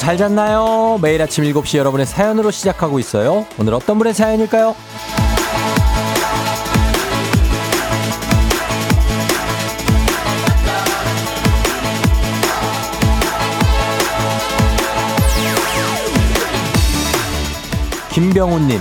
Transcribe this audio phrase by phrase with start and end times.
[0.00, 0.98] 잘 잤나요?
[1.02, 3.44] 매일 아침 7시 여러분의 사연으로 시작하고 있어요.
[3.58, 4.74] 오늘 어떤 분의 사연일까요?
[18.10, 18.80] 김병훈님,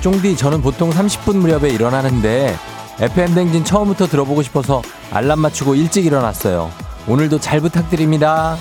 [0.00, 2.56] 쫑디 저는 보통 30분 무렵에 일어나는데
[3.00, 4.80] FM 댕진 처음부터 들어보고 싶어서
[5.12, 6.70] 알람 맞추고 일찍 일어났어요.
[7.06, 8.56] 오늘도 잘 부탁드립니다.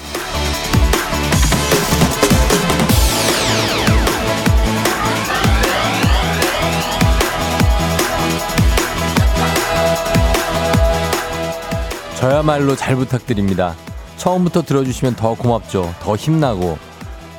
[12.23, 13.75] 저야말로 잘 부탁드립니다.
[14.15, 15.93] 처음부터 들어주시면 더 고맙죠.
[15.99, 16.77] 더 힘나고.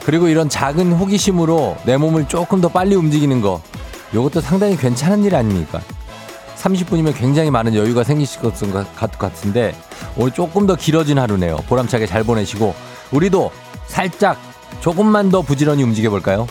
[0.04, 3.62] 그리고 이런 작은 호기심으로 내 몸을 조금 더 빨리 움직이는 거.
[4.12, 5.80] 이것도 상당히 괜찮은 일 아닙니까?
[6.58, 8.52] 30분이면 굉장히 많은 여유가 생기실 것
[9.18, 9.74] 같은데
[10.18, 11.56] 오늘 조금 더 길어진 하루네요.
[11.66, 12.74] 보람차게 잘 보내시고
[13.10, 13.52] 우리도
[13.86, 14.38] 살짝
[14.80, 16.46] 조금만 더 부지런히 움직여 볼까요?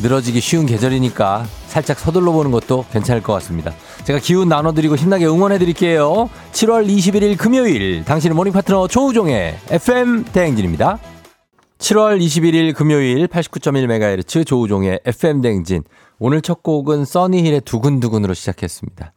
[0.00, 1.44] 늘어지기 쉬운 계절이니까
[1.74, 3.72] 살짝 서둘러 보는 것도 괜찮을 것 같습니다.
[4.04, 6.30] 제가 기운 나눠드리고 힘나게 응원해드릴게요.
[6.52, 11.00] 7월 21일 금요일 당신의 모닝 파트너 조우종의 FM 대행진입니다.
[11.78, 15.82] 7월 21일 금요일 89.1MHz 조우종의 FM 대행진.
[16.20, 19.12] 오늘 첫 곡은 써니힐의 두근두근으로 시작했습니다.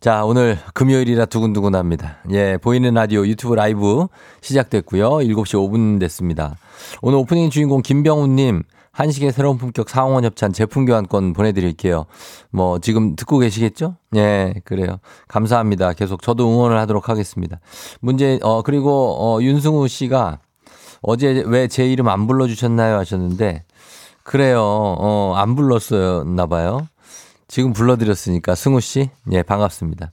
[0.00, 2.18] 자, 오늘 금요일이라 두근두근합니다.
[2.32, 4.08] 예, 보이는 라디오 유튜브 라이브
[4.42, 5.08] 시작됐고요.
[5.08, 6.56] 7시 5분 됐습니다.
[7.00, 8.62] 오늘 오프닝 주인공 김병훈님
[8.94, 12.06] 한식의 새로운 품격 상원 협찬 제품 교환권 보내드릴게요.
[12.50, 13.96] 뭐 지금 듣고 계시겠죠?
[14.14, 14.98] 예, 그래요.
[15.28, 15.92] 감사합니다.
[15.94, 17.58] 계속 저도 응원을 하도록 하겠습니다.
[18.00, 20.38] 문제 어 그리고 어 윤승우 씨가
[21.02, 23.64] 어제 왜 제 이름 안 불러주셨나요 하셨는데
[24.22, 24.62] 그래요.
[24.62, 26.86] 어 안 불렀었나 봐요.
[27.48, 30.10] 지금 불러드렸으니까 승우 씨, 예 반갑습니다.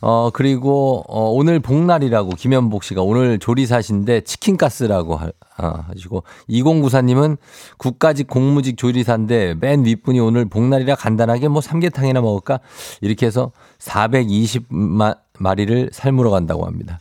[0.00, 7.36] 어, 그리고, 어, 오늘 복날이라고 김현복 씨가 오늘 조리사신데 치킨가스라고 하, 아, 하시고, 2094님은
[7.78, 12.60] 국가직 공무직 조리사인데 맨 윗분이 오늘 복날이라 간단하게 뭐 삼계탕이나 먹을까?
[13.00, 13.50] 이렇게 해서
[13.80, 17.00] 420마리를 삶으러 간다고 합니다.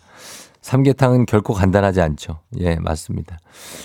[0.67, 2.39] 삼계탕은 결코 간단하지 않죠.
[2.59, 3.39] 예, 맞습니다.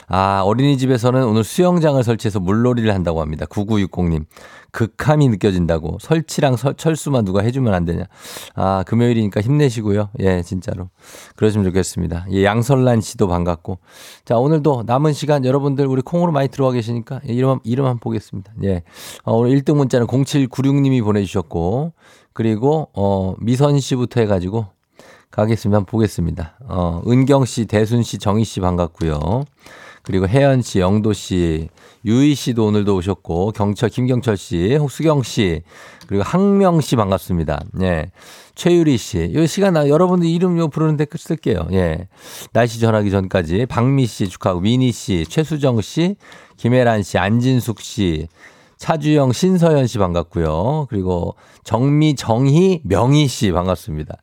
[0.09, 3.47] 아, 어린이집에서는 오늘 수영장을 설치해서 물놀이를 한다고 합니다.
[3.47, 4.25] 9960님.
[4.73, 5.99] 극함이 느껴진다고.
[6.01, 8.07] 설치랑 설, 철수만 누가 해주면 안 되냐.
[8.57, 10.11] 아, 금요일이니까 힘내시고요.
[10.19, 10.89] 예, 진짜로.
[11.37, 12.27] 그러시면 좋겠습니다.
[12.33, 13.79] 예, 양설란 씨도 반갑고.
[14.25, 18.55] 자, 오늘도 남은 시간 여러분들 우리 콩으로 많이 들어와 계시니까 예, 이름, 이름 한번 보겠습니다.
[18.65, 18.83] 예.
[19.23, 21.93] 어, 오늘 1등 문자는 0796님이 보내주셨고.
[22.33, 24.67] 그리고, 어, 미선 씨부터 해가지고
[25.35, 26.59] 한번 보겠습니다.
[26.69, 29.45] 어, 은경 씨, 대순 씨, 정희 씨 반갑고요.
[30.03, 31.69] 그리고 혜연 씨, 영도 씨,
[32.05, 35.63] 유희 씨도 오늘도 오셨고, 경철, 김경철 씨, 수경 씨,
[36.07, 37.65] 그리고 항명 씨 반갑습니다.
[37.81, 38.11] 예.
[38.55, 39.33] 최유리 씨.
[39.35, 41.69] 요 시간 나 여러분들 이름 요 부르는 댓글 쓸게요.
[41.73, 42.09] 예.
[42.53, 46.17] 날씨 전하기 전까지 박미 씨 축하하고 미니 씨, 최수정 씨,
[46.59, 48.29] 김혜란 씨, 안진숙 씨,
[48.83, 50.89] 차주영, 신서연 씨 반갑고요.
[50.91, 54.17] 그리고 정미, 정희, 명희 씨 반갑습니다.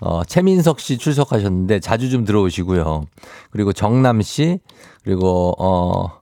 [0.00, 3.06] 어, 최민석 씨 출석하셨는데 자주 좀 들어오시고요.
[3.50, 4.60] 그리고 정남 씨,
[5.02, 6.20] 그리고 어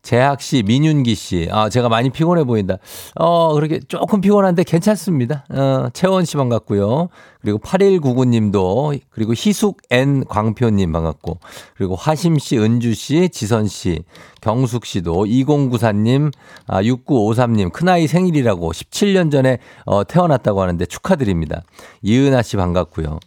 [0.00, 1.48] 재학 씨, 민윤기 씨.
[1.52, 2.76] 아, 제가 많이 피곤해 보인다.
[3.16, 5.44] 어, 그렇게 조금 피곤한데 괜찮습니다.
[5.50, 7.08] 어, 채원 씨 반갑고요.
[7.46, 11.38] 그리고 8199님도, 그리고 희숙 N 광표님 반갑고,
[11.76, 14.02] 그리고 화심 씨, 은주 씨, 지선 씨,
[14.40, 16.32] 경숙 씨도, 2094님,
[16.66, 21.62] 아, 6953님, 큰아이 생일이라고 17년 전에 어, 태어났다고 하는데 축하드립니다.
[22.02, 23.20] 이은아 씨 반갑고요.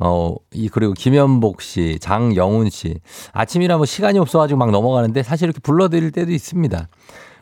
[0.00, 2.96] 어, 이, 그리고 김현복 씨, 장영훈 씨.
[3.30, 6.88] 아침이라 뭐 시간이 없어가지고 막 넘어가는데 사실 이렇게 불러드릴 때도 있습니다.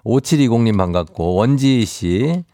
[0.04, 2.44] 5720님 반갑고, 원지희 씨.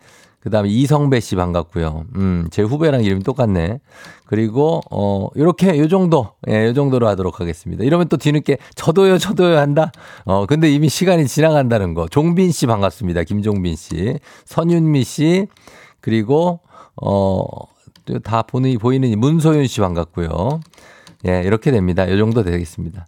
[0.45, 2.05] 그 다음에 이성배 씨 반갑고요.
[2.17, 3.81] 음, 제 후배랑 이름이 똑같네.
[4.27, 7.83] 그리고, 어, 요렇게, 요 정도, 예, 요 정도로 하도록 하겠습니다.
[7.83, 9.91] 이러면 또 뒤늦게, 저도요, 저도요 한다?
[10.27, 12.09] 어, 근데 이미 시간이 지나간다는 거.
[12.09, 13.25] 종빈 씨 반갑습니다.
[13.25, 14.19] 김종빈 씨.
[14.45, 15.47] 선윤미 씨.
[16.03, 16.61] 그리고,
[17.03, 17.47] 어,
[18.23, 20.61] 다 보는, 보이는 문소윤 씨 반갑고요.
[21.27, 22.11] 예, 이렇게 됩니다.
[22.11, 23.07] 요 정도 되겠습니다.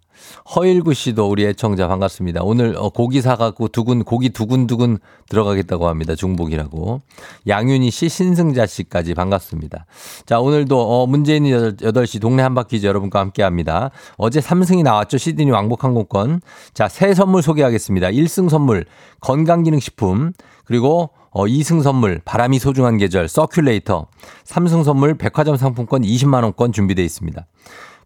[0.55, 2.41] 허일구 씨도 우리 애청자 반갑습니다.
[2.43, 4.97] 오늘 어, 고기 사갖고 두근, 고기 두근두근
[5.29, 6.15] 들어가겠다고 합니다.
[6.15, 7.01] 중복이라고.
[7.47, 9.85] 양윤희 씨, 신승자 씨까지 반갑습니다.
[10.25, 13.91] 자, 오늘도 어, 문재인 8시 동네 한바퀴즈 여러분과 함께 합니다.
[14.17, 15.19] 어제 3승이 나왔죠.
[15.19, 16.41] 시드니 왕복 항공권.
[16.73, 18.07] 자, 새 선물 소개하겠습니다.
[18.07, 18.85] 1승 선물
[19.19, 20.33] 건강기능식품.
[20.65, 24.07] 그리고 어, 2승 선물 바람이 소중한 계절 서큘레이터.
[24.43, 27.45] 3승 선물 백화점 상품권 20만 원권 준비되어 있습니다.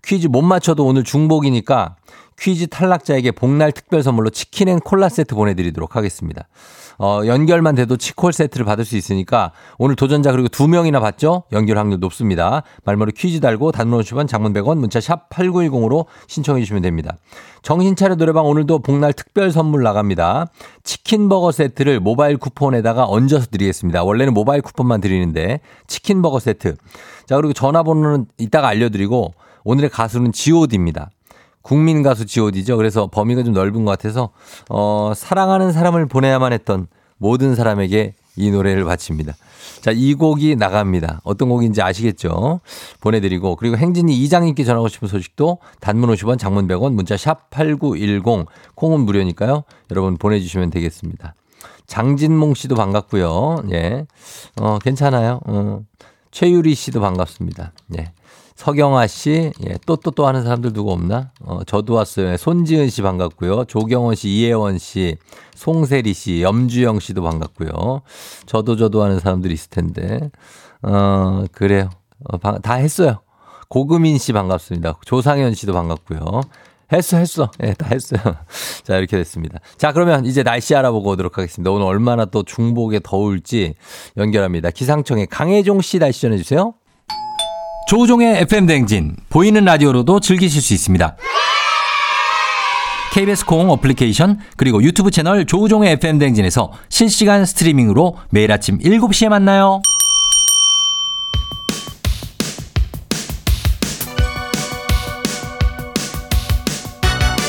[0.04, 1.96] 퀴즈 못 맞춰도 오늘 중복이니까
[2.40, 6.48] 퀴즈 탈락자에게 복날 특별 선물로 치킨 and 콜라 세트 보내드리도록 하겠습니다.
[6.98, 11.44] 어, 연결만 돼도 치콜 세트를 받을 수 있으니까 오늘 도전자 그리고 두 명이나 받죠?
[11.52, 12.64] 연결 확률 높습니다.
[12.84, 17.18] 말머리 퀴즈 달고 단문 50원 장문 100원 문자 샵 8910으로 신청해 주시면 됩니다.
[17.64, 20.48] 정신차려 노래방 오늘도 복날 특별 선물 나갑니다.
[20.84, 24.04] 치킨 버거 세트를 모바일 쿠폰에다가 얹어서 드리겠습니다.
[24.04, 26.76] 원래는 모바일 쿠폰만 드리는데 치킨 버거 세트.
[27.26, 31.10] 자, 그리고 전화번호는 이따가 알려드리고 오늘의 가수는 god입니다.
[31.62, 32.78] 국민 가수 god죠.
[32.78, 34.32] 그래서 범위가 좀 넓은 것 같아서
[34.70, 36.88] 어, 사랑하는 사람을 보내야만 했던
[37.18, 39.34] 모든 사람에게 이 노래를 바칩니다.
[39.82, 41.22] 자, 이 곡이 나갑니다.
[41.24, 42.62] 어떤 곡인지 아시겠죠?
[43.02, 49.02] 보내드리고, 그리고 행진이 이장님께 전하고 싶은 소식도 단문 50원, 장문 100원, 문자 샵 8910, 콩은
[49.02, 49.64] 무료니까요.
[49.92, 51.36] 여러분 보내주시면 되겠습니다.
[51.88, 53.64] 장진몽 씨도 반갑고요.
[53.72, 54.06] 예.
[54.60, 55.42] 어, 괜찮아요.
[55.46, 55.82] 어.
[56.32, 57.74] 최유리 씨도 반갑습니다.
[57.98, 58.14] 예.
[58.56, 61.32] 서경아 씨, 예, 또, 또, 또 하는 사람들 누구 없나?
[61.42, 62.38] 어, 저도 왔어요.
[62.38, 63.66] 손지은 씨 반갑고요.
[63.66, 65.18] 조경원 씨, 이혜원 씨,
[65.56, 68.02] 송세리 씨, 염주영 씨도 반갑고요.
[68.46, 70.30] 저도 저도 하는 사람들이 있을 텐데.
[70.84, 71.90] 어, 그래요.
[72.24, 73.22] 어, 다 했어요.
[73.70, 75.00] 고금인 씨 반갑습니다.
[75.06, 76.42] 조상현 씨도 반갑고요.
[76.92, 77.50] 했어, 했어.
[77.64, 78.20] 예, 네, 다 했어요.
[78.84, 79.60] 자, 이렇게 됐습니다.
[79.78, 81.72] 자, 그러면 이제 날씨 알아보고 오도록 하겠습니다.
[81.72, 83.76] 오늘 얼마나 또 중복에 더울지
[84.18, 84.72] 연결합니다.
[84.72, 86.74] 기상청에 강혜종 씨 날씨 전해주세요.
[87.92, 91.18] 조우종의 FM 대행진 보이는 라디오로도 즐기실 수 있습니다.
[93.12, 99.82] KBS 콩 어플리케이션 그리고 유튜브 채널 조우종의 FM 대행진에서 실시간 스트리밍으로 매일 아침 7시에 만나요.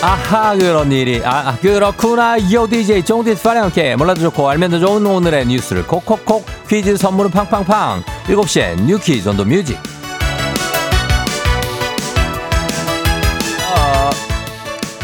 [0.03, 1.23] 아하 그런 일이.
[1.25, 2.37] 아 그렇구나.
[2.53, 8.03] 요 DJ 종디스 파량케 몰라도 좋고 알면 더 좋은 오늘의 뉴스를 콕콕콕 퀴즈 선물은 팡팡팡.
[8.27, 9.79] 7시엔 뉴 퀴즈 on the 뮤직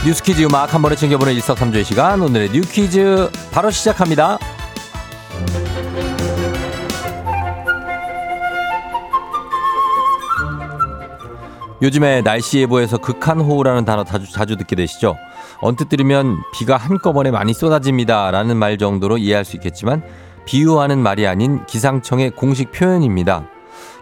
[0.06, 4.39] 뉴스퀴즈 음악 한 번에 챙겨보는 일석삼조의 시간 오늘의 뉴퀴즈 바로 시작합니다.
[11.83, 15.17] 요즘에 날씨 예보에서 극한 호우라는 단어 자주, 자주 듣게 되시죠?
[15.61, 18.31] 언뜻 들으면 비가 한꺼번에 많이 쏟아집니다.
[18.31, 20.03] 라는 말 정도로 이해할 수 있겠지만
[20.45, 23.49] 비유하는 말이 아닌 기상청의 공식 표현입니다.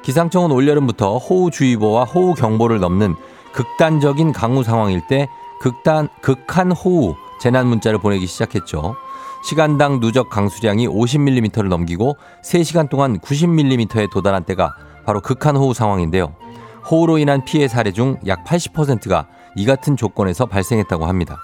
[0.02, 3.16] 기상청은 올여름부터 호우주의보와 호우경보를 넘는
[3.52, 5.28] 극단적인 강우 상황일 때
[5.60, 8.96] 극단, 극한 호우 재난 문자를 보내기 시작했죠.
[9.44, 14.74] 시간당 누적 강수량이 50mm를 넘기고 3시간 동안 90mm에 도달한 때가
[15.04, 16.34] 바로 극한 호우 상황인데요.
[16.90, 19.26] 호우로 인한 피해 사례 중 약 80%가
[19.56, 21.38] 이 같은 조건에서 발생했다고 합니다.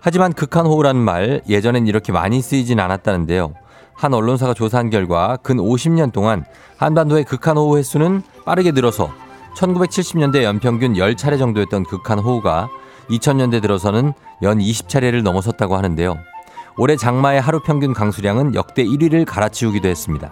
[0.00, 3.54] 하지만 극한 호우라는 말 예전엔 이렇게 많이 쓰이진 않았다는데요.
[3.94, 6.44] 한 언론사가 조사한 결과 근 50년 동안
[6.78, 9.10] 한반도의 극한 호우 횟수는 빠르게 늘어서
[9.56, 12.68] 1970년대 연평균 10차례 정도였던 극한 호우가
[13.10, 14.12] 2000년대 들어서는
[14.42, 16.18] 연 20차례를 넘어섰다고 하는데요.
[16.76, 20.30] 올해 장마의 하루 평균 강수량은 역대 1위를 갈아치우기도 했습니다.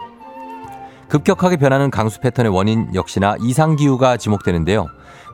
[1.08, 4.86] 급격하게 변하는 강수 패턴의 원인 역시나 이상기후가 지목되는데요.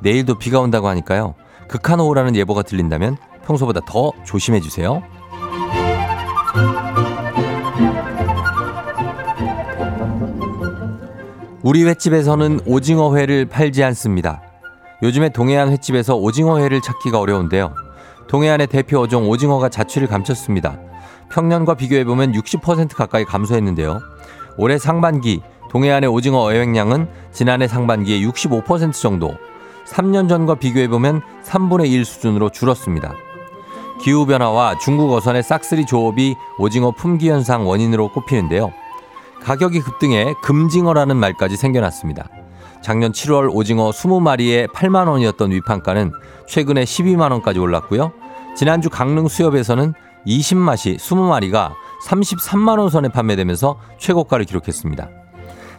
[0.03, 1.35] 내일도 비가 온다고 하니까요.
[1.69, 5.03] 극한호우라는 예보가 들린다면 평소보다 더 조심해 주세요.
[11.63, 14.43] 우리 횟집에서는 오징어회를 팔지 않습니다.
[15.05, 17.75] 요즘에 동해안 횟집에서 오징어회를 찾기가 어려운데요.
[18.27, 20.79] 동해안의 대표 어종 오징어가 자취를 감췄습니다.
[21.31, 24.01] 평년과 비교해보면 60% 가까이 감소했는데요.
[24.57, 29.35] 올해 상반기 동해안의 오징어 어획량은 지난해 상반기에 65% 정도,
[29.87, 33.13] 3년 전과 비교해보면 3분의 1 수준으로 줄었습니다.
[34.01, 38.73] 기후변화와 중국 어선의 싹쓸이 조업이 오징어 품귀 현상 원인으로 꼽히는데요.
[39.43, 42.27] 가격이 급등해 금징어라는 말까지 생겨났습니다.
[42.85, 46.13] 작년 7월 오징어 20마리에 8만 원이었던 위판가는
[46.47, 48.13] 최근에 12만 원까지 올랐고요.
[48.55, 49.95] 지난주 강릉 수협에서는
[50.27, 51.73] 20마시 20마리가
[52.07, 55.09] 33만 원 선에 판매되면서 최고가를 기록했습니다.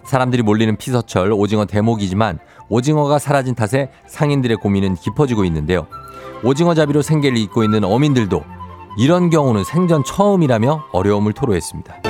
[0.03, 5.85] 사람들이 몰리는 피서철 오징어 대목이지만 오징어가 사라진 탓에 상인들의 고민은 깊어지고 있는데요.
[6.43, 8.43] 오징어 잡이로 생계를 잇고 있는 어민들도
[8.97, 12.04] 이런 경우는 생전 처음이라며 어려움을 토로했습니다.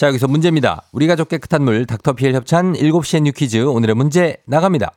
[0.00, 0.84] 자, 여기서 문제입니다.
[0.92, 4.92] 우리 가족 깨끗한 물 닥터피엘 협찬 7시엔 뉴 퀴즈 오늘의 문제 나갑니다.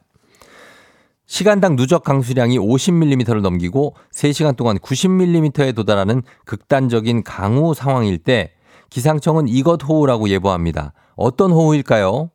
[1.25, 8.53] 시간당 누적 강수량이 50mm를 넘기고 3시간 동안 90mm에 도달하는 극단적인 강우 상황일 때
[8.91, 10.93] 기상청은 이것 호우라고 예보합니다.
[11.17, 12.29] 어떤 호우일까요?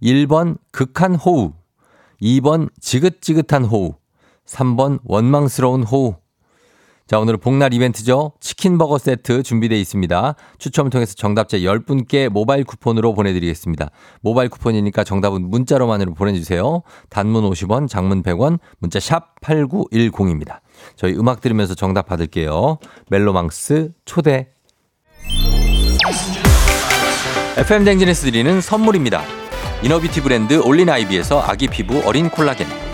[0.00, 1.54] 1번 극한 호우,
[2.22, 3.94] 2번 지긋지긋한 호우,
[4.46, 6.14] 3번 원망스러운 호우.
[7.06, 8.32] 자, 오늘은 복날 이벤트죠.
[8.40, 10.36] 치킨버거 세트 준비되어 있습니다.
[10.58, 13.90] 추첨을 통해서 정답자 10분께 모바일 쿠폰으로 보내드리겠습니다.
[14.22, 16.82] 모바일 쿠폰이니까 정답은 문자로만으로 보내주세요.
[17.10, 20.60] 단문 50원, 장문 100원, 문자 샵 8910입니다.
[20.96, 22.78] 저희 음악 들으면서 정답 받을게요.
[23.10, 24.48] 멜로망스 초대.
[27.58, 29.22] FM 댕진에서 드리는 선물입니다.
[29.82, 32.93] 이너비티 브랜드 올린 아이비에서 아기 피부 어린 콜라겐.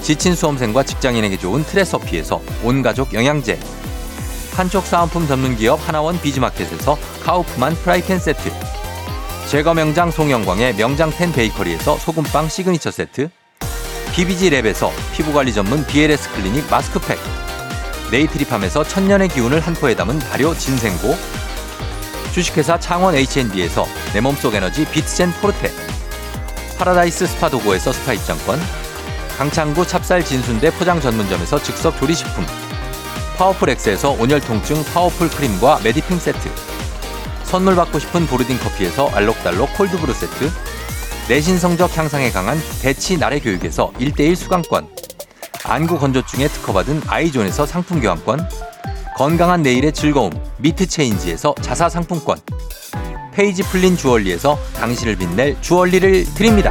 [0.00, 3.58] 지친 수험생과 직장인에게 좋은 트레서피에서 온가족 영양제.
[4.54, 8.50] 판촉 사은품 전문 기업 하나원 비즈마켓에서 카우프만 프라이팬 세트.
[9.50, 13.28] 제과 명장 송영광의 명장텐 베이커리에서 소금빵 시그니처 세트.
[14.12, 17.18] BBG 랩에서 피부관리 전문 BLS 클리닉 마스크팩.
[18.10, 21.16] 네이트리팜에서 천년의 기운을 한 포에 담은 발효 진생고.
[22.32, 25.70] 주식회사 창원 H&B에서 내 몸속 에너지 비트젠 포르테.
[26.78, 28.60] 파라다이스 스파 도고에서 스파 입장권
[29.36, 32.46] 강창구 찹쌀 진순대 포장 전문점에서 즉석 조리식품.
[33.36, 36.48] 파워풀 엑스에서 온열 통증 파워풀 크림과 메디핑 세트.
[37.44, 40.50] 선물 받고 싶은 보르딘 커피에서 알록달록 콜드브루 세트.
[41.28, 44.88] 내신 성적 향상에 강한 대치 나래 교육에서 1대1 수강권.
[45.64, 48.48] 안구 건조증에 특허받은 아이존에서 상품 교환권.
[49.18, 52.38] 건강한 내일의 즐거움 미트 체인지에서 자사 상품권.
[53.34, 56.70] 페이지 풀린 주얼리에서 당신을 빛낼 주얼리를 드립니다.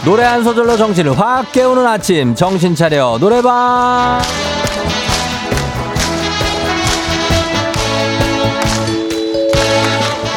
[0.04, 4.22] 노래 한 소절로 정신을 확 깨우는 아침 정신 차려 노래방.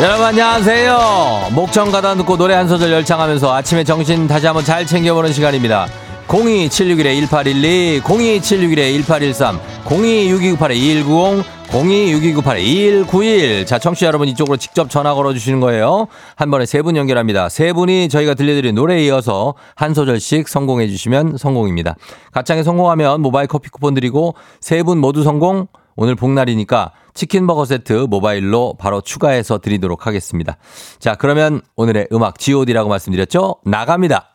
[0.01, 1.51] 여러분 안녕하세요.
[1.51, 5.87] 목청 가다 듣고 노래 한 소절 열창하면서 아침에 정신 다시 한번 잘 챙겨보는 시간입니다.
[6.27, 13.65] 02761-1812 02761-1813 026298-2190 026298-2191.
[13.65, 16.07] 자, 청취자 여러분 이쪽으로 직접 전화 걸어주시는 거예요.
[16.35, 17.47] 한 번에 세 분 연결합니다.
[17.47, 21.95] 세 분이 저희가 들려드린 노래에 이어서 한 소절씩 성공해 주시면 성공입니다.
[22.31, 28.07] 가창에 성공하면 모바일 커피 쿠폰 드리고 세 분 모두 성공 오늘 복날이니까 치킨 버거 세트
[28.09, 30.57] 모바일로 바로 추가해서 드리도록 하겠습니다.
[30.97, 33.57] 자, 그러면 오늘의 음악 god라고 말씀드렸죠?
[33.63, 34.30] 나갑니다.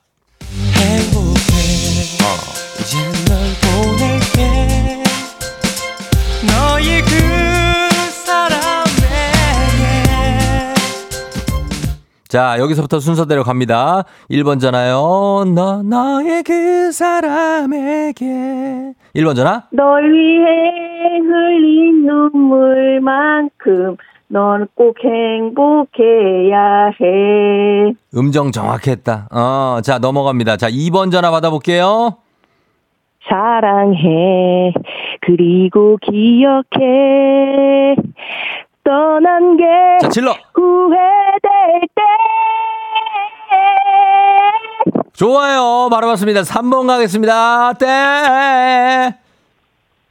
[12.29, 14.05] 자, 여기서부터 순서대로 갑니다.
[14.31, 15.45] 1번 전화요.
[15.55, 18.25] 너, 너의 그 사람에게.
[19.15, 19.63] 1번 전화.
[19.71, 23.97] 널 위해 흘린 눈물만큼
[24.29, 27.95] 넌 꼭 행복해야 해.
[28.17, 29.29] 음정 정확했다.
[29.31, 30.57] 어, 자, 넘어갑니다.
[30.57, 32.17] 자, 2번 전화 받아볼게요.
[33.29, 34.73] 사랑해.
[35.21, 37.97] 그리고 기억해.
[38.87, 39.65] 떠난 게
[40.01, 40.33] 자, 질러.
[40.55, 41.01] 후회될
[41.95, 42.03] 때
[45.15, 45.89] 좋아요.
[45.91, 46.43] 바로 맞습니다.
[46.43, 47.73] 3번 가겠습니다.
[47.81, 47.87] 때.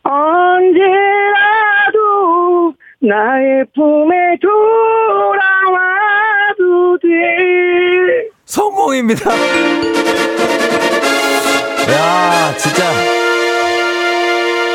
[0.03, 0.73] 언제라도
[2.99, 5.37] 나의 품에 돌아와도
[7.01, 8.27] 돼.
[8.45, 9.31] 성공입니다.
[11.91, 13.24] 야, 진짜.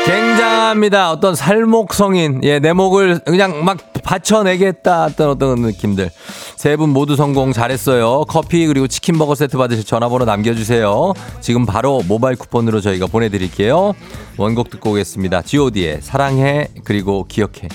[0.05, 1.11] 굉장합니다.
[1.11, 5.05] 어떤 살목 성인, 예, 내 목을 그냥 막 받쳐내겠다.
[5.05, 6.09] 어떤 어떤 느낌들.
[6.55, 8.25] 세 분 모두 성공 잘했어요.
[8.27, 11.13] 커피 그리고 치킨 버거 세트 받으실 전화번호 남겨주세요.
[11.39, 13.93] 지금 바로 모바일 쿠폰으로 저희가 보내드릴게요.
[14.37, 15.41] 원곡 듣고 오겠습니다.
[15.43, 17.67] god의 사랑해 그리고 기억해.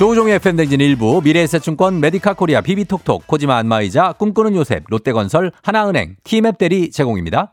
[0.00, 6.90] 조우종의 FM댕진 일부 미래에셋증권 메디카 코리아 비비톡톡 코지마 안마의자 꿈꾸는 요셉 롯데건설 하나은행 티맵 대리
[6.90, 7.52] 제공입니다.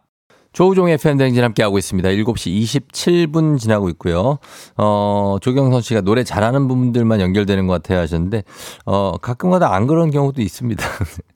[0.53, 2.07] 조우종의 FM댕진 함께하고 있습니다.
[2.07, 4.37] 7시 27분 지나고 있고요.
[4.77, 8.43] 어, 조경선 씨가 노래 잘하는 분들만 연결되는 것 같아요 하셨는데
[8.85, 10.85] 어, 가끔가다 안 그런 경우도 있습니다.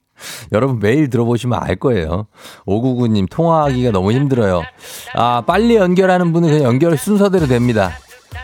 [0.52, 2.26] 여러분 매일 들어보시면 알 거예요.
[2.64, 4.62] 599님 통화하기가 너무 힘들어요.
[5.14, 7.98] 아 빨리 연결하는 분은 그냥 연결 순서대로 됩니다.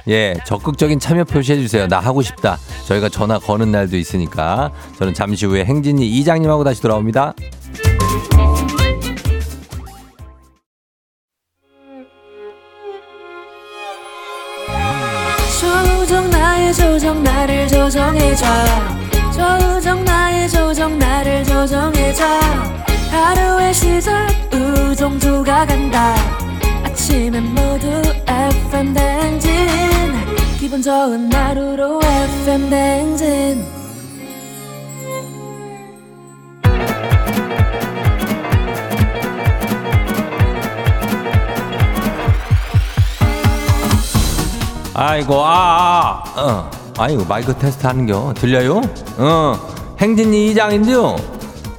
[0.09, 1.87] 예, 적극적인 참여 표시해 주세요.
[1.87, 2.59] 나 하고 싶다.
[2.87, 4.73] 저희가 전화 거는 날도 있으니까.
[4.99, 7.35] 저는 잠시 후에 행진이 이장님하고 다시 돌아옵니다.
[15.61, 18.47] 조정 나의 조정 나를 조정해줘
[19.33, 22.25] 조정 나의 조정 나를 조정해줘
[23.11, 26.15] 하루의 시절 우정조가 간다
[27.09, 27.89] 아침엔 모두
[28.27, 29.51] FM 댕진
[30.61, 33.65] 기분 좋은 하루로 FM 댕진
[44.93, 46.71] 아이고, 아, 아, 어.
[46.99, 48.35] 아이고, 마이크 테스트 하는겨.
[48.37, 48.83] 들려요?
[49.17, 49.55] 어.
[50.01, 51.17] 행진이 이장인데요.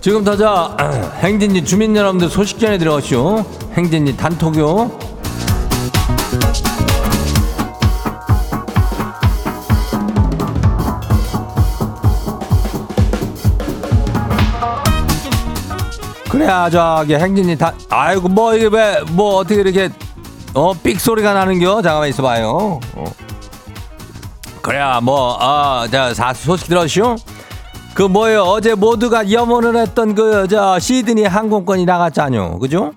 [0.02, 0.78] 지금 더자
[1.22, 3.46] 행진이 주민 여러분들 소식 전해 들어가시오.
[3.74, 5.09] 행진이 단톡요.
[16.40, 19.90] 그래야 저기 행진이 다 아이고 뭐 이게 왜 뭐 어떻게 이렇게
[20.54, 21.82] 어 삑 소리가 나는겨?
[21.82, 22.80] 잠깐만 있어봐요.
[22.96, 23.04] 어.
[24.62, 27.18] 그래야 뭐아자 소식 들었슈
[27.94, 28.44] 그 뭐예요?
[28.44, 32.60] 어제 모두가 염원을 했던 그 저 시드니 항공권이 나갔잖요.
[32.60, 32.94] 그죠?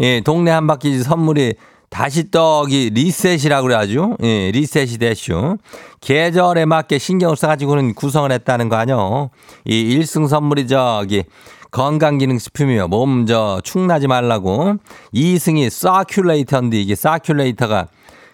[0.00, 1.54] 예 동네 한 바퀴 선물이
[1.90, 5.58] 다시 떡이 리셋이라고 그래가지고 예 리셋이 됐슈.
[6.00, 9.30] 계절에 맞게 신경을 써가지고는 구성을 했다는 거 아뇨
[9.64, 11.22] 이 1승 선물이 저기
[11.70, 14.76] 건강기능식품이며 몸 저 축나지 말라고
[15.14, 17.88] 2승이 사큘레이터인데 이게 사큘레이터가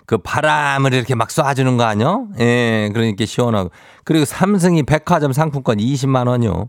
[0.06, 2.28] 그 바람을 이렇게 막 쏴주는 거 아니요?
[2.38, 3.70] 예, 그러니까 시원하고.
[4.04, 6.68] 그리고 삼승이 백화점 상품권 20만 원이요.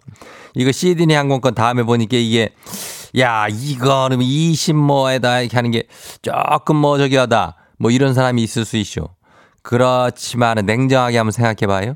[0.56, 2.50] 이거 시드니 항공권 다음에 보니까 이게
[3.20, 5.84] 야 이거는 20뭐에다 이렇게 하는 게
[6.24, 9.10] 조금 뭐 저기 하다 뭐 이런 사람이 있을 수 있죠.
[9.62, 11.94] 그렇지만 냉정하게 한번 생각해 봐요.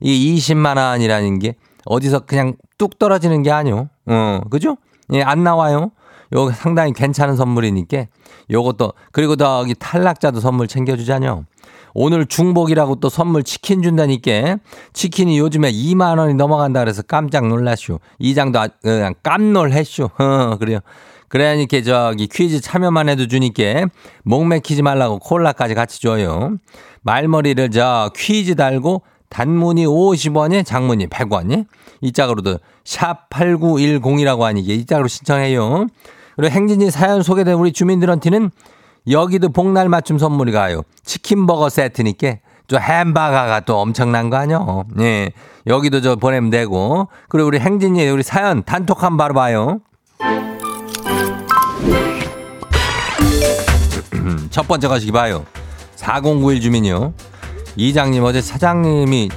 [0.00, 1.56] 이 20만 원이라는 게
[1.86, 3.88] 어디서 그냥 뚝 떨어지는 게 아니요.
[4.06, 4.76] 어, 그죠?
[5.12, 5.90] 예, 안 나와요.
[6.32, 8.06] 요거 상당히 괜찮은 선물이니까
[8.50, 11.44] 요것도 그리고 저기 탈락자도 선물 챙겨주자뇨.
[11.94, 14.58] 오늘 중복이라고 또 선물 치킨 준다니까
[14.92, 18.00] 치킨이 요즘에 2만 원이 넘어간다 그래서 깜짝 놀랐슈.
[18.18, 20.10] 이 장도 아, 그냥 깜놀했슈.
[20.18, 20.80] 어, 그래요.
[21.28, 23.86] 그러니까 저기 퀴즈 참여만 해도 주니까
[24.24, 26.56] 목 맥히지 말라고 콜라까지 같이 줘요.
[27.02, 29.02] 말머리를 저 퀴즈 달고
[29.34, 31.66] 단문이 50원에 장문이 100원이
[32.00, 35.88] 이 짝으로도 샵 8910이라고 하니까 이 짝으로 신청해요.
[36.36, 38.52] 그리고 행진이 사연 소개된 우리 주민들한테는
[39.10, 40.82] 여기도 복날 맞춤 선물이 가요.
[41.02, 42.36] 치킨버거 세트니까
[42.68, 44.84] 저 햄버거가 또 엄청난 거 아니요?
[45.00, 45.32] 예.
[45.66, 47.08] 여기도 저 보내면 되고.
[47.28, 49.80] 그리고 우리 행진이 우리 사연 단톡 한번 바로 봐요.
[54.50, 55.44] 첫 번째 가시기 봐요.
[55.96, 57.14] 4091 주민이요.
[57.76, 59.30] 이장님 어제 사장님이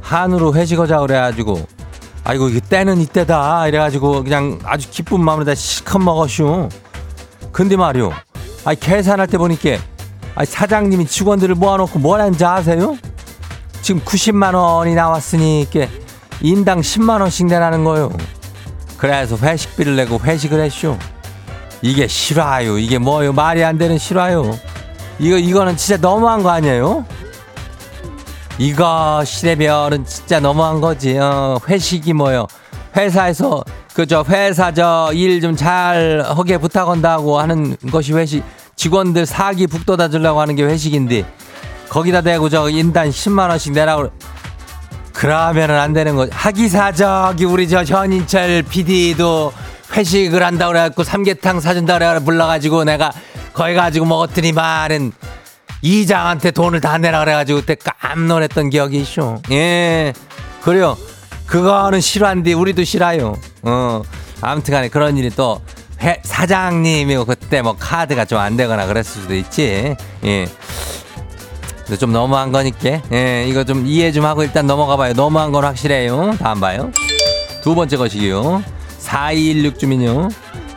[0.00, 1.66] 한우로 회식하자 그래가지고
[2.24, 6.68] 아이고 이게 때는 이때다 이래가지고 그냥 아주 기쁜 마음으로 다 실컷 먹었슈.
[7.52, 8.12] 근데 말이요.
[8.64, 9.78] 아이 계산할 때 보니까
[10.34, 12.96] 아이 사장님이 직원들을 모아놓고 뭘 하는지 아세요?
[13.80, 15.86] 지금 90만 원이 나왔으니까
[16.42, 18.12] 인당 10만 원씩 내라는 거요.
[18.98, 20.98] 그래서 회식비를 내고 회식을 했쇼.
[21.80, 22.78] 이게 실화요.
[22.78, 23.32] 이게 뭐요?
[23.32, 24.58] 말이 안 되는 실화요.
[25.18, 27.04] 이거 이거는 진짜 너무한 거 아니에요?
[28.58, 31.16] 이거 시대별은 진짜 너무한 거지.
[31.18, 32.46] 어, 회식이 뭐요?
[32.96, 33.62] 회사에서
[33.94, 38.42] 그 저 회사 저 일 좀 잘 하게 부탁한다고 하는 것이 회식.
[38.76, 41.24] 직원들 사기 북돋아 주려고 하는 게 회식인데
[41.88, 44.10] 거기다 대고 저 인단 10만 원씩 내라고
[45.12, 46.30] 그러면은 안 되는 거지.
[46.32, 49.52] 하기사 저기 우리 저 현인철 PD도
[49.96, 53.10] 회식을 한다고 그래갖고 삼계탕 사준다 그래 불러가지고 내가
[53.52, 55.10] 거기 가지고 먹었더니 말은
[55.82, 59.40] 이장한테 돈을 다 내라 그래가지고 그때 깜놀했던 기억이 있쇼.
[59.50, 60.12] 예.
[60.62, 60.96] 그래요.
[61.46, 63.36] 그거는 싫어한디 우리도 싫어요.
[63.62, 64.02] 어.
[64.40, 65.60] 아무튼 간에 그런 일이 또
[66.02, 69.96] 회, 사장님이고 그때 뭐 카드가 좀 안 되거나 그랬을 수도 있지.
[70.24, 70.46] 예.
[71.84, 73.00] 근데 좀 너무한 거니까.
[73.12, 75.12] 예, 이거 좀 이해 좀 하고 일단 넘어가 봐요.
[75.14, 76.36] 너무한 건 확실해요.
[76.38, 76.92] 다음 봐요.
[77.62, 78.62] 두 번째 것이기요.
[78.98, 80.28] 4216 주민요.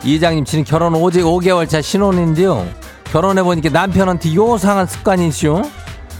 [0.04, 2.66] 이장님 지금 결혼 오직 5개월 차 신혼인데요.
[3.12, 5.62] 결혼해보니까 남편한테 요상한 습관이 있죠.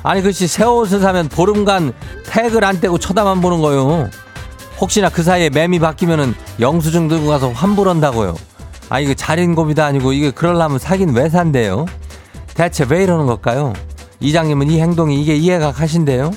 [0.03, 1.93] 아니, 글쎄, 새 옷을 사면 보름간
[2.27, 4.11] 태그를 안 떼고 쳐다만 보는 거요.
[4.79, 8.35] 혹시나 그 사이에 매미 바뀌면은 영수증 들고 가서 환불한다고요.
[8.91, 11.87] 아, 이거 자린고비도 아니고 이게 그럴라면 사긴 왜 산대요?
[12.55, 13.73] 대체 왜 이러는 걸까요?
[14.21, 16.31] 이장님은 이 행동이 이게 이해가 가신대요?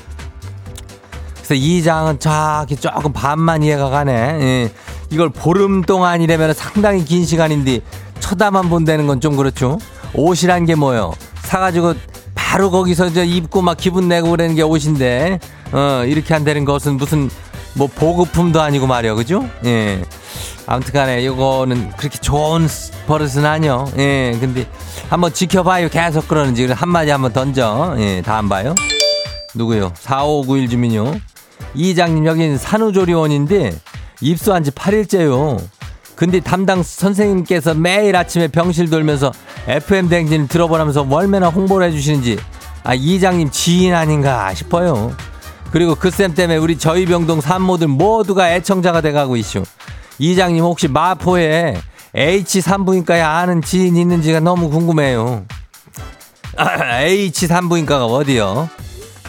[1.36, 4.12] 그래서 이장은 저기 조금 반만 이해가 가네.
[4.14, 4.72] 예.
[5.10, 7.82] 이걸 보름 동안이라면 상당히 긴 시간인데
[8.20, 9.78] 쳐다만 본다는 건 좀 그렇죠.
[10.16, 11.14] 옷이란 게 뭐요?
[11.44, 11.94] 사가지고
[12.34, 15.40] 바로 거기서 이제 입고 막 기분 내고 그러는 게 옷인데
[15.72, 17.30] 어 이렇게 한다는 것은 무슨
[17.74, 19.48] 뭐 보급품도 아니고 말이야 그죠?
[19.66, 20.02] 예.
[20.68, 22.68] 아무튼 간에 이거는 그렇게 좋은
[23.08, 23.92] 버릇은 아니요.
[23.98, 24.36] 예.
[24.40, 24.66] 근데
[25.10, 25.90] 한번 지켜봐요.
[25.90, 27.96] 계속 그러는지 한마디 한번 던져.
[28.00, 28.22] 예.
[28.22, 28.74] 다 안 봐요.
[29.54, 29.92] 누구요?
[29.96, 31.20] 4591 주민요.
[31.76, 33.74] 이장님 여기는 산후조리원인데
[34.22, 35.60] 입소한 지 8일째요.
[36.16, 39.32] 근데 담당 선생님께서 매일 아침에 병실 돌면서
[39.68, 42.38] FM 댕진을 들어보라면서 얼마나 홍보를 해주시는지
[42.84, 45.14] 아 이장님 지인 아닌가 싶어요.
[45.72, 49.64] 그리고 그 쌤 때문에 우리 저희 병동 산모들 모두가 애청자가 돼가고 있슈.
[50.20, 51.76] 이장님 혹시 마포에
[52.16, 55.44] H 산부인과에 아는 지인 있는지가 너무 궁금해요.
[57.02, 58.70] H 산부인과가 어디요?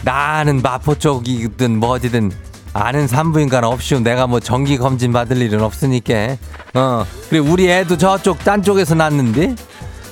[0.04, 2.30] 나는 마포 쪽이든 뭐 어디든
[2.76, 4.00] 아는 산부인과는 없슈.
[4.00, 6.36] 내가 뭐 정기 검진 받을 일은 없으니까.
[6.74, 7.06] 어.
[7.30, 9.54] 그리고 우리 애도 저쪽 딴 쪽에서 났는데.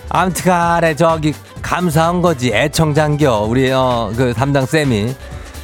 [0.09, 2.51] 아무튼간에 저기 감사한 거지.
[2.53, 3.41] 애청장겨.
[3.41, 5.15] 우리 어 그 담당 쌤이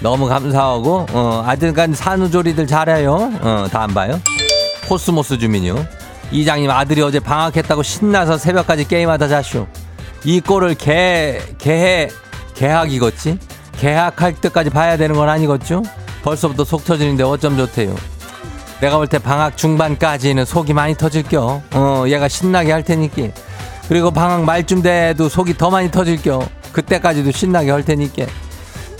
[0.00, 3.32] 너무 감사하고 어 아직간 산후조리들 잘해요.
[3.42, 4.20] 어다 안 봐요.
[4.88, 5.84] 코스모스 주민요.
[6.32, 9.66] 이장님 아들이 어제 방학했다고 신나서 새벽까지 게임하다 자쇼.
[10.24, 12.08] 이 꼴을 개, 개해,
[12.54, 13.38] 개학이겠지?
[13.78, 15.82] 개학할 때까지 봐야 되는 건 아니겠죠?
[16.22, 17.94] 벌써부터 속 터지는데 어쩜 좋대요.
[18.80, 21.62] 내가 볼 때 방학 중반까지는 속이 많이 터질겨.
[21.72, 23.28] 어, 얘가 신나게 할 테니까.
[23.88, 26.40] 그리고 방학 말쯤 돼도 속이 더 많이 터질겨.
[26.72, 28.24] 그때까지도 신나게 할 테니까.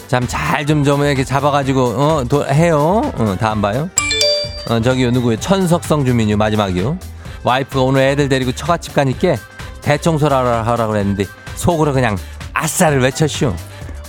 [0.09, 3.01] 참 잘 좀 좀 이렇게 잡아가지고, 어, 도, 해요.
[3.17, 3.89] 어, 다 안 봐요?
[4.69, 5.37] 어, 저기요, 누구요?
[5.37, 6.99] 천석성 주민요, 마지막이요.
[7.45, 9.37] 와이프가 오늘 애들 데리고 처갓집 가니까
[9.81, 12.19] 대청소를 하라, 하라고 그랬는데 속으로 그냥
[12.53, 13.55] 아싸를 외쳤슈.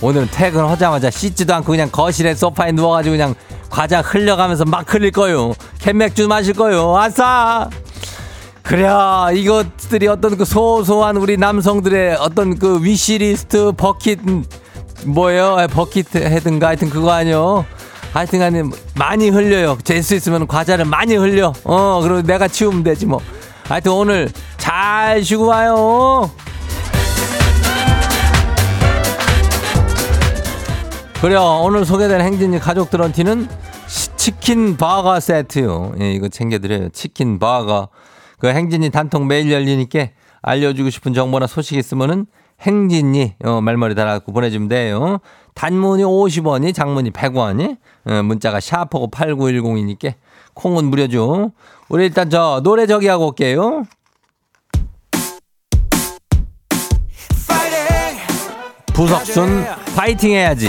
[0.02, 3.34] 오늘은 퇴근하자마자 씻지도 않고 그냥 거실에 소파에 누워가지고 그냥
[3.70, 5.54] 과자 흘려가면서 막 흘릴 거요.
[5.78, 6.96] 캔맥주 마실 거요.
[6.96, 7.70] 아싸!
[8.62, 8.88] 그래,
[9.34, 14.20] 이것들이 어떤 그 소소한 우리 남성들의 어떤 그 위시리스트 버킷,
[15.04, 15.56] 뭐예요?
[15.56, 17.64] 아, 버킷 헤든가 하여튼 그거 아니요.
[18.12, 18.62] 하여튼 간에
[18.94, 19.78] 많이 흘려요.
[19.84, 21.52] 될 수 있으면 과자를 많이 흘려.
[21.64, 23.20] 어, 그리고 내가 치우면 되지 뭐.
[23.68, 26.30] 하여튼 오늘 잘 쉬고 와요.
[31.22, 31.60] 그래요.
[31.62, 33.48] 오늘 소개된 행진이 가족들한테는
[33.86, 35.92] 시- 치킨 버거 세트요.
[36.00, 36.88] 예, 이거 챙겨드려요.
[36.88, 37.88] 치킨 버거.
[38.40, 40.08] 그 행진이 단통 매일 열리니까
[40.42, 42.26] 알려주고 싶은 정보나 소식 있으면은
[42.60, 45.18] 행진이 어, 말머리 달아갖고 보내주면 돼요.
[45.54, 50.14] 단문이 50원이, 장문이 100원이, 어, 문자가 샤프고 8910이니까
[50.54, 51.52] 콩은 무료죠.
[51.88, 53.84] 우리 일단 저 노래 저기 하고 올게요.
[58.94, 59.64] 부석순
[59.96, 60.68] 파이팅 해야지.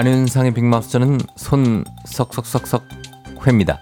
[0.00, 2.84] 안윤상의 빅마우스는 손 석석석석
[3.46, 3.80] 회입니다.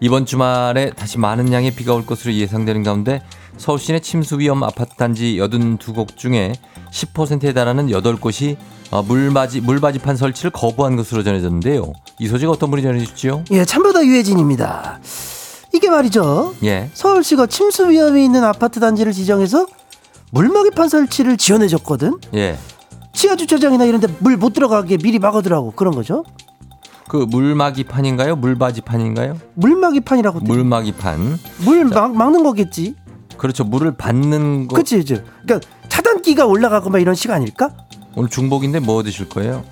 [0.00, 3.20] 이번 주말에 다시 많은 양의 비가 올 것으로 예상되는 가운데
[3.56, 6.52] 서울 시내 침수 위험 아파트 단지 82곳 중에
[6.92, 8.56] 10%에 달하는 8곳이
[8.92, 11.92] 어, 물바지, 물바지판 설치를 거부한 것으로 전해졌는데요.
[12.20, 13.46] 이 소식 어떤 분이 전해주시죠?
[13.50, 15.00] 예, 참보다 유해진입니다.
[15.74, 16.54] 이게 말이죠.
[16.62, 16.90] 예.
[16.94, 19.66] 서울시가 침수 위험이 있는 아파트 단지를 지정해서
[20.30, 22.20] 물먹이판 설치를 지원해줬거든.
[22.34, 22.56] 예.
[23.16, 26.22] 지하 주차장이나 이런데 물 못 들어가게 미리 막아두라고 그런 거죠.
[27.08, 28.36] 그 물막이판인가요?
[28.36, 29.38] 물바지판인가요?
[29.54, 30.44] 물막이판이라고 돼.
[30.46, 31.38] 물막이판.
[31.64, 32.94] 물 막, 막는 거겠지.
[33.38, 33.64] 그렇죠.
[33.64, 34.76] 물을 받는 거.
[34.76, 35.22] 그치, 그치.
[35.44, 37.70] 그러니까 차단기가 올라가고 막 이런 식 아닐까?
[38.14, 39.64] 오늘 중복인데 뭐 드실 거예요?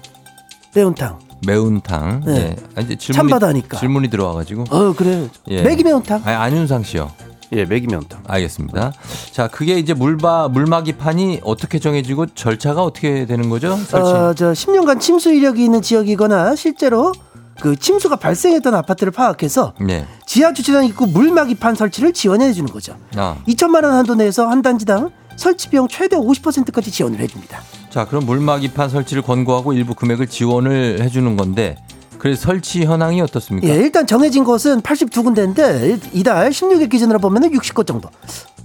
[0.74, 1.18] 매운탕.
[1.46, 2.22] 매운탕.
[2.24, 2.32] 네.
[2.36, 2.56] 예.
[2.76, 3.78] 아, 이제 질문이 찬바다니까.
[3.78, 4.64] 질문이 들어와가지고.
[4.70, 5.28] 어, 그래.
[5.48, 5.62] 예.
[5.62, 6.22] 매기 매운탕.
[6.24, 7.10] 아, 안윤상 씨요.
[7.52, 8.22] 예, 매기 매운탕.
[8.26, 8.92] 알겠습니다.
[9.32, 13.76] 자, 그게 이제 물바 물막이판이 어떻게 정해지고 절차가 어떻게 되는 거죠?
[13.76, 13.96] 설치.
[13.96, 17.12] 어, 저 10년간 침수 이력이 있는 지역이거나 실제로
[17.60, 20.06] 그 침수가 발생했던 아파트를 파악해서 네.
[20.26, 22.96] 지하 주차장 입구 물막이판 설치를 지원해 주는 거죠.
[23.16, 23.36] 아.
[23.46, 27.60] 2천만 원 한도 내에서 한 단지당 설치 비용 최대 50%까지 지원을 해 줍니다.
[27.90, 31.76] 자, 그럼 물막이판 설치를 권고하고 일부 금액을 지원을 해주는 건데,
[32.24, 33.68] 그래서 설치 현황이 어떻습니까?
[33.68, 38.08] 예, 일단 정해진 곳은 82군데인데 이달 16일 기준으로 보면 60곳 정도.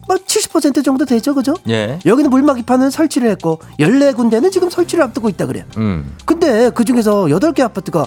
[0.08, 1.54] 뭐70% 정도 되죠, 그죠?
[1.68, 2.00] 예.
[2.06, 5.66] 여기는 물막이판은 설치를 했고 14군데는 지금 설치를 앞두고 있다 그래요.
[5.76, 6.16] 음.
[6.24, 8.06] 근데 그 중에서 8개 아파트가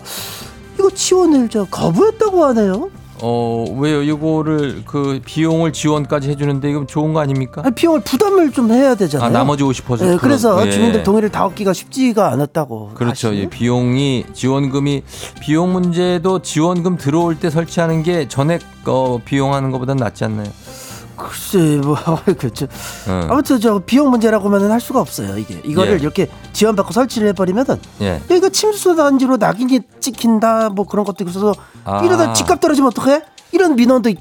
[0.79, 2.91] 이거 지원을 저 거부했다고 하네요.
[3.25, 4.03] 어, 왜요?
[4.03, 7.63] 이거를 그 비용을 지원까지 해주는데 이건 좋은 거 아닙니까?
[7.65, 9.29] 아니, 비용을 부담을 좀 해야 되잖아요.
[9.29, 10.13] 아, 나머지 50%.
[10.13, 10.71] 예, 그래서 예.
[10.73, 12.91] 주민들 동의를 다 얻기가 쉽지가 않았다고.
[12.95, 13.35] 그렇죠.
[13.37, 15.03] 예, 비용이 지원금이
[15.41, 20.49] 비용 문제도 지원금 들어올 때 설치하는 게 전액 어, 비용하는 것보다 낫지 않나요?
[21.23, 21.97] 글쎄 뭐
[22.39, 22.67] 그렇죠.
[23.09, 23.29] 응.
[23.31, 25.39] 아무튼 저 비용 문제라고만은 할 수가 없어요.
[25.39, 25.97] 이게 이거를 예.
[25.97, 28.21] 이렇게 지원받고 설치를 해버리면은 예.
[28.31, 31.55] 이거 침수 단지로 낙인이 찍힌다 뭐 그런 것도 있어서
[31.85, 32.05] 아.
[32.05, 33.23] 이러다 집값 떨어지면 어떡해?
[33.53, 34.19] 이런 민원도 있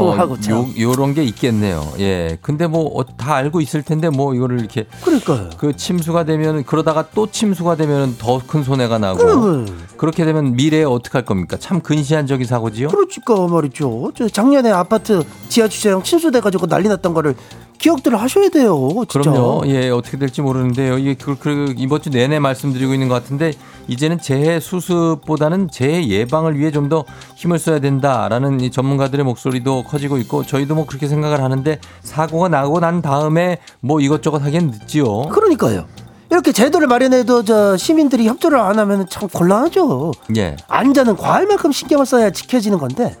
[0.00, 0.54] 고 하고 참.
[0.56, 1.86] 요, 요런 게 있겠네요.
[1.98, 2.38] 예.
[2.42, 5.50] 근데 뭐 다 알고 있을 텐데 뭐 이거를 이렇게 그러니까요.
[5.58, 10.84] 그 침수가 되면 그러다가 또 침수가 되면 더 큰 손해가 나고 그러면 그렇게 되면 미래에
[10.84, 11.56] 어떻게 할 겁니까?
[11.58, 12.88] 참 근시안적인 사고지요.
[12.88, 14.12] 그렇지까 말이죠.
[14.14, 17.34] 저 작년에 아파트 지하 주차장 침수돼 가지고 난리 났던 거를
[17.78, 18.90] 기억들을 하셔야 돼요.
[19.08, 19.30] 진짜.
[19.30, 19.62] 그럼요.
[19.66, 20.98] 예, 어떻게 될지 모르는데요.
[20.98, 23.52] 이게 그, 그 이번 주 내내 말씀드리고 있는 것 같은데
[23.88, 27.04] 이제는 재해 수습보다는 재해 예방을 위해 좀 더
[27.36, 32.78] 힘을 써야 된다라는 이 전문가들의 목소리도 커지고 있고 저희도 뭐 그렇게 생각을 하는데 사고가 나고
[32.80, 35.22] 난 다음에 뭐 이것저것 하기엔 늦지요.
[35.30, 35.86] 그러니까요.
[36.30, 40.12] 이렇게 제도를 마련해도 저 시민들이 협조를 안 하면 참 곤란하죠.
[40.36, 40.56] 예.
[40.68, 43.16] 안전은 과할 만큼 신경을 써야 지켜지는 건데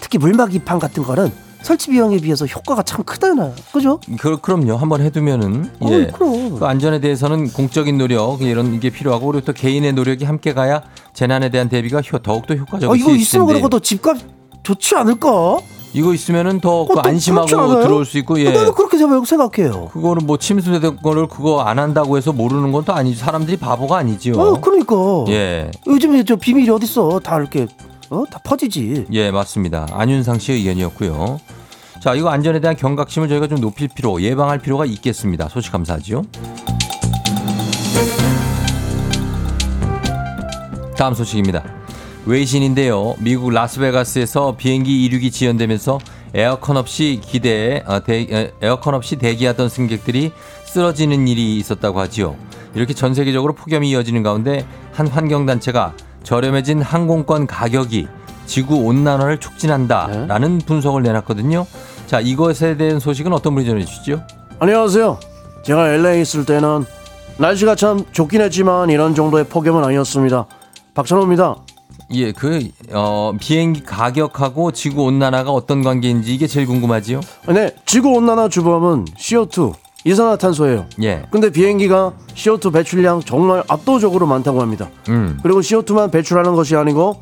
[0.00, 1.30] 특히 물막이판 같은 거는
[1.62, 4.00] 설치 비용에 비해서 효과가 참 크다나 그죠?
[4.18, 4.76] 그, 그럼요.
[4.76, 6.06] 한번 해두면은 어, 예.
[6.06, 6.58] 그럼.
[6.58, 11.50] 그 안전에 대해서는 공적인 노력 이런 게 필요하고 그리고 또 개인의 노력이 함께 가야 재난에
[11.50, 14.16] 대한 대비가 효, 더욱더 효과적일 어, 수 이거 있으면 텐데 그러고 또 집값
[14.62, 15.58] 좋지 않을까?
[15.92, 17.46] 이거 있으면은 더 어, 그또 안심하고?
[17.48, 18.44] 들어올 수 있고 어, 예.
[18.52, 19.88] 나는 그렇게 생각- 생각해요.
[19.92, 23.18] 그거는 뭐 침수된 거를 그거 안 한다고 해서 모르는 건 또 아니지.
[23.20, 24.34] 사람들이 바보가 아니지요.
[24.40, 24.94] 어, 그러니까.
[25.28, 25.70] 예.
[25.86, 27.20] 요즘에 저 비밀이 어딨어.
[27.20, 27.66] 다 이렇게,
[28.10, 28.24] 어?
[28.30, 29.06] 다 퍼지지.
[29.12, 29.86] 예, 맞습니다.
[29.92, 31.40] 안윤상 씨의 의견이었고요.
[32.02, 35.48] 자, 이거 안전에 대한 경각심을 저희가 좀 높일 필요, 예방할 필요가 있겠습니다.
[35.48, 36.22] 소식 감사하지요.
[40.96, 41.62] 다음 소식입니다.
[42.26, 43.14] 외신인데요.
[43.20, 45.98] 미국 라스베가스에서 비행기 이륙이 지연되면서
[46.34, 48.00] 에어컨 없이 기대에 아,
[48.60, 50.32] 에어컨 없이 대기하던 승객들이
[50.64, 52.36] 쓰러지는 일이 있었다고 하지요.
[52.74, 58.08] 이렇게 전 세계적으로 폭염이 이어지는 가운데 한 환경단체가 저렴해진 항공권 가격이
[58.46, 61.66] 지구 온난화를 촉진한다라는 분석을 내놨거든요.
[62.06, 64.22] 자, 이것에 대한 소식은 어떤 분이 전해 주시죠?
[64.58, 65.18] 안녕하세요.
[65.62, 66.84] 제가 LA에 있을 때는
[67.38, 70.46] 날씨가 참 좋긴 했지만 이런 정도의 폭염은 아니었습니다.
[70.94, 71.56] 박찬호입니다.
[72.12, 77.20] 예, 그 어, 비행기 가격하고 지구 온난화가 어떤 관계인지 이게 제일 궁금하지요?
[77.48, 79.72] 네, 지구 온난화 주범은 CO2
[80.04, 80.86] 이산화탄소예요.
[81.02, 84.88] 예, 근데 비행기가 CO2 배출량 정말 압도적으로 많다고 합니다.
[85.08, 87.20] 음, 그리고 CO2만 배출하는 것이 아니고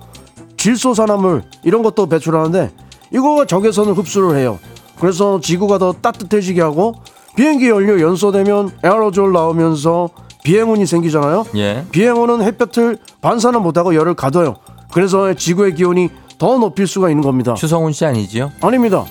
[0.57, 2.71] 질소산화물 이런 것도 배출하는데
[3.13, 4.59] 이거가 적외선을 흡수를 해요.
[5.01, 6.95] 그래서 지구가 더 따뜻해지게 하고
[7.37, 10.11] 비행기 연료 연소되면 에어로졸 나오면서
[10.43, 11.47] 비행운이 생기잖아요.
[11.57, 14.57] 예, 비행운은 햇볕을 반사는 못하고 열을 가둬요.
[14.93, 17.55] 그래서 지구의 기온이 더 높일 수가 있는 겁니다.
[17.55, 18.53] 추성훈 씨 아니지요?
[18.61, 19.05] 아닙니다.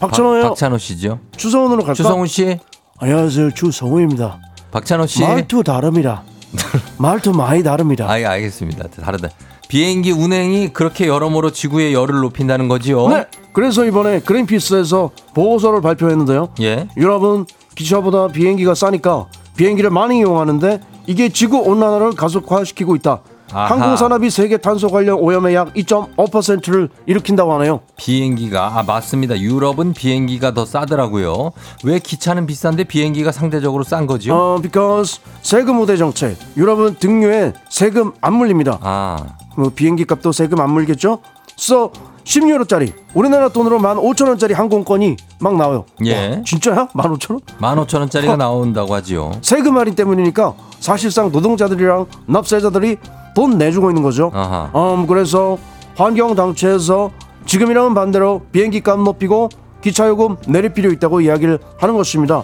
[0.00, 0.48] 박찬호예요.
[0.48, 1.18] 박찬호 씨죠?
[1.36, 1.94] 추성훈으로 갈까?
[1.94, 2.58] 추성훈 씨,
[3.00, 3.52] 안녕하세요.
[3.52, 4.38] 추성훈입니다.
[4.70, 5.22] 박찬호 씨.
[5.22, 6.22] 말투 다릅니다.
[6.98, 8.06] 말투 많이 다릅니다.
[8.10, 8.88] 아, 예, 알겠습니다.
[8.88, 9.28] 다르다.
[9.68, 13.08] 비행기 운행이 그렇게 여러모로 지구의 열을 높인다는 거지요?
[13.08, 13.24] 네.
[13.54, 16.50] 그래서 이번에 그린피스에서 보고서를 발표했는데요.
[16.60, 16.88] 예.
[16.96, 23.20] 유럽은 기차보다 비행기가 싸니까 비행기를 많이 이용하는데 이게 지구 온난화를 가속화시키고 있다.
[23.52, 23.66] 아하.
[23.74, 27.80] 항공산업이 세계 탄소 관련 오염의 약 2.5%를 일으킨다고 하네요.
[27.96, 29.38] 비행기가 아 맞습니다.
[29.38, 31.52] 유럽은 비행기가 더 싸더라고요.
[31.84, 34.34] 왜 기차는 비싼데 비행기가 상대적으로 싼 거죠?
[34.34, 36.36] 어, because 세금 우대 정책.
[36.56, 38.78] 유럽은 등유에 세금 안 물립니다.
[38.82, 39.18] 아,
[39.56, 41.18] 뭐 비행기 값도 세금 안 물겠죠?
[41.58, 41.90] so
[42.24, 45.84] 10유로짜리 우리나라 돈으로 15,000원짜리 항공권이 막 나와요.
[46.04, 46.36] 예.
[46.36, 46.88] 와, 진짜야?
[46.94, 47.40] 15,000원?
[47.60, 49.32] 15,000원짜리가 나온다고 하지요.
[49.42, 52.96] 세금 할인 때문이니까 사실상 노동자들이랑 납세자들이
[53.34, 54.30] 돈 내주고 있는 거죠.
[54.34, 54.70] 아하.
[54.74, 55.58] 음, 그래서
[55.96, 57.10] 환경 단체에서
[57.46, 59.48] 지금이랑은 반대로 비행기 값 높이고
[59.82, 62.42] 기차 요금 내릴 필요 있다고 이야기를 하는 것입니다.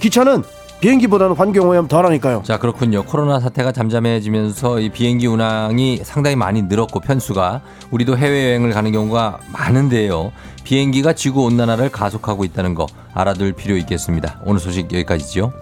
[0.00, 0.42] 기차는
[0.82, 2.42] 비행기보다는 환경 오염 덜하니까요.
[2.44, 3.04] 자 그렇군요.
[3.04, 9.38] 코로나 사태가 잠잠해지면서 이 비행기 운항이 상당히 많이 늘었고 편수가 우리도 해외 여행을 가는 경우가
[9.52, 10.32] 많은데요.
[10.64, 14.40] 비행기가 지구 온난화를 가속하고 있다는 거 알아둘 필요 있겠습니다.
[14.44, 15.52] 오늘 소식 여기까지죠.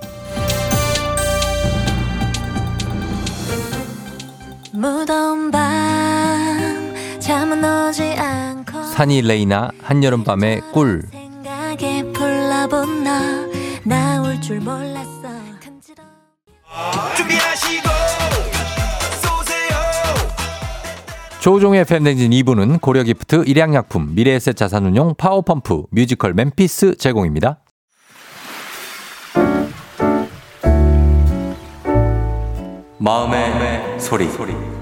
[4.72, 11.02] 무더운 밤 잠은 오지 않고 산이 레이나 한여름밤의 꿀.
[14.51, 15.29] 줄 몰랐어
[17.17, 17.89] 준비하시고
[21.40, 27.61] 조우종의 FM 대행진 2부는 고려기프트, 일양약품, 미래에셋 자산운용, 파워펌프, 뮤지컬 멤피스 제공입니다.
[32.99, 34.27] 마음의, 소리.
[34.27, 34.80] 아,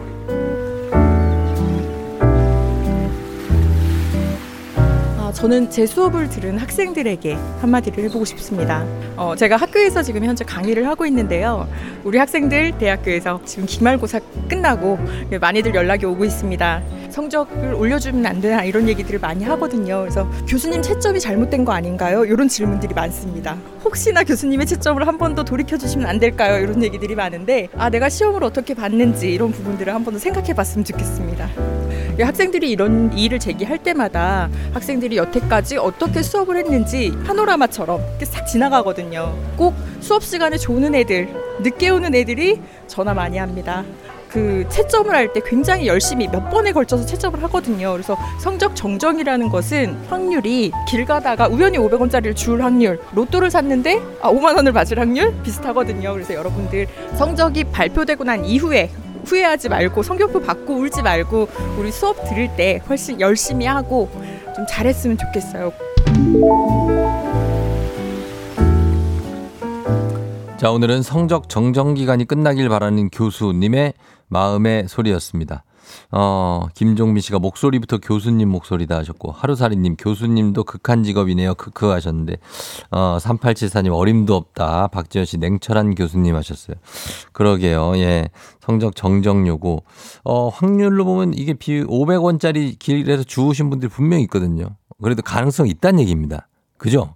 [5.38, 8.85] 저는 제 수업을 들은 학생들에게 한마디를 해보고 싶습니다.
[9.16, 11.68] 어, 제가 학교에서 지금 현재 강의를 하고 있는데요.
[12.03, 14.98] 우리 학생들 대학교에서 지금 기말고사 끝나고
[15.40, 16.83] 많이들 연락이 오고 있습니다.
[17.11, 20.01] 성적을 올려주면 안 되나 이런 얘기들을 많이 하거든요.
[20.01, 22.24] 그래서 교수님 채점이 잘못된 거 아닌가요?
[22.24, 23.57] 이런 질문들이 많습니다.
[23.85, 26.59] 혹시나 교수님의 채점을 한 번 더 돌이켜 주시면 안 될까요?
[26.62, 30.85] 이런 얘기들이 많은데 아 내가 시험을 어떻게 봤는지 이런 부분들을 한 번 더 생각해 봤으면
[30.85, 31.48] 좋겠습니다.
[32.19, 39.37] 예, 학생들이 이런 이의를 제기할 때마다 학생들이 여태까지 어떻게 수업을 했는지 파노라마처럼 이렇게 싹 지나가거든요.
[39.57, 41.29] 꼭 수업 시간에 조는 애들,
[41.63, 43.85] 늦게 오는 애들이 전화 많이 합니다.
[44.29, 47.93] 그 채점을 할 때 굉장히 열심히 몇 번에 걸쳐서 채점을 하거든요.
[47.93, 54.57] 그래서 성적 정정이라는 것은 확률이 길 가다가 우연히 500원짜리를 줄 확률, 로또를 샀는데 아, 5만
[54.57, 56.13] 원을 맞을 확률 비슷하거든요.
[56.13, 58.91] 그래서 여러분들 성적이 발표되고 난 이후에
[59.29, 64.11] 후회하지 말고 성적표 받고 울지 말고 우리 수업 들을 때 훨씬 열심히 하고
[64.57, 65.73] 좀 잘했으면 좋겠어요.
[70.57, 73.93] 자, 오늘은 성적 정정 기간이 끝나길 바라는 교수님의
[74.29, 75.62] 마음의 소리였습니다.
[76.11, 81.55] 어, 김종민 씨가 목소리부터 교수님 목소리다 하셨고, 하루살이님, 교수님도 극한 직업이네요.
[81.55, 82.37] 크크 하셨는데,
[82.90, 84.88] 어, 3874님, 어림도 없다.
[84.88, 86.77] 박지현 씨, 냉철한 교수님 하셨어요.
[87.33, 87.96] 그러게요.
[87.96, 88.29] 예.
[88.61, 89.81] 성적 정정 요구.
[90.24, 94.66] 어, 확률로 보면 이게 비 500원짜리 길에서 주우신 분들이 분명히 있거든요.
[95.03, 96.48] 그래도 가능성 있다는 얘기입니다.
[96.77, 97.14] 그죠?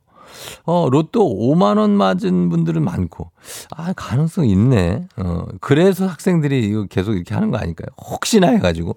[0.64, 3.30] 어, 로또 5만원 맞은 분들은 많고,
[3.76, 5.06] 아, 가능성 있네.
[5.16, 7.88] 어, 그래서 학생들이 이거 계속 이렇게 하는 거 아닐까요?
[7.98, 8.96] 혹시나 해가지고,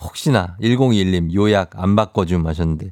[0.00, 2.90] 혹시나, 1021님, 요약 안 바꿔줌 하셨는데,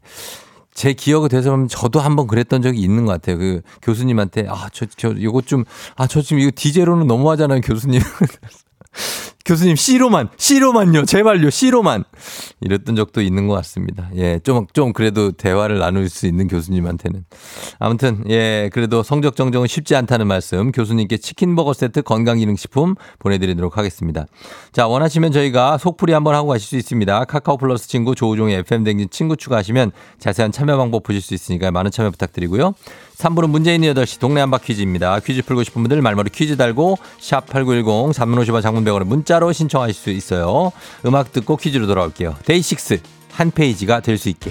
[0.75, 3.39] 제 기억을 되살아보면 저도 한번 그랬던 적이 있는 것 같아요.
[3.39, 5.65] 그 교수님한테, 아, 저, 저, 요거 좀,
[5.97, 8.01] 아, 저 지금 이거 디제로는 너무하잖아요, 교수님.
[9.47, 12.03] 교수님 C로만 C로만요 제발요 C로만
[12.61, 14.11] 이랬던 적도 있는 것 같습니다.
[14.17, 17.25] 예, 좀좀 그래도 대화를 나눌 수 있는 교수님한테는
[17.79, 24.27] 아무튼 예 그래도 성적 정정은 쉽지 않다는 말씀 교수님께 치킨 버거 세트 건강기능식품 보내드리도록 하겠습니다.
[24.73, 27.25] 자 원하시면 저희가 속풀이 한번 하고 가실 수 있습니다.
[27.27, 31.93] 카카오 플러스 친구 조우종의 FM 댕진 친구 추가하시면 자세한 참여 방법 보실 수 있으니까 많은
[31.93, 32.75] 참여 부탁드리고요.
[33.17, 35.21] 3부는 문제 있는 8시 동네 한바 퀴즈입니다.
[35.21, 39.53] 퀴즈 풀고 싶은 분들 말머리 퀴즈 달고 샵 8910 단문 50원 장문 100원을 문자 로
[39.53, 40.73] 신청하실 수 있어요.
[41.05, 42.37] 음악 듣고 퀴즈로 돌아올게요.
[42.45, 43.01] 데이식스
[43.33, 44.51] 한 페이지가 될 수 있게.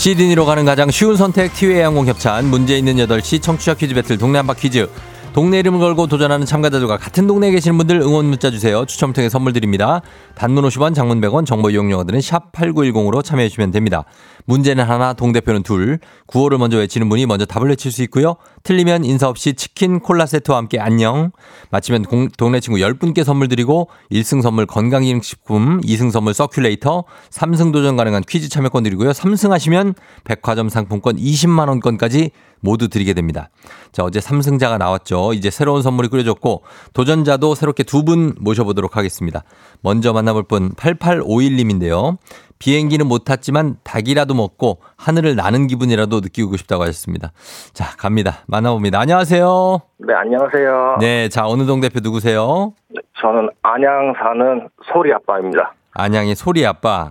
[0.00, 4.38] 시드니로 가는 가장 쉬운 선택 티웨이 항공 협찬 문제 있는 8시 청취자 퀴즈 배틀 동네
[4.38, 4.88] 한바 퀴즈
[5.34, 8.86] 동네 이름을 걸고 도전하는 참가자들과 같은 동네에 계시는 분들 응원 문자 주세요.
[8.86, 10.00] 추첨 통해 선물 드립니다.
[10.34, 14.04] 단문 50원, 장문 100원, 정보 이용료 드는 샵 8910으로 참여해 주시면 됩니다.
[14.46, 15.98] 문제는 하나, 동대표는 둘.
[16.26, 18.36] 구호를 먼저 외치는 분이 먼저 답을 외칠 수 있고요.
[18.62, 21.30] 틀리면 인사 없이 치킨 콜라 세트와 함께 안녕.
[21.70, 27.96] 맞히면 공- 동네 친구 10분께 선물 드리고 1승 선물 건강기능식품, 2승 선물 서큘레이터, 3승 도전
[27.96, 29.10] 가능한 퀴즈 참여권 드리고요.
[29.10, 32.30] 3승 하시면 백화점 상품권 20만 원권까지
[32.60, 33.48] 모두 드리게 됩니다.
[33.92, 35.32] 자, 어제 3승자가 나왔죠.
[35.32, 39.42] 이제 새로운 선물이 꾸려졌고 도전자도 새롭게 두 분 모셔보도록 하겠습니다.
[39.82, 42.16] 먼저 만나볼 분 8851님인데요.
[42.58, 47.32] 비행기는 못 탔지만 닭이라도 먹고 하늘을 나는 기분이라도 느끼고 싶다고 하셨습니다.
[47.72, 48.38] 자, 갑니다.
[48.46, 49.00] 만나봅니다.
[49.00, 49.80] 안녕하세요.
[49.98, 50.96] 네, 안녕하세요.
[51.00, 52.74] 네, 자, 어느 동 대표 누구세요?
[53.20, 55.72] 저는 안양 사는 소리 아빠입니다.
[55.92, 57.10] 안양의 소리 아빠.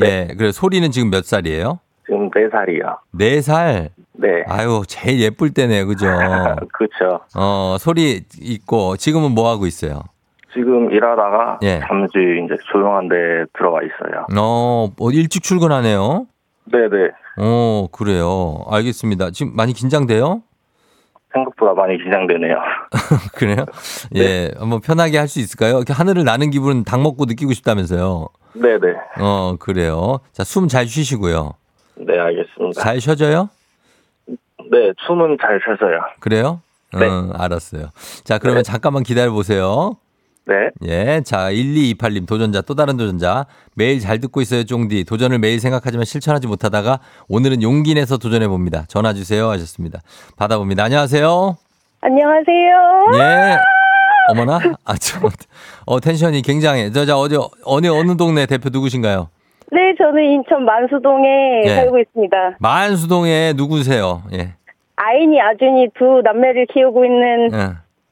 [0.00, 1.80] 예, 그래 소리는 지금 몇 살이에요?
[2.10, 2.98] 지금 4살이요.
[3.12, 3.90] 네 살.
[4.14, 4.42] 네.
[4.48, 5.86] 아유, 제일 예쁠 때네요.
[5.86, 6.06] 그죠?
[6.74, 7.20] 그렇죠.
[7.36, 10.02] 어, 소리 있고 지금은 뭐 하고 있어요?
[10.52, 11.78] 지금 일하다가 예.
[11.86, 12.10] 잠시
[12.44, 13.14] 이제 조용한 데
[13.56, 14.26] 들어가 있어요.
[14.36, 16.26] 어, 어, 일찍 출근하네요.
[16.72, 17.10] 네네.
[17.38, 18.64] 어, 그래요.
[18.68, 19.30] 알겠습니다.
[19.30, 20.42] 지금 많이 긴장돼요?
[21.32, 22.56] 생각보다 많이 긴장되네요.
[23.36, 23.64] 그래요?
[24.16, 25.76] 예, 한번 편하게 할 수 있을까요?
[25.76, 28.26] 이렇게 하늘을 나는 기분 닭 먹고 느끼고 싶다면서요.
[28.54, 28.80] 네네.
[29.20, 30.18] 어, 그래요.
[30.32, 31.52] 자, 숨 잘 쉬시고요.
[32.06, 32.80] 네, 알겠습니다.
[32.80, 33.48] 잘 쉬어져요?
[34.70, 36.00] 네, 춤은 잘 춰서요.
[36.20, 36.60] 그래요?
[36.98, 37.06] 네.
[37.06, 37.90] 어, 알았어요.
[38.24, 39.96] 자, 그러면 잠깐만 기다려 보세요.
[40.46, 40.70] 네.
[40.88, 41.22] 예.
[41.24, 43.46] 자, 1228님 도전자, 또 다른 도전자.
[43.74, 45.04] 매일 잘 듣고 있어요, 쫑디.
[45.04, 46.98] 도전을 매일 생각하지만 실천하지 못하다가
[47.28, 48.84] 오늘은 용기 내서 도전해 봅니다.
[48.88, 50.00] 전화 주세요 하셨습니다.
[50.36, 50.84] 받아 봅니다.
[50.84, 51.56] 안녕하세요.
[52.00, 53.06] 안녕하세요.
[53.14, 53.56] 예.
[54.28, 54.58] 어머나?
[54.84, 55.20] 아, 저,
[55.86, 56.90] 어, 텐션이 굉장해.
[56.92, 59.28] 저, 저, 어제, 어느, 어느 동네 대표 누구신가요?
[59.72, 61.68] 네, 저는 인천 만수동에 예.
[61.68, 62.56] 살고 있습니다.
[62.58, 64.22] 만수동에 누구세요?
[64.32, 64.54] 예.
[64.96, 67.58] 아인이 아준이 두 남매를 키우고 있는 예.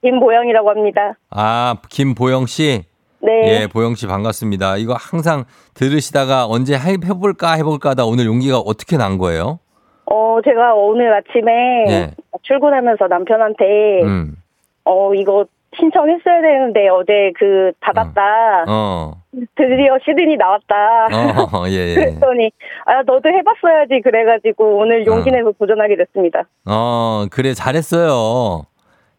[0.02, 1.14] 김보영이라고 합니다.
[1.30, 2.84] 아, 김보영 씨.
[3.20, 3.62] 네.
[3.62, 4.76] 예, 보영 씨 반갑습니다.
[4.76, 5.44] 이거 항상
[5.74, 9.58] 들으시다가 언제 해- 해볼까 해볼까 하다 오늘 용기가 어떻게 난 거예요?
[10.06, 12.10] 어, 제가 오늘 아침에 예.
[12.42, 14.36] 출근하면서 남편한테 음.
[14.84, 15.46] 어, 이거
[15.76, 18.64] 신청했어야 되는데 어제 그 받았다.
[18.68, 19.12] 어.
[19.54, 21.06] 드디어 시드니 나왔다.
[21.52, 21.94] 어, 예, 예.
[21.94, 22.50] 그랬더니
[22.84, 25.32] 아 너도 해봤어야지 그래가지고 오늘 용기 어.
[25.32, 26.44] 내서 도전하게 됐습니다.
[26.66, 28.66] 어, 그래, 잘했어요.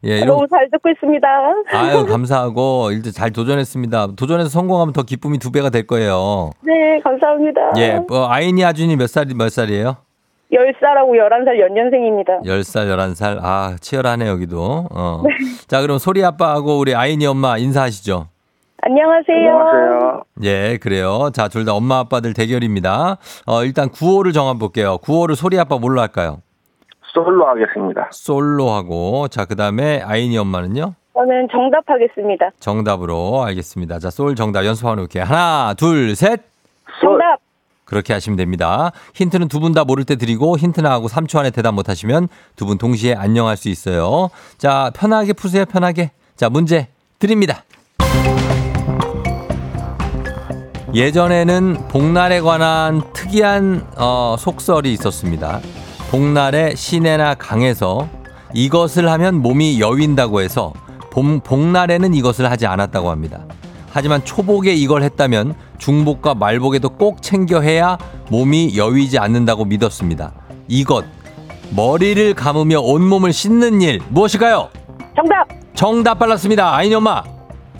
[0.06, 1.28] 예, 이런, 너무 잘 듣고 있습니다.
[1.74, 4.16] 아유, 감사하고, 일단 잘 도전했습니다.
[4.16, 6.52] 도전해서 성공하면 더 기쁨이 두 배가 될 거예요.
[6.62, 7.74] 네 감사합니다.
[7.78, 9.98] 예, 어, 아이니 아준이 몇 살, 몇 살이에요?
[10.52, 12.40] 10살하고 11살 연년생입니다.
[12.44, 13.38] 10살, 11살.
[13.42, 14.88] 아, 치열하네, 여기도.
[14.90, 15.22] 어.
[15.24, 15.30] 네.
[15.68, 18.28] 자, 그럼 소리 아빠하고 우리 아이니 엄마 인사하시죠.
[18.82, 19.50] 안녕하세요.
[19.50, 20.24] 안녕하세요.
[20.44, 21.30] 예, 그래요.
[21.34, 23.18] 자, 둘 다 엄마 아빠들 대결입니다.
[23.46, 25.00] 어, 일단 구호를 정해볼게요.
[25.00, 26.42] 구호를 소리 아빠 뭘로 할까요?
[27.14, 28.08] 솔로 하겠습니다.
[28.12, 30.94] 솔로 하고, 자, 그 다음에 아이니 엄마는요?
[31.14, 32.52] 저는 정답하겠습니다.
[32.60, 34.00] 정답으로 알겠습니다.
[34.00, 35.24] 자, 솔 정답 연습하고 놓을게요.
[35.26, 36.42] 하나, 둘, 셋.
[37.02, 37.40] 정답.
[37.86, 38.92] 그렇게 하시면 됩니다.
[39.16, 42.28] 힌트는 두 분 다 모를 때 드리고 힌트 나 하고 3초 안에 대답 못 하시면
[42.56, 44.30] 두 분 동시에 안녕할 수 있어요.
[44.58, 46.12] 자, 편하게 푸세요, 편하게.
[46.36, 47.64] 자, 문제 드립니다.
[50.94, 55.60] 예전에는 복날에 관한 특이한 어, 속설이 있었습니다.
[56.10, 58.08] 복날에 시내나 강에서
[58.54, 60.74] 이것을 하면 몸이 여윈다고 해서
[61.12, 63.46] 봄, 복날에는 이것을 하지 않았다고 합니다.
[63.92, 67.98] 하지만 초복에 이걸 했다면 중복과 말복에도 꼭 챙겨 해야
[68.30, 70.34] 몸이 여위지 않는다고 믿었습니다.
[70.68, 71.06] 이것
[71.76, 74.70] 머리를 감으며 온몸을 씻는 일 무엇일까요?
[75.16, 75.48] 정답.
[75.76, 76.76] 정답 빨랐습니다.
[76.76, 77.24] 아이니 엄마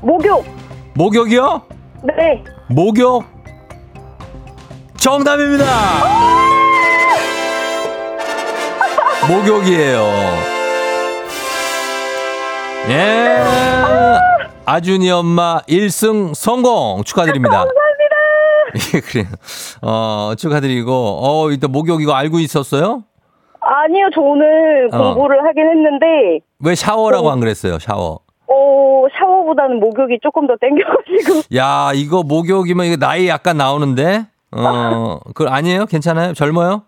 [0.02, 0.46] 목욕.
[0.94, 1.62] 목욕이요?
[2.04, 2.44] 네.
[2.72, 3.24] 목욕
[4.98, 5.66] 정답입니다.
[9.28, 10.00] 목욕이에요.
[12.90, 13.38] 예.
[14.66, 17.66] 아준이 엄마 1승 성공 축하드립니다.
[17.66, 18.96] 감사합니다.
[18.96, 19.26] 예, 그래요.
[19.82, 23.04] 어, 축하드리고, 어, 일단 목욕 이거 알고 있었어요?
[23.62, 25.16] 아니요, 저 오늘 어.
[25.16, 26.06] 공부를 하긴 했는데,
[26.64, 28.20] 왜 샤워라고 안 그랬어요, 샤워?
[28.48, 31.42] 어, 샤워 보다는 목욕이 조금 더 땡겨가지고.
[31.58, 34.28] 야, 이거 목욕이면 이거 나이 약간 나오는데?
[34.52, 35.86] 어, 그 아니에요?
[35.86, 36.34] 괜찮아요?
[36.34, 36.84] 젊어요?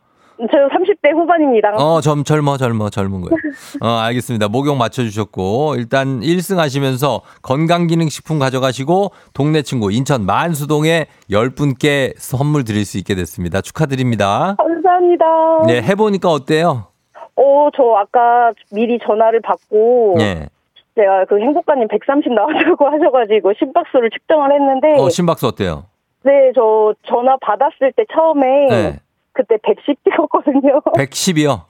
[0.50, 1.70] 저 30대 후반입니다.
[1.76, 3.38] 어, 젊, 젊어, 젊어, 젊은 거예요.
[3.82, 4.48] 어, 알겠습니다.
[4.48, 12.98] 목욕 맞춰주셨고, 일단 1승 하시면서 건강기능식품 가져가시고, 동네 친구 인천 만수동에 10분께 선물 드릴 수
[12.98, 13.62] 있게 됐습니다.
[13.62, 14.56] 축하드립니다.
[14.58, 15.26] 감사합니다.
[15.68, 16.88] 네, 해보니까 어때요?
[17.36, 20.48] 어, 저 아까 미리 전화를 받고, 예.
[20.96, 25.86] 제가 그 행복가님 130 나왔다고 하셔가지고 심박수를 측정을 했는데, 어, 심박수 어때요?
[26.24, 29.00] 네, 저 전화 받았을 때 처음에, 네.
[29.34, 30.82] 그때 110 찍었거든요.
[30.82, 31.62] 110이요?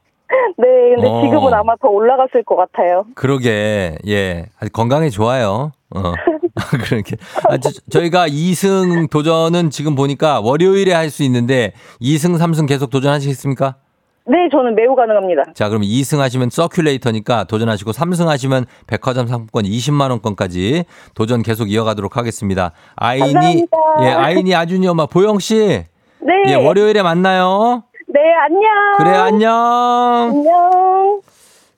[0.58, 1.22] 네, 근데 어.
[1.24, 3.06] 지금은 아마 더 올라갔을 것 같아요.
[3.16, 4.46] 그러게, 예.
[4.74, 5.72] 건강에 좋아요.
[5.94, 6.14] 어.
[6.86, 7.18] 그렇게.
[7.50, 13.76] 아, 저, 저희가 2승 도전은 지금 보니까 월요일에 할 수 있는데 2승, 3승 계속 도전하시겠습니까?
[14.28, 15.54] 네, 저는 매우 가능합니다.
[15.56, 22.18] 자, 그럼 2승 하시면 서큘레이터니까 도전하시고 3승 하시면 백화점 상품권 20만 원권까지 도전 계속 이어가도록
[22.18, 22.72] 하겠습니다.
[22.96, 23.78] 아인이 감사합니다.
[24.04, 25.56] 예, 아인이 아준이 엄마 보영 씨.
[26.20, 26.34] 네.
[26.48, 27.84] 예, 월요일에 만나요.
[28.08, 28.72] 네, 안녕.
[28.98, 29.52] 그래 안녕.
[30.32, 31.22] 안녕.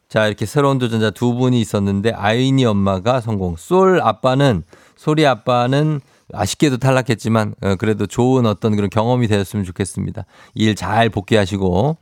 [0.10, 3.56] 자, 이렇게 새로운 도전자 두 분이 있었는데 아인이 엄마가 성공.
[3.58, 4.64] 솔 아빠는
[4.98, 6.02] 소리 아빠는
[6.34, 10.26] 아쉽게도 탈락했지만 어, 그래도 좋은 어떤 그런 경험이 되었으면 좋겠습니다.
[10.56, 11.98] 일 잘 복귀하시고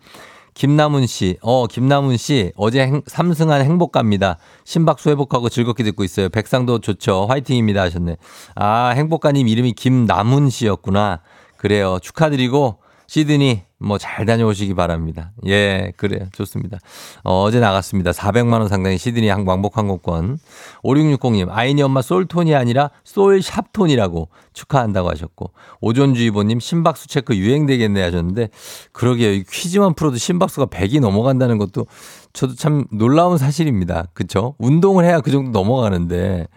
[0.54, 4.38] 김남훈 씨, 어 김남훈 씨 어제 행, 3승한 행복가입니다.
[4.66, 6.30] 심박수 회복하고 즐겁게 듣고 있어요.
[6.30, 7.26] 백상도 좋죠.
[7.28, 8.18] 화이팅입니다 하셨네.
[8.56, 11.22] 아 행복가님 이름이 김남훈 씨였구나.
[11.58, 12.00] 그래요.
[12.02, 12.81] 축하드리고
[13.22, 15.34] 시드니 뭐 잘 다녀오시기 바랍니다.
[15.46, 16.28] 예, 그래요.
[16.32, 16.78] 좋습니다.
[17.26, 18.12] 어, 제 나갔습니다.
[18.12, 20.38] 400만 원 상당의 시드니 항- 왕복 항공권.
[20.86, 25.52] 5660님, 아이니 엄마 솔톤이 아니라 솔샵톤이라고 축하한다고 하셨고
[25.82, 28.48] 오존주의보님 심박수 체크 유행되겠네 하셨는데
[28.94, 29.34] 그러게요.
[29.34, 31.88] 이 퀴즈만 풀어도 심박수가 100이 넘어간다는 것도
[32.32, 34.06] 저도 참 놀라운 사실입니다.
[34.14, 34.56] 그쵸?
[34.58, 36.48] 운동을 해야 그 정도 넘어가는데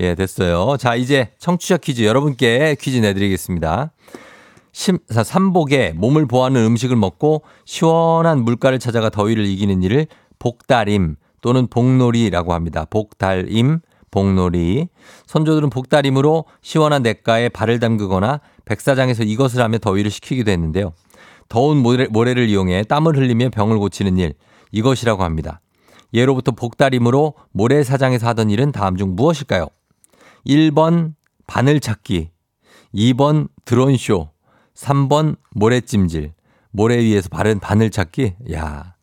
[0.00, 0.76] 예, 됐어요.
[0.76, 3.92] 자, 이제 청취자 퀴즈 여러분께 퀴즈 내드리겠습니다.
[4.72, 10.06] 심, 자, 삼복에 몸을 보호하는 음식을 먹고 시원한 물가를 찾아가 더위를 이기는 일을
[10.38, 12.86] 복다림 또는 복놀이라고 합니다.
[12.88, 14.88] 복달임, 복놀이.
[15.26, 20.92] 선조들은 복다림으로 시원한 냇가에 발을 담그거나 백사장에서 이것을 하며 더위를 식히기도 했는데요.
[21.48, 24.34] 더운 모래, 모래를 이용해 땀을 흘리며 병을 고치는 일,
[24.72, 25.60] 이것이라고 합니다.
[26.12, 29.66] 예로부터 복다림으로 모래사장에서 하던 일은 다음 중 무엇일까요?
[30.46, 31.14] 1번
[31.46, 32.30] 바늘 찾기,
[32.94, 34.30] 2번 드론쇼,
[34.80, 36.32] 3번 모래찜질.
[36.70, 38.34] 모래 위에서 바른 바늘 찾기.
[38.52, 38.94] 야.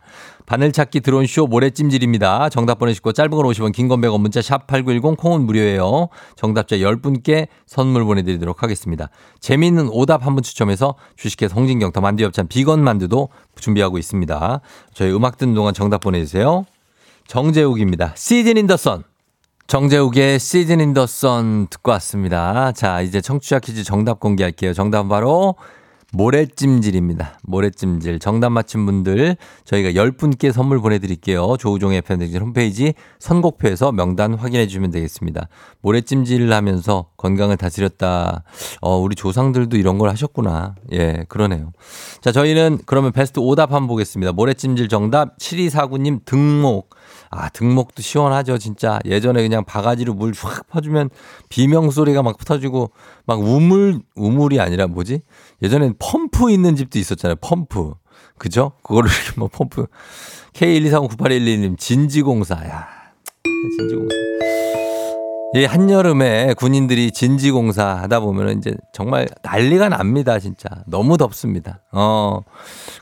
[0.46, 2.48] 바늘 찾기 드론 쇼 모래찜질입니다.
[2.50, 6.08] 정답 보내시고 짧은 건 50원, 긴 건 100원, 문자 샵 8910 콩은 무료예요.
[6.38, 9.10] 정답자 10분께 선물 보내 드리도록 하겠습니다.
[9.42, 13.28] 재미있는 오답 한 분 추첨해서 주식회사 홍진경 더 만두 협찬 비건 만두도
[13.60, 14.62] 준비하고 있습니다.
[14.94, 16.64] 저희 음악 듣는 동안 정답 보내 주세요.
[17.28, 18.14] 정재욱입니다.
[18.16, 19.04] Season in the Sun.
[19.68, 22.72] 정재욱의 Season in the Sun 듣고 왔습니다.
[22.72, 24.74] 자, 이제 청취자 퀴즈 정답 공개할게요.
[24.74, 25.56] 정답은 바로
[26.14, 27.40] 모래찜질입니다.
[27.44, 28.20] 모래찜질.
[28.20, 31.58] 정답 맞힌 분들 저희가 10분께 선물 보내드릴게요.
[31.60, 35.50] 조우종의 팬데믹 홈페이지 선곡표에서 명단 확인해 주시면 되겠습니다.
[35.82, 38.44] 모래찜질을 하면서 건강을 다스렸다.
[38.80, 40.76] 어, 우리 조상들도 이런 걸 하셨구나.
[40.94, 41.74] 예, 그러네요.
[42.22, 44.32] 자, 저희는 그러면 베스트 오답 한번 보겠습니다.
[44.32, 46.96] 모래찜질 정답 7249님 등목.
[47.30, 49.00] 아, 등목도 시원하죠, 진짜.
[49.06, 51.10] 예전에 그냥 바가지로 물 확 퍼주면
[51.50, 52.92] 비명 소리가 막 터지고
[53.26, 55.22] 막 우물, 우물이 아니라 뭐지?
[55.62, 57.94] 예전엔 펌프 있는 집도 있었잖아요, 펌프.
[58.38, 58.74] 그죠?
[58.84, 59.88] 그거를 뭐 펌프.
[60.54, 62.56] K1239811님, 진지공사.
[62.56, 62.88] 야,
[63.78, 64.16] 진지공사.
[65.58, 70.70] 이 한여름에 군인들이 진지공사 하다 보면은 이제 정말 난리가 납니다, 진짜.
[70.86, 71.82] 너무 덥습니다.
[71.92, 72.42] 어.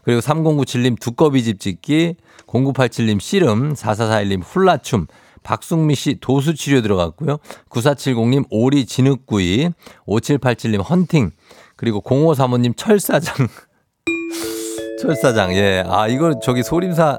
[0.03, 2.16] 그리고 3097님 두꺼비 집 짓기,
[2.47, 5.08] 0987님 씨름, 4441님 훌라춤,
[5.43, 7.39] 박숙미 씨 도수 치료 들어갔고요.
[7.70, 9.72] 9470님 오리 진흙구이,
[10.08, 11.32] 5787님 헌팅,
[11.76, 13.47] 그리고 0535님 철사장.
[15.02, 15.84] 철사장, 예.
[15.88, 17.18] 아, 이거 저기 소림사,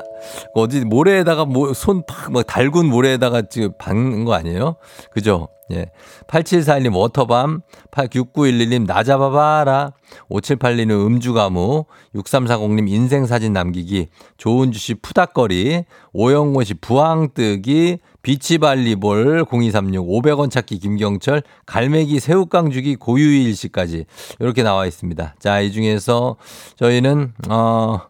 [0.53, 4.77] 어디 모래에다가 뭐, 손 팍, 막 달군 모래에다가 지금 박는 거 아니에요?
[5.11, 5.49] 그죠?
[5.73, 5.87] 예.
[6.29, 7.61] 8741님 워터밤,
[7.91, 9.93] 6911님 나 잡아봐라,
[10.31, 20.81] 5782님 음주가무, 6340님 인생사진 남기기, 조은주 씨 푸닥거리, 오영호 씨 부항뜨기, 비치발리볼 0236 500원 찾기
[20.81, 24.07] 김경철 갈매기 새우깡 주기 고유일 씨까지
[24.41, 25.37] 이렇게 나와 있습니다.
[25.39, 26.37] 자, 이 중에서
[26.77, 28.01] 저희는 어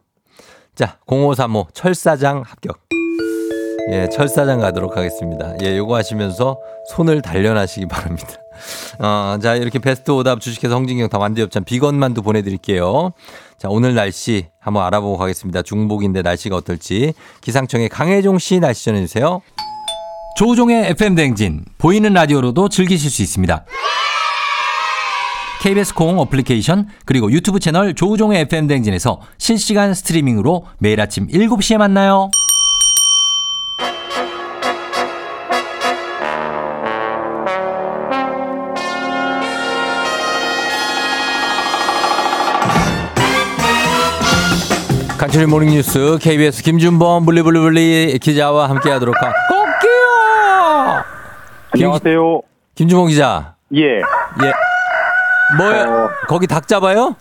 [0.74, 2.80] 자, 0535 철사장 합격.
[3.92, 5.54] 예, 철사장 가도록 하겠습니다.
[5.62, 6.58] 예, 요거 하시면서
[6.90, 8.28] 손을 단련하시기 바랍니다.
[8.98, 13.12] 어, 자, 이렇게 베스트 오답 주식회사 홍진경 다 만두엽찬 비건만두 보내드릴게요.
[13.58, 15.62] 자, 오늘 날씨 한번 알아보고 가겠습니다.
[15.62, 17.14] 중복인데 날씨가 어떨지.
[17.42, 19.40] 기상청의 강혜종 씨 날씨 전해주세요.
[20.36, 23.64] 조우종의 FM 댕진 보이는 라디오로도 즐기실 수 있습니다.
[25.62, 32.30] KBS 콩 어플리케이션 그리고 유튜브 채널 조우종의 FM 댕진에서 실시간 스트리밍으로 매일 아침 7시에 만나요.
[45.26, 49.32] 간추린 모닝뉴스 KBS 김준범 블리블리블리 기자와 함께하도록 하.
[49.48, 51.04] 꼭기요.
[51.72, 52.42] 안녕하세요.
[52.76, 53.56] 김 준범 기자.
[53.74, 53.96] 예.
[53.96, 54.52] 예.
[55.58, 56.04] 뭐요?
[56.04, 56.08] 어.
[56.28, 57.16] 거기 닭 잡아요?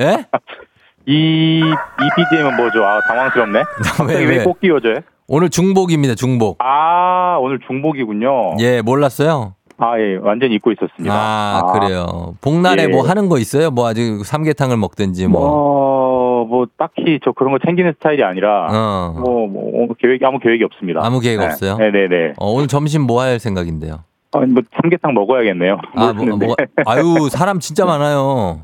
[0.00, 0.24] 예?
[1.04, 2.82] 이, 이 BGM은 뭐죠?
[2.82, 3.64] 아, 당황스럽네.
[4.08, 4.44] 왜, 왜 왜?
[4.44, 5.00] 꼭 끼워져요?
[5.26, 6.14] 오늘 중복입니다.
[6.14, 6.56] 중복.
[6.64, 8.56] 아, 오늘 중복이군요.
[8.60, 9.52] 예, 몰랐어요?
[9.76, 11.14] 아, 예, 완전히 잊고 있었습니다.
[11.14, 12.34] 아, 그래요.
[12.40, 12.86] 복날에 예.
[12.88, 13.70] 뭐 하는 거 있어요?
[13.70, 15.40] 뭐 아직 삼계탕을 먹든지 뭐.
[15.40, 16.07] 뭐,
[16.48, 19.20] 뭐, 딱히 저 그런 거 챙기는 스타일이 아니라, 어.
[19.20, 21.00] 뭐, 뭐, 계획, 아무 계획이 없습니다.
[21.04, 21.44] 아무 계획 네.
[21.46, 21.76] 없어요?
[21.76, 22.34] 네네네.
[22.38, 24.04] 어, 오늘 점심 뭐 할 생각인데요?
[24.32, 25.78] 아, 뭐, 삼계탕 먹어야겠네요.
[25.94, 26.24] 아, 뭐.
[26.36, 26.54] 뭐,
[26.86, 28.62] 아유, 사람 진짜 많아요.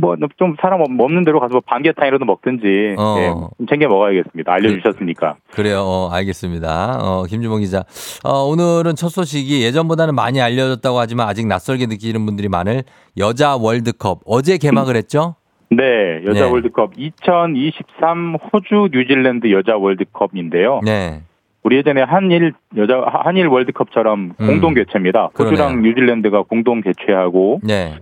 [0.00, 3.16] 뭐, 좀 사람 없- 없는 대로 가서 뭐 반계탕이라도 먹든지, 어.
[3.18, 3.26] 예,
[3.58, 4.52] 좀 챙겨 먹어야겠습니다.
[4.52, 5.34] 알려주셨으니까.
[5.50, 5.80] 그 래요.
[5.80, 6.98] 어, 알겠습니다.
[7.00, 7.82] 어, 김주봉 기자.
[8.22, 12.84] 어, 오늘은 첫 소식이 예전보다는 많이 알려졌다고 하지만 아직 낯설게 느끼는 분들이 많을
[13.18, 14.20] 여자 월드컵.
[14.24, 15.34] 어제 개막을 했죠?
[15.76, 16.50] 네, 여자 네.
[16.50, 20.80] 월드컵 2023 호주 뉴질랜드 여자 월드컵인데요.
[20.84, 21.22] 네.
[21.62, 24.46] 우리 예전에 한일 여자 한일 월드컵처럼 음.
[24.46, 25.30] 공동 개최입니다.
[25.38, 25.80] 호주랑 그러네요.
[25.82, 27.94] 뉴질랜드가 공동 개최하고 네.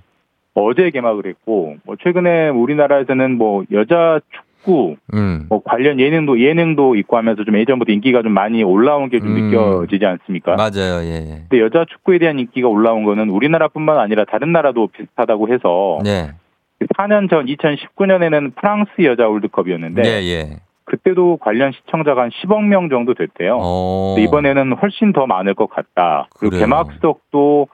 [0.55, 5.47] 어제 개막을 했고 뭐 최근에 우리나라에서는 뭐 여자 축구 음.
[5.49, 9.51] 뭐 관련 예능도 예능도 있고 하면서 좀 예전보다 인기가 좀 많이 올라온 게좀 음.
[9.51, 10.57] 느껴지지 않습니까?
[10.57, 11.03] 맞아요.
[11.05, 11.43] 예, 예.
[11.49, 16.31] 근데 여자 축구에 대한 인기가 올라온 거는 우리나라뿐만 아니라 다른 나라도 비슷하다고 해서 네.
[16.97, 20.61] 4년 전 2019년에는 프랑스 여자 월드컵이었는데 예, 예.
[20.85, 23.59] 그때도 관련 시청자가 한 10억 명 정도 됐대요.
[23.61, 24.17] 어.
[24.19, 26.29] 이번에는 훨씬 더 많을 것 같다.
[26.39, 26.67] 그리고 그래요.
[26.67, 27.69] 개막석도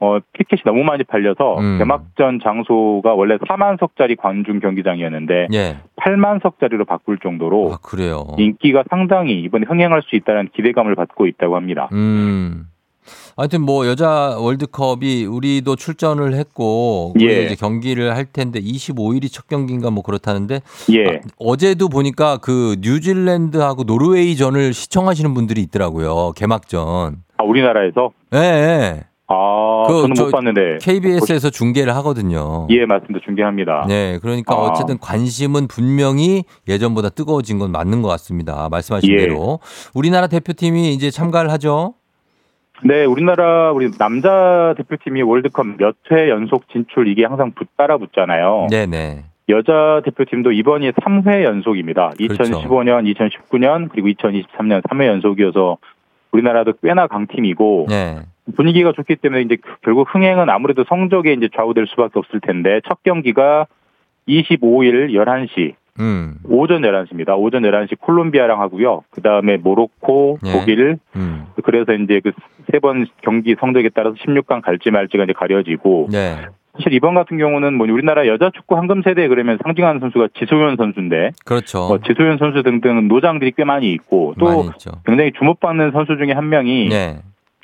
[0.00, 1.78] 어, 티켓이 너무 많이 팔려서 음.
[1.78, 5.76] 개막전 장소가 원래 4만석짜리 관중 경기장이었는데 예.
[5.96, 7.78] 8만석짜리로 바꿀 정도로 아.
[8.38, 11.88] 인기가 상당히 이번에 흥행할 수 있다는 기대감을 받고 있다고 합니다.
[11.92, 12.66] 음.
[13.36, 17.44] 하여튼 뭐 여자 월드컵이 우리도 출전을 했고 예.
[17.44, 20.60] 이제 경기를 할 텐데 25일이 첫 경기인가 뭐 그렇다는데
[20.92, 21.20] 예.
[21.38, 26.32] 어제도 보니까 그 뉴질랜드하고 노르웨이전을 시청하시는 분들이 있더라고요.
[26.36, 27.16] 개막전.
[27.36, 28.38] 아, 우리나라에서 예.
[28.38, 29.04] 예.
[29.26, 30.78] 아, 그 저는 저못 봤는데.
[30.82, 32.66] KBS에서 중계를 하거든요.
[32.70, 33.20] 예, 맞습니다.
[33.24, 33.86] 중계합니다.
[33.88, 34.58] 네, 그러니까 아.
[34.58, 38.68] 어쨌든 관심은 분명히 예전보다 뜨거워진 건 맞는 것 같습니다.
[38.70, 39.16] 말씀하신 예.
[39.18, 39.60] 대로
[39.94, 41.94] 우리나라 대표팀이 이제 참가를 하죠.
[42.84, 48.66] 네, 우리나라 우리 남자 대표팀이 월드컵 몇 회 연속 진출 이게 항상 붙 따라 붙잖아요.
[48.70, 49.24] 네, 네.
[49.48, 52.10] 여자 대표팀도 이번이 3회 연속입니다.
[52.16, 52.42] 그렇죠.
[52.44, 55.78] 2015년, 2019년 그리고 2023년 3회 연속이어서
[56.32, 58.18] 우리나라도 꽤나 강팀이고 네.
[58.56, 63.02] 분위기가 좋기 때문에 이제 그- 결국 흥행은 아무래도 성적에 이제 좌우될 수밖에 없을 텐데 첫
[63.02, 63.66] 경기가
[64.28, 66.34] 25일 11시 음.
[66.44, 67.38] 오전 11시입니다.
[67.38, 69.02] 오전 11시 콜롬비아랑 하고요.
[69.10, 70.52] 그 다음에 모로코, 예.
[70.52, 71.46] 독일 음.
[71.64, 72.32] 그래서 이제 그
[72.72, 76.36] 세 번 경기 성적에 따라서 16강 갈지 말지가 이제 가려지고 네.
[76.76, 81.30] 사실 이번 같은 경우는 뭐 우리나라 여자 축구 황금 세대 그러면 상징하는 선수가 지소연 선수인데
[81.44, 81.86] 그렇죠.
[81.86, 84.90] 뭐 지소연 선수 등등 노장들이 꽤 많이 있고 또 많이.
[85.04, 87.18] 굉장히 주목받는 선수 중에 한 명이 네.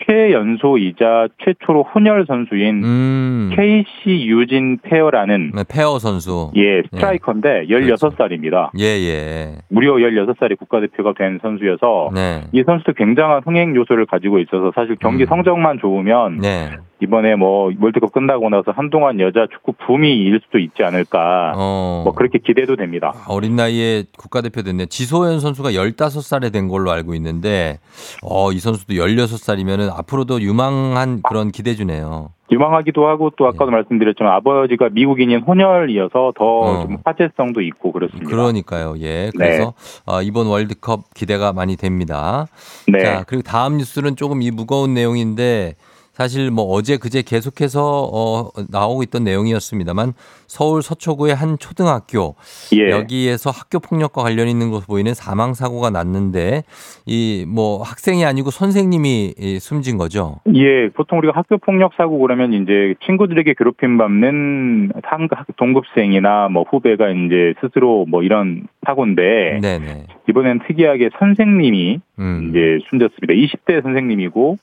[0.06, 3.50] 최연소 이자 최초로 혼혈 선수인 음.
[3.54, 6.50] 케이시 유진 페어라는 네, 페어 선수.
[6.56, 8.70] 예 스트라이커인데 16살입니다.
[8.78, 9.58] 예, 예.
[9.68, 12.42] 무려 16살에 국가대표가 된 선수여서 네.
[12.52, 15.26] 이 선수도 굉장한 흥행 요소를 가지고 있어서 사실 경기 음.
[15.26, 16.70] 성적만 좋으면 네.
[17.02, 22.02] 이번에 뭐 월드컵 끝나고 나서 한동안 여자 축구 붐이 일 수도 있지 않을까 어.
[22.04, 23.14] 뭐 그렇게 기대도 됩니다.
[23.26, 24.86] 어린 나이에 국가대표 됐네.
[24.86, 27.78] 지소연 선수가 15살에 된 걸로 알고 있는데,
[28.22, 32.30] 어, 이 선수도 16살이면은 앞으로도 유망한 그런 기대주네요.
[32.52, 36.82] 유망하기도 하고 또 아까도 말씀드렸지만 아버지가 미국인인 혼혈이어서 더 어.
[36.82, 38.28] 좀 화제성도 있고 그렇습니다.
[38.28, 38.96] 그러니까요.
[38.98, 39.30] 예.
[39.36, 39.72] 그래서
[40.04, 42.46] 어, 이번 월드컵 기대가 많이 됩니다.
[42.88, 42.98] 네.
[42.98, 45.76] 자, 그리고 다음 뉴스는 조금 이 무거운 내용인데
[46.20, 50.12] 사실 뭐 어제 그제 계속해서 어, 나오고 있던 내용이었습니다만
[50.46, 52.34] 서울 서초구의 한 초등학교
[52.74, 52.90] 예.
[52.90, 56.62] 여기에서 학교 폭력과 관련 있는 것으로 보이는 사망 사고가 났는데
[57.06, 60.36] 이 뭐 학생이 아니고 선생님이 이 숨진 거죠.
[60.54, 67.08] 예, 보통 우리가 학교 폭력 사고 그러면 이제 친구들에게 괴롭힘 받는 상- 동급생이나 뭐 후배가
[67.10, 70.06] 이제 스스로 뭐 이런 사고인데 네네.
[70.28, 72.48] 이번엔 특이하게 선생님이 음.
[72.50, 73.32] 이제 숨졌습니다.
[73.32, 74.58] 20대 선생님이고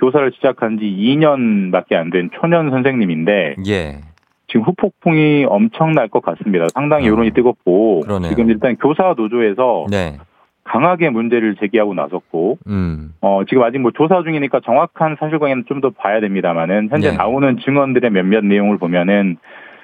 [0.00, 4.00] 교사를 시작한 지 2년밖에 안 된 초년 선생님인데 예.
[4.48, 6.66] 지금 후폭풍이 엄청날 것 같습니다.
[6.74, 7.12] 상당히 어.
[7.12, 8.30] 여론이 뜨겁고 그러네요.
[8.30, 10.18] 지금 일단 교사 노조에서 네.
[10.64, 13.12] 강하게 문제를 제기하고 나섰고 음.
[13.20, 17.16] 어, 지금 아직 뭐 조사 중이니까 정확한 사실관계는 좀 더 봐야 됩니다만은 현재 네.
[17.16, 19.36] 나오는 증언들의 몇몇 내용을 보면은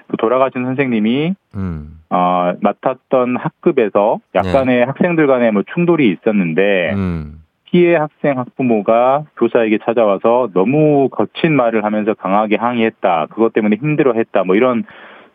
[0.09, 1.99] 그 돌아가신 선생님이 음.
[2.11, 7.41] 어, 맡았던 학급에서 약간의 학생들 간의 뭐 충돌이 있었는데 음.
[7.71, 13.27] 피해 학생 학부모가 교사에게 찾아와서 너무 거친 말을 하면서 강하게 항의했다.
[13.31, 14.45] 그것 때문에 힘들어했다.
[14.45, 14.85] 뭐 이런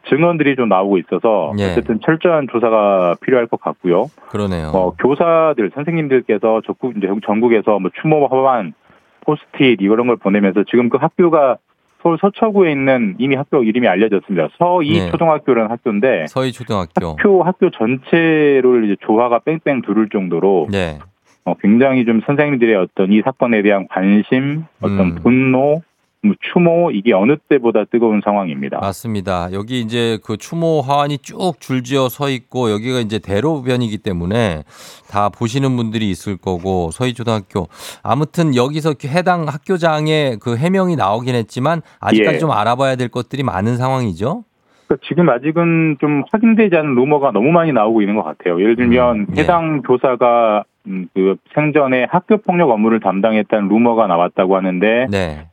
[0.10, 1.72] 증언들이 좀 나오고 있어서 예.
[1.72, 4.08] 어쨌든 철저한 조사가 필요할 것 같고요.
[4.30, 4.72] 그러네요.
[4.74, 8.74] 어, 교사들 선생님들께서 전국 이제 전국에서 뭐 추모 화반,
[9.22, 11.58] 포스트잇 이런 걸 보내면서 지금 그 학교가
[12.02, 14.50] 서울 서초구에 있는 이미 학교 이름이 알려졌습니다.
[14.58, 15.12] 서이 네.
[15.12, 17.10] 초등학교라는 학교인데 서희 초등학교.
[17.10, 20.98] 학교 학교 전체를 이제 조화가 뺑뺑 두를 정도로 네.
[21.46, 25.16] 어, 굉장히 좀 선생님들의 어떤 이 사건에 대한 관심, 어떤 음.
[25.16, 25.82] 분노,
[26.24, 28.80] 뭐 추모 이게 어느 때보다 뜨거운 상황입니다.
[28.80, 29.52] 맞습니다.
[29.54, 34.64] 여기 이제 그 추모 화환이 쭉 줄지어 서 있고 여기가 이제 대로변이기 때문에
[35.10, 37.68] 다 보시는 분들이 있을 거고 서희초등학교
[38.04, 42.40] 아무튼 여기서 해당 학교장의 그 해명이 나오긴 했지만 아직까지 예.
[42.40, 44.44] 좀 알아봐야 될 것들이 많은 상황이죠.
[44.88, 48.62] 그러니까 지금 아직은 좀 확인되지 않은 루머가 너무 많이 나오고 있는 것 같아요.
[48.62, 49.42] 예를 들면 음, 예.
[49.42, 55.48] 해당 교사가 음, 그 생전에 학교 폭력 업무를 담당했다는 루머가 나왔다고 하는데 네.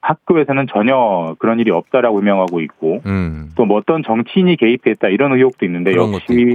[0.00, 3.50] 학교에서는 전혀 그런 일이 없다라고 유명하고 있고 음.
[3.56, 6.54] 또 뭐 어떤 정치인이 개입했다 이런 의혹도 있는데 역시.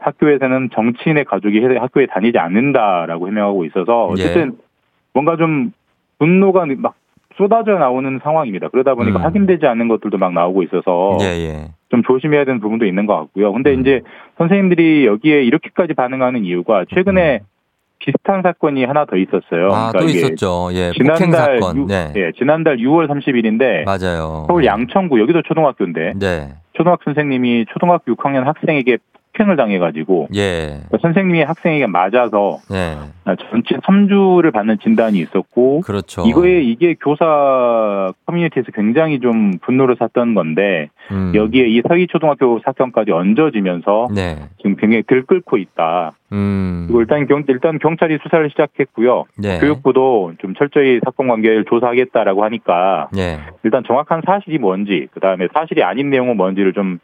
[0.00, 4.12] 학교에서는 정치인의 가족이 해- 학교에 다니지 않는다라고 해명하고 있어서 예.
[4.22, 4.56] 어쨌든
[5.12, 5.72] 뭔가 좀
[6.18, 6.94] 분노가 막
[7.36, 8.68] 쏟아져 나오는 상황입니다.
[8.68, 9.24] 그러다 보니까 음.
[9.24, 11.68] 확인되지 않는 것들도 막 나오고 있어서 예, 예.
[11.90, 13.52] 좀 조심해야 되는 부분도 있는 것 같고요.
[13.52, 13.80] 근데 음.
[13.80, 14.00] 이제
[14.38, 17.40] 선생님들이 여기에 이렇게까지 반응하는 이유가 최근에
[18.06, 19.66] 비슷한 사건이 하나 더 있었어요.
[19.66, 19.72] 음.
[19.72, 20.68] 아, 또 이게 있었죠.
[20.72, 20.92] 예.
[20.96, 21.58] 지난달.
[21.76, 22.12] 유- 네.
[22.16, 24.44] 예, 지난달 6월 30일인데 맞아요.
[24.46, 26.48] 서울 양천구 여기도 초등학교인데 네.
[26.74, 28.98] 초등학교 선생님이 초등학교 6학년 학생에게
[29.36, 30.80] 폭행을 당해가지고 예.
[31.00, 32.96] 선생님이 학생에게 맞아서 네.
[33.50, 36.24] 전체 3주를 받는 진단이 있었고 그렇죠.
[36.26, 41.32] 이거에 이게 교사 커뮤니티에서 굉장히 좀 분노를 샀던 건데 음.
[41.34, 44.36] 여기에 이 서희초등학교 사건까지 얹어지면서 네.
[44.58, 46.12] 지금 굉장히 들끓고 있다.
[46.32, 46.84] 음.
[46.86, 49.24] 그리고 일단 경 일단 경찰이 수사를 시작했고요.
[49.38, 49.58] 네.
[49.60, 53.38] 교육부도 좀 철저히 사건 관계를 조사하겠다라고 하니까 예.
[53.62, 56.98] 일단 정확한 사실이 뭔지 그 다음에 사실이 아닌 내용은 뭔지를 좀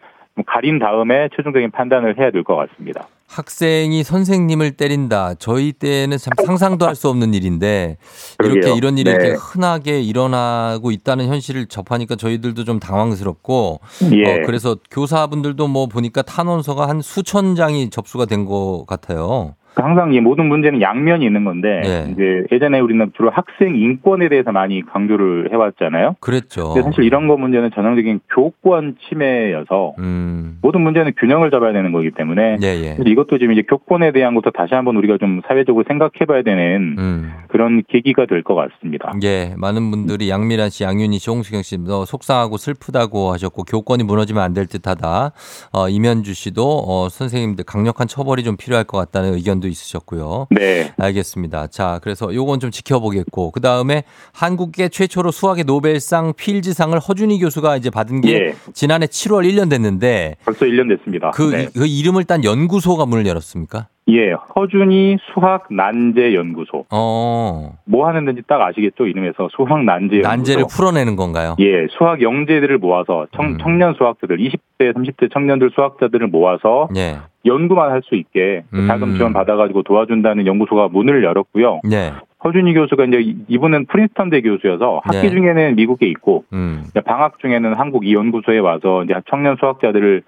[0.46, 3.06] 가린 다음에 최종적인 판단을 해야 될 것 같습니다.
[3.28, 5.34] 학생이 선생님을 때린다.
[5.38, 7.96] 저희 때는 참 상상도 할 수 없는 일인데
[8.40, 8.74] 이렇게 그러게요.
[8.76, 9.16] 이런 일이 네.
[9.16, 13.80] 이렇게 흔하게 일어나고 있다는 현실을 접하니까 저희들도 좀 당황스럽고
[14.12, 14.24] 예.
[14.24, 19.54] 어, 그래서 교사분들도 뭐 보니까 탄원서가 한 수천 장이 접수가 된 것 같아요.
[19.74, 22.12] 항상 이 모든 문제는 양면이 있는 건데 네.
[22.12, 26.16] 이제 예전에 우리는 주로 학생 인권에 대해서 많이 강조를 해왔잖아요.
[26.20, 26.74] 그랬죠.
[26.74, 30.58] 근데 사실 이런 거 문제는 전형적인 교권 침해여서 음.
[30.62, 32.96] 모든 문제는 균형을 잡아야 되는 거기 때문에 예, 예.
[33.04, 37.32] 이것도 지금 이제 교권에 대한 것도 다시 한번 우리가 좀 사회적으로 생각해봐야 되는 음.
[37.48, 39.12] 그런 계기가 될 것 같습니다.
[39.22, 44.42] 예, 많은 분들이 양미란 씨, 양윤희 씨, 홍수경 씨, 너 속상하고 슬프다고 하셨고 교권이 무너지면
[44.42, 45.30] 안 될 듯하다.
[45.72, 50.48] 어, 이면주 씨도 어, 선생님들 강력한 처벌이 좀 필요할 것 같다는 의견 도 있으셨고요.
[50.50, 50.92] 네.
[50.98, 51.68] 알겠습니다.
[51.68, 54.02] 자, 그래서 요건 좀 지켜보겠고 그 다음에
[54.32, 58.54] 한국계 최초로 수학의 노벨상 필즈상을 허준희 교수가 이제 받은 게 예.
[58.74, 61.30] 지난해 7월 1년 됐는데 벌써 1년 됐습니다.
[61.30, 61.62] 그, 네.
[61.62, 63.88] 이- 그 이름을 딴 연구소가 문을 열었습니까?
[64.08, 66.86] 예, 허준이 수학 난제 연구소.
[66.90, 69.06] 어, 뭐 하는 데인지 딱 아시겠죠?
[69.06, 70.28] 이름에서 수학 난제 연구소.
[70.28, 71.54] 난제를 풀어내는 건가요?
[71.60, 73.58] 예, 수학 영재들을 모아서 청, 음.
[73.62, 78.86] 청년 수학자들, 20대, 30대 청년들 수학자들을 모아서 예, 연구만 할 수 있게 음.
[78.88, 81.80] 자금 지원 받아가지고 도와준다는 연구소가 문을 열었고요.
[81.88, 82.10] 네,
[82.42, 85.30] 허준이 교수가 이제 이- 이분은 프린스턴 대 교수여서 학기 네.
[85.30, 90.22] 중에는 미국에 있고 음, 방학 중에는 한국 이 연구소에 와서 이제 청년 수학자들을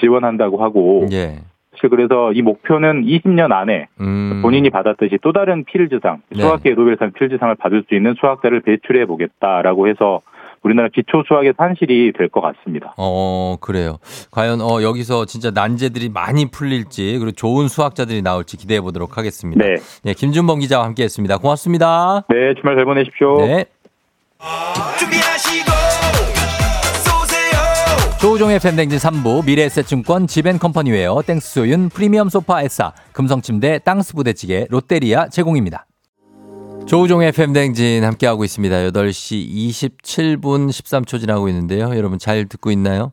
[0.00, 1.38] 지원한다고 하고 예,
[1.80, 4.40] 사실 그래서 이 목표는 20년 안에 음.
[4.42, 6.42] 본인이 받았듯이 또 다른 필즈상, 네.
[6.42, 10.20] 수학계 노벨상 필즈상을 받을 수 있는 수학자를 배출해 보겠다라고 해서
[10.62, 12.92] 우리나라 기초 수학의 산실이 될 것 같습니다.
[12.98, 13.96] 어, 그래요.
[14.30, 19.64] 과연, 어, 여기서 진짜 난제들이 많이 풀릴지, 그리고 좋은 수학자들이 나올지 기대해 보도록 하겠습니다.
[19.64, 19.76] 네.
[20.04, 21.38] 네, 김준범 기자와 함께 했습니다.
[21.38, 22.24] 고맙습니다.
[22.28, 23.38] 네, 주말 잘 보내십시오.
[23.46, 23.64] 네.
[24.98, 25.79] 준비하시고
[28.20, 35.86] 조우종의 FM대행진 3부, 미래에셋증권, 지벤컴퍼니웨어, 땡스소윤, 프리미엄 소파 에싸, 금성침대, 땅스 부대찌개, 롯데리아 제공입니다.
[36.86, 38.76] 조우종의 FM대행진 함께하고 있습니다.
[38.90, 41.96] 8시 27분 13초 지나고 있는데요.
[41.96, 43.12] 여러분 잘 듣고 있나요?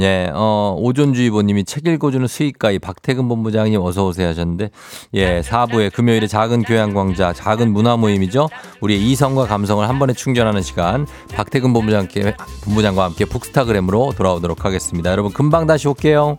[0.00, 4.70] 예, 어, 오존주의보님이 책 읽어주는 수익가이 박태근 본부장님 어서오세요 하셨는데,
[5.14, 8.48] 예, 4부에 금요일에 작은 교양광자, 작은 문화 모임이죠.
[8.80, 12.34] 우리의 이성과 감성을 한 번에 충전하는 시간, 박태근 본부장께,
[12.64, 15.10] 본부장과 함께 북스타그램으로 돌아오도록 하겠습니다.
[15.10, 16.38] 여러분 금방 다시 올게요.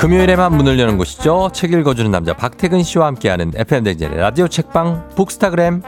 [0.00, 1.50] 금요일에만 문을 여는 곳이죠.
[1.52, 5.82] 책 읽어주는 남자 박태근 씨와 함께하는 FM 댕진의 라디오 책방 북스타그램.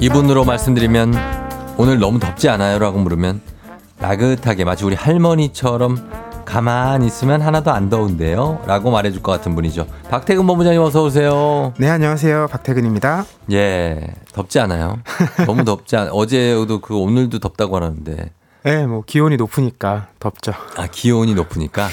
[0.00, 1.14] 이분으로 말씀드리면
[1.78, 3.40] 오늘 너무 덥지 않아요라고 물으면
[3.98, 6.23] 나긋하게 마치 우리 할머니처럼
[6.54, 8.62] 가만히 있으면 하나도 안 더운데요?
[8.64, 9.88] 라고 말해줄 것 같은 분이죠.
[10.08, 11.74] 박태근 본부장님 어서 오세요.
[11.78, 12.46] 네, 안녕하세요.
[12.46, 13.24] 박태근입니다.
[13.50, 15.00] 예, 덥지 않아요?
[15.46, 18.30] 너무 덥지 않, 어제도 그 오늘도 덥다고 하는데.
[18.62, 20.52] 네, 뭐 기온이 높으니까 덥죠.
[20.76, 21.88] 아, 기온이 높으니까?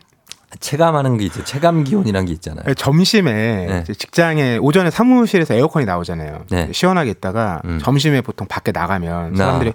[0.60, 1.42] 체감하는 게 있죠.
[1.42, 2.64] 체감 기온이란 게 있잖아요.
[2.66, 3.80] 네, 점심에 네.
[3.84, 6.44] 이제 직장에 오전에 사무실에서 에어컨이 나오잖아요.
[6.50, 6.68] 네.
[6.72, 7.78] 시원하게 있다가 음.
[7.82, 9.44] 점심에 보통 밖에 나가면 나.
[9.46, 9.72] 사람들이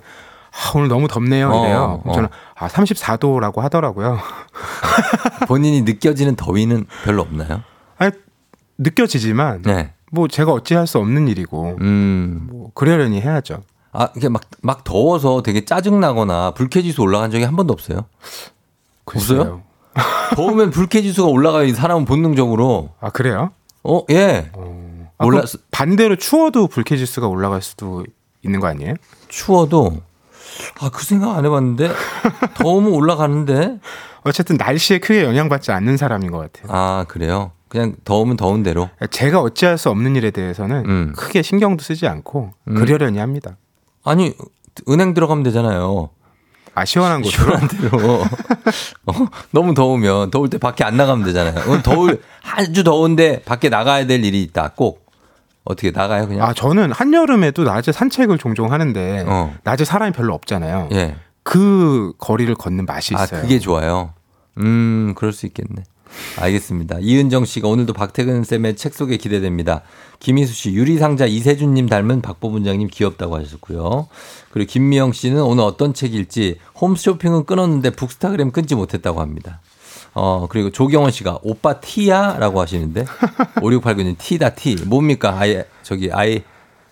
[0.59, 1.49] 아, 오늘 너무 덥네요.
[1.51, 2.01] 어, 이래요.
[2.05, 2.11] 어.
[2.13, 4.19] 저는 아, 34도라고 하더라고요.
[5.47, 7.63] 본인이 느껴지는 더위는 별로 없나요?
[7.97, 8.11] 아니,
[8.77, 9.93] 느껴지지만 네.
[10.11, 12.47] 뭐 제가 어찌할 수 없는 일이고 음.
[12.51, 13.61] 뭐 그러려니 해야죠.
[13.91, 18.05] 아, 이게 막, 막 더워서 되게 짜증 나거나 불쾌지수 올라간 적이 한 번도 없어요?
[19.05, 19.39] 글쎄요.
[19.41, 19.61] 없어요?
[20.35, 21.63] 더우면 불쾌지수가 올라가요.
[21.65, 22.91] 이 사람은 본능적으로.
[22.99, 23.51] 아 그래요?
[23.83, 24.51] 어, 예.
[25.17, 28.05] 아, 몰라- 그럼 반대로 추워도 불쾌지수가 올라갈 수도
[28.43, 28.93] 있는 거 아니에요?
[29.27, 30.01] 추워도
[30.79, 31.89] 아, 그 생각 안 해봤는데
[32.55, 33.79] 더우면 올라가는데
[34.23, 36.67] 어쨌든 날씨에 크게 영향받지 않는 사람인 것 같아요.
[36.69, 37.51] 아, 그래요?
[37.67, 38.89] 그냥 더우면 더운 대로.
[39.11, 41.13] 제가 어찌할 수 없는 일에 대해서는 음.
[41.15, 42.75] 크게 신경도 쓰지 않고 음.
[42.75, 43.57] 그러려니 합니다.
[44.03, 44.33] 아니,
[44.89, 46.09] 은행 들어가면 되잖아요.
[46.75, 48.21] 아 시원한 곳으로 시원한 대로.
[49.05, 49.13] 어,
[49.51, 51.81] 너무 더우면 더울 때 밖에 안 나가면 되잖아요.
[51.83, 54.71] 더울 아주 더운데 밖에 나가야 될 일이 있다.
[54.75, 55.08] 꼭
[55.69, 56.47] 어떻게 나가요 그냥?
[56.47, 59.53] 아 저는 한여름에도 낮에 산책을 종종 하는데 어.
[59.63, 60.89] 낮에 사람이 별로 없잖아요.
[60.93, 61.15] 예.
[61.43, 63.41] 그 거리를 걷는 맛이 아, 있어요.
[63.41, 64.13] 그게 좋아요.
[64.57, 65.83] 음, 그럴 수 있겠네.
[66.39, 66.97] 알겠습니다.
[67.01, 69.83] 이은정 씨가 오늘도 박태근 쌤의 책 소개 기대됩니다.
[70.19, 74.07] 김희수 씨, 유리상자 이세준님 닮은 박보분장님 귀엽다고 하셨고요.
[74.49, 79.61] 그리고 김미영 씨는 오늘 어떤 책일지 홈쇼핑은 끊었는데 북스타그램 끊지 못했다고 합니다.
[80.13, 82.37] 어, 그리고 조경원 씨가 오빠 티야?
[82.39, 83.05] 라고 하시는데
[83.57, 84.75] 5689님 티다 티.
[84.85, 85.35] 뭡니까?
[85.39, 86.43] 아예, 저기, 아이,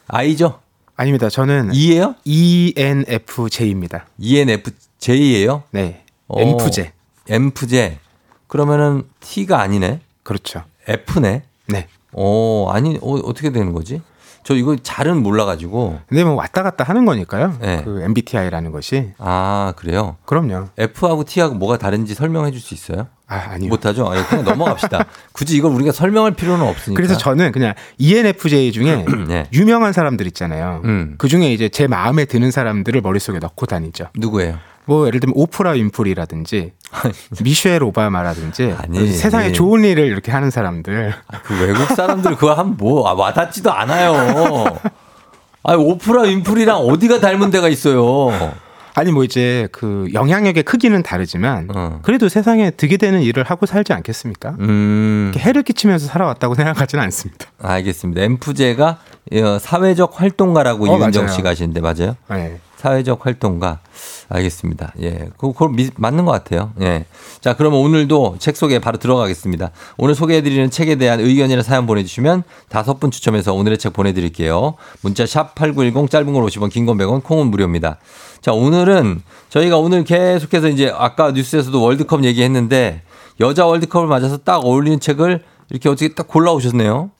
[0.07, 0.59] 아이죠?
[0.95, 1.29] 아닙니다.
[1.29, 2.15] 저는 이예요?
[2.25, 4.05] ENFJ입니다.
[4.17, 5.63] ENFJ예요?
[5.71, 6.03] 네.
[6.27, 6.39] 어.
[6.41, 6.93] 엠프제.
[7.29, 7.99] 엠프제.
[8.47, 9.99] 그러면은 T가 아니네.
[10.23, 10.63] 그렇죠.
[10.87, 11.43] F네.
[11.67, 11.87] 네.
[12.13, 14.01] 어, 아니, 어, 어떻게 되는 거지?
[14.47, 15.99] 저 이거 잘은 몰라가지고.
[16.07, 17.57] 근데 뭐 왔다 갔다 하는 거니까요.
[17.59, 17.81] 네.
[17.83, 19.09] 그 MBTI라는 것이.
[19.17, 20.15] 아, 그래요?
[20.23, 20.69] 그럼요.
[20.77, 23.07] F하고 T하고 뭐가 다른지 설명해 줄 수 있어요?
[23.27, 23.67] 아, 아니요.
[23.67, 24.07] 못하죠?
[24.09, 25.05] 아, 그냥 넘어갑시다.
[25.33, 26.95] 굳이 이걸 우리가 설명할 필요는 없으니까.
[26.97, 29.47] 그래서 저는 그냥 ENFJ 중에 네.
[29.51, 30.79] 유명한 사람들 있잖아요.
[30.85, 31.15] 음.
[31.17, 34.07] 그 중에 이제 제 마음에 드는 사람들을 머릿속에 넣고 다니죠.
[34.15, 34.57] 누구예요?
[34.87, 36.71] 뭐 예를 들면 오프라 윈프리라든지
[37.43, 39.51] 미셸 오바마라든지 아니, 세상에 예.
[39.51, 41.13] 좋은 일을 이렇게 하는 사람들
[41.43, 44.79] 그 외국 사람들 그거 하면 뭐, 아, 와닿지도 않아요.
[45.63, 48.55] 아, 오프라 윈프리랑 어디가 닮은 데가 있어요?
[48.95, 51.99] 아니 뭐 이제 그 영향력의 크기는 다르지만 어.
[52.01, 54.55] 그래도 세상에 득이 되는 일을 하고 살지 않겠습니까?
[54.59, 55.33] 음.
[55.37, 57.45] 해를 끼치면서 살아왔다고 생각하지는 않습니다.
[57.61, 58.21] 알겠습니다.
[58.21, 58.97] 엠프제가
[59.33, 61.27] 어, 사회적 활동가라고 어, 이은정.
[61.27, 62.15] 씨가 하시는데 맞아요?
[62.29, 62.59] 네.
[62.77, 63.79] 사회적 활동가.
[64.29, 64.93] 알겠습니다.
[65.01, 65.29] 예.
[65.37, 66.71] 그, 그거 미- 맞는 것 같아요.
[66.81, 67.05] 예.
[67.41, 69.71] 자, 그러면 오늘도 책 소개 바로 들어가겠습니다.
[69.97, 74.75] 오늘 소개해드리는 책에 대한 의견이나 사연 보내주시면 다섯 분 추첨해서 오늘의 책 보내드릴게요.
[75.01, 77.97] 문자 샵 8910 짧은 걸 50원, 긴 건 100원, 콩은 무료입니다.
[78.41, 83.01] 자, 오늘은 저희가 오늘 계속해서 이제 아까 뉴스에서도 월드컵 얘기했는데
[83.39, 87.11] 여자 월드컵을 맞아서 딱 어울리는 책을 이렇게 어떻게 딱 골라오셨네요.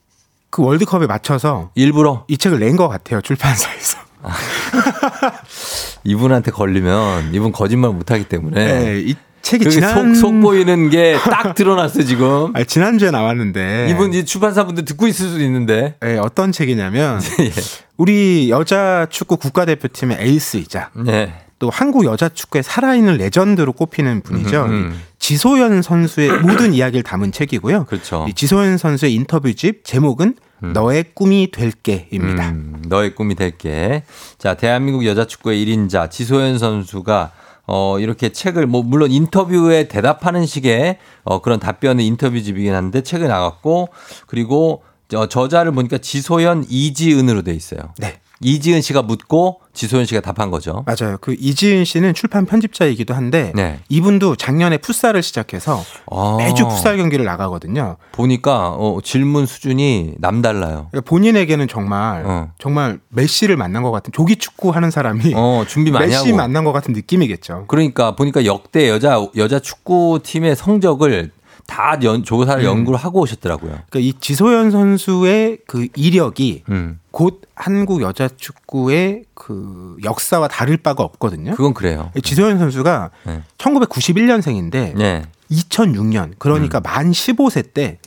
[0.50, 4.07] 그 월드컵에 맞춰서 일부러 이 책을 낸 것 같아요 출판사에서.
[6.04, 11.54] 이분한테 걸리면 이분 거짓말 못하기 때문에 네, 이 책이 지난 속, 속 보이는 게 딱
[11.56, 12.52] 드러났어 지금.
[12.56, 15.96] 아니, 지난주에 나왔는데 이분 이 출판사분들 듣고 있을 수도 있는데.
[16.02, 17.52] 네, 어떤 책이냐면 예.
[17.98, 21.34] 우리 여자 축구 국가대표팀의 에이스이자 네.
[21.60, 24.66] 또 한국 여자 축구의 살아있는 레전드로 꼽히는 분이죠.
[24.66, 25.02] 음, 음.
[25.18, 27.86] 지소연 선수의 모든 이야기를 담은 책이고요.
[27.86, 28.26] 그렇죠.
[28.30, 32.50] 이 지소연 선수의 인터뷰집 제목은 너의 꿈이 될게입니다.
[32.50, 34.04] 음, 너의 꿈이 될게.
[34.38, 37.32] 자, 대한민국 여자 축구의 1인자 지소연 선수가
[37.70, 43.90] 어, 이렇게 책을, 뭐, 물론 인터뷰에 대답하는 식의 어, 그런 답변의 인터뷰집이긴 한데 책을 나갔고,
[44.26, 47.94] 그리고 저, 저자를 보니까 지소연 이지은으로 돼 있어요.
[47.98, 48.20] 네.
[48.42, 50.84] 이지은 씨가 묻고 지소연 씨가 답한 거죠.
[50.86, 51.18] 맞아요.
[51.22, 53.80] 그 이지은 씨는 출판 편집자이기도 한데 네.
[53.90, 57.98] 이분도 작년에 풋살을 시작해서 아, 매주 풋살 경기를 나가거든요.
[58.12, 60.88] 보니까 어, 질문 수준이 남달라요.
[60.92, 62.52] 그러니까 본인에게는 정말 어.
[62.58, 66.36] 정말 메시를 만난 것 같은 조기 축구 하는 사람이 어, 준비 많이 메시 하고.
[66.38, 67.66] 만난 것 같은 느낌이겠죠.
[67.68, 71.32] 그러니까 보니까 역대 여자 여자 축구 팀의 성적을
[71.68, 72.66] 다 연, 조사를 음.
[72.66, 73.72] 연구를 하고 오셨더라고요.
[73.90, 77.00] 그러니까 이 지소연 선수의 그 이력이 음.
[77.12, 81.52] 곧 한국 여자 축구의 그 역사와 다를 바가 없거든요.
[81.52, 82.12] 그건 그래요.
[82.24, 83.44] 지소연 선수가 네.
[83.58, 88.00] 1991년생인데 네, 2006년 그러니까 만 15세 때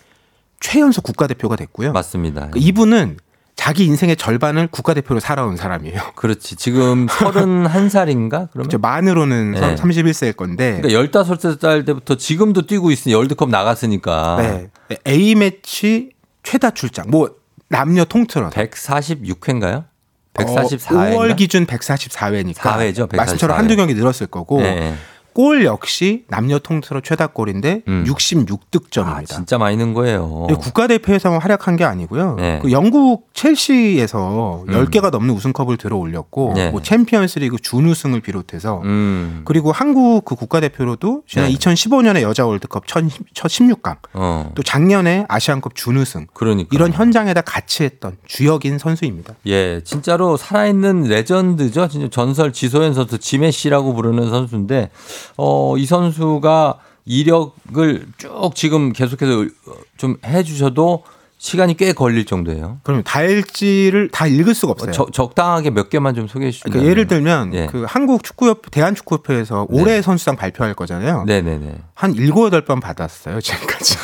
[0.58, 1.92] 최연소 국가대표가 됐고요.
[1.92, 2.48] 맞습니다.
[2.48, 3.18] 그러니까 이분은
[3.60, 6.00] 자기 인생의 절반을 국가대표로 살아온 사람이에요.
[6.16, 6.56] 그렇지.
[6.56, 8.48] 지금 31살인가?
[8.52, 9.74] 그러면 저 만으로는 네.
[9.74, 10.80] 31세일 건데.
[10.80, 14.36] 그러니까 15살 때부터 지금도 뛰고 있으니 월드컵 나갔으니까.
[14.88, 14.96] 네.
[15.06, 16.08] A 매치
[16.42, 17.10] 최다 출장.
[17.10, 17.34] 뭐
[17.68, 19.84] 남녀 통틀어 146회인가요?
[20.32, 21.14] 144회.
[21.14, 24.94] 5월 기준 144회니까 4회죠, 144 말씀처럼 한두 경기 늘었을 거고 네.
[25.32, 28.04] 골 역시 남녀 통틀어 최다 골인데 음.
[28.06, 29.06] 66득점입니다.
[29.06, 30.46] 아, 진짜 많이 넣은 거예요.
[30.60, 32.34] 국가대표에서만 활약한 게 아니고요.
[32.36, 32.58] 네.
[32.62, 34.72] 그 영국 첼시에서 음.
[34.72, 36.70] 10개가 넘는 우승컵을 들어올렸고 네.
[36.70, 39.42] 뭐 챔피언스리그 준우승을 비롯해서 음.
[39.44, 41.54] 그리고 한국 그 국가대표로도 지난 네.
[41.56, 43.04] 2015년에 여자 월드컵 첫,
[43.34, 44.50] 첫 16강 어.
[44.54, 46.68] 또 작년에 아시안컵 준우승 그러니까.
[46.72, 49.34] 이런 현장에다 같이 했던 주역인 선수입니다.
[49.46, 51.88] 예, 진짜로 살아있는 레전드죠.
[51.88, 54.90] 진짜 전설 지소연 선수, 지메시라고 부르는 선수인데,
[55.36, 59.46] 어, 이 선수가 이력을 쭉 지금 계속해서
[59.96, 61.04] 좀 해주셔도
[61.38, 62.80] 시간이 꽤 걸릴 정도예요.
[62.82, 64.92] 그럼 다일지를 다 읽을 수가 없어요.
[64.92, 66.70] 저- 적당하게 몇 개만 좀 소개해 주시면.
[66.72, 67.66] 그러니까 예를 들면 예.
[67.66, 71.24] 그 한국 축구협 대한 축구협회에서 올해 선수상 발표할 거잖아요.
[71.24, 71.78] 네네네.
[71.94, 73.96] 한 일곱 여덟 번 받았어요 지금까지.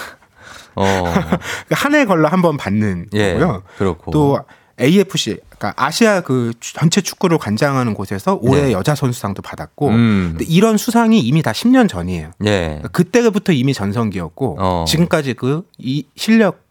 [0.76, 0.84] 어,
[1.70, 3.34] 한 해 걸러 한 번 받는 예.
[3.34, 3.62] 거고요.
[3.76, 4.10] 그렇고.
[4.12, 4.40] 또
[4.80, 8.72] AFC, 그러니까 아시아 그 전체 축구를 관장하는 곳에서 올해 네.
[8.72, 10.34] 여자 선수상도 받았고, 음.
[10.36, 12.30] 근데 이런 수상이 이미 다 10년 전이에요.
[12.44, 12.60] 예.
[12.66, 14.84] 그러니까 그때부터 이미 전성기였고 어.
[14.86, 16.64] 지금까지 그 이 실력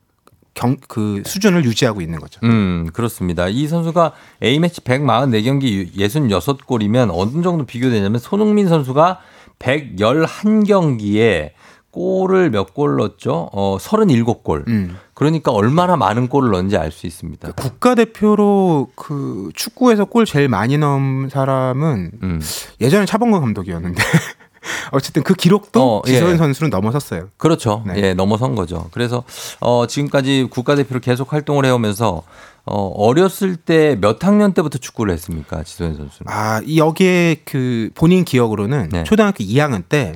[0.54, 2.40] 경 그 수준을 유지하고 있는 거죠.
[2.44, 3.50] 음, 그렇습니다.
[3.50, 9.20] 이 선수가 A매치 144경기 66골이면 어느 정도 비교되냐면 손흥민 선수가
[9.60, 11.52] 111경기에
[11.96, 13.50] 골을 몇 골 넣었죠?
[13.54, 14.68] 어, 37골.
[14.68, 14.98] 음.
[15.14, 17.54] 그러니까 얼마나 많은 골을 넣은지 알 수 있습니다.
[17.54, 22.42] 국가대표로 그 축구에서 골 제일 많이 넣은 사람은 음.
[22.82, 24.02] 예전에 차범근 감독이었는데
[24.92, 26.38] 어쨌든 그 기록도 어, 지소연 예.
[26.38, 27.30] 선수는 넘어섰어요.
[27.38, 27.84] 그렇죠.
[27.88, 27.94] 네.
[27.98, 28.90] 예, 넘어선 거죠.
[28.92, 29.24] 그래서
[29.62, 32.24] 어, 지금까지 국가대표로 계속 활동을 해오면서
[32.66, 35.64] 어, 어렸을 때 몇 학년 때부터 축구를 했습니까?
[35.64, 36.30] 지소연 선수는.
[36.32, 39.04] 아, 이 여기에 그 본인 기억으로는 네.
[39.04, 40.14] 초등학교 2학년 때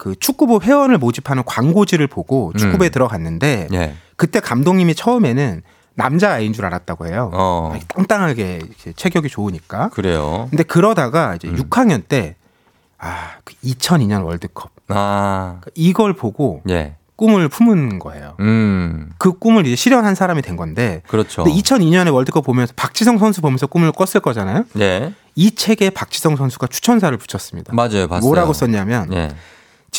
[0.00, 2.90] 그 축구부 회원을 모집하는 광고지를 보고 축구부에 음.
[2.90, 3.94] 들어갔는데 예.
[4.16, 5.60] 그때 감독님이 처음에는
[5.92, 7.30] 남자 아이인 줄 알았다고 해요.
[7.34, 7.78] 어.
[7.88, 8.62] 땅땅하게
[8.96, 9.90] 체격이 좋으니까.
[9.90, 10.46] 그래요.
[10.48, 11.56] 근데 그러다가 이제 음.
[11.56, 12.36] 6학년 때
[12.96, 16.96] 아, 그 2002년 월드컵 아, 그러니까 이걸 보고 예.
[17.16, 18.36] 꿈을 품은 거예요.
[18.40, 21.02] 음, 그 꿈을 이제 실현한 사람이 된 건데.
[21.08, 21.44] 그렇죠.
[21.44, 24.64] 근데 2002년에 월드컵 보면서 박지성 선수 보면서 꿈을 꿨을 거잖아요.
[24.78, 25.12] 예.
[25.34, 27.74] 이 책에 박지성 선수가 추천사를 붙였습니다.
[27.74, 28.08] 맞아요.
[28.08, 28.26] 봤어요.
[28.26, 29.28] 뭐라고 썼냐면 예.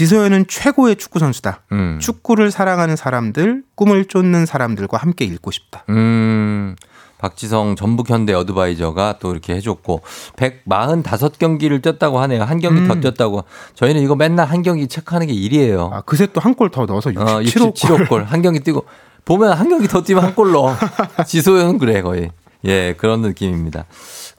[0.05, 1.61] 지소연은 최고의 축구 선수다.
[1.73, 1.99] 음.
[2.01, 5.83] 축구를 사랑하는 사람들, 꿈을 쫓는 사람들과 함께 읽고 싶다.
[5.89, 6.75] 음,
[7.19, 10.01] 박지성 전북 현대 어드바이저가 또 이렇게 해줬고
[10.37, 12.41] 145경기를 뛰었다고 하네요.
[12.41, 13.01] 한 경기 더 음.
[13.01, 13.43] 뛰었다고.
[13.75, 15.91] 저희는 이거 맨날 한 경기 체크하는 게 일이에요.
[15.93, 18.23] 아, 그새 또 한 골 더 넣어서 67호 어, 골.
[18.23, 18.83] 67호 한 경기 뛰고
[19.25, 20.75] 보면 한 경기 더 뛰면 한골 넣어.
[21.27, 22.31] 지소연은 그래 거의.
[22.65, 23.85] 예, 그런 느낌입니다.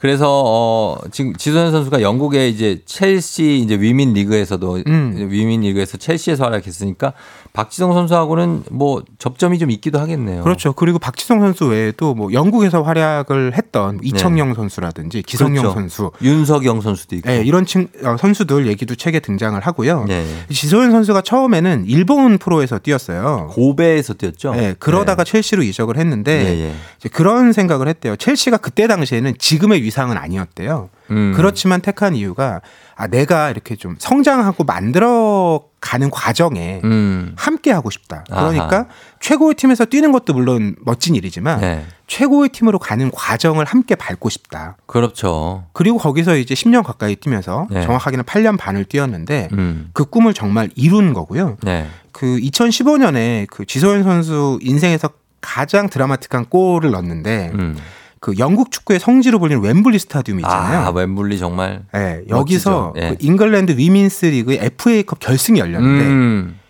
[0.03, 5.29] 그래서 어 지금 지소연 선수가 영국의 이제 첼시 이제 위민 리그에서도 음.
[5.31, 7.13] 위민 리그에서 첼시에서 활약했으니까
[7.53, 10.43] 박지성 선수하고는 뭐 접점이 좀 있기도 하겠네요.
[10.43, 10.73] 그렇죠.
[10.73, 15.61] 그리고 박지성 선수 외에도 뭐 영국에서 활약을 했던 이청용 선수라든지 기성용 네.
[15.61, 15.75] 그렇죠.
[15.75, 17.31] 선수, 윤석영 선수도 있고.
[17.31, 20.07] 예, 이런 친, 어, 선수들 얘기도 책에 등장을 하고요.
[20.09, 20.25] 네.
[20.51, 23.51] 지소연 선수가 처음에는 일본 프로에서 뛰었어요.
[23.53, 24.55] 고베에서 뛰었죠.
[24.57, 26.75] 예, 그러다가 첼시로 이적을 했는데 예,
[27.05, 27.09] 예.
[27.11, 28.17] 그런 생각을 했대요.
[28.17, 30.89] 첼시가 그때 당시에는 지금의 위상은 아니었대요.
[31.11, 31.35] 음.
[31.37, 32.63] 그렇지만 택한 이유가
[33.03, 37.35] 아 내가 이렇게 좀 성장하고 만들어 가는 과정에 음.
[37.37, 38.23] 함께 하고 싶다.
[38.29, 38.87] 그러니까 아하.
[39.19, 41.85] 최고의 팀에서 뛰는 것도 물론 멋진 일이지만 네.
[42.07, 44.77] 최고의 팀으로 가는 과정을 함께 밟고 싶다.
[44.87, 45.65] 그렇죠.
[45.73, 47.83] 그리고 거기서 이제 10년 가까이 뛰면서 네.
[47.83, 49.91] 정확하게는 8년 반을 뛰었는데 음.
[49.95, 51.57] 그 꿈을 정말 이룬 거고요.
[51.65, 51.89] 네.
[52.13, 57.77] 그 2015년에 그 지소연 선수 인생에서 가장 드라마틱한 골을 넣었는데 음.
[58.23, 60.87] 그 영국 축구의 성지로 불리는 웸블리 스타디움 있잖아요.
[60.87, 61.83] 아, 웸블리 정말.
[61.93, 63.05] 네, 여기서 멋지죠.
[63.05, 63.09] 예.
[63.11, 66.61] 그 잉글랜드 Women's 리그의 FA컵 결승이 열렸는데 음.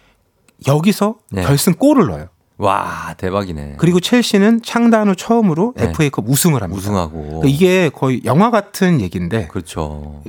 [0.66, 1.42] 여기서 네.
[1.42, 2.28] 결승 골을 넣어요.
[2.56, 3.74] 와, 대박이네.
[3.76, 5.90] 그리고 첼시는 창단 후 처음으로 네.
[5.90, 6.78] FA컵 우승을 합니다.
[6.78, 7.22] 우승하고.
[7.22, 10.22] 그러니까 이게 거의 영화 같은 얘기인데 그렇죠.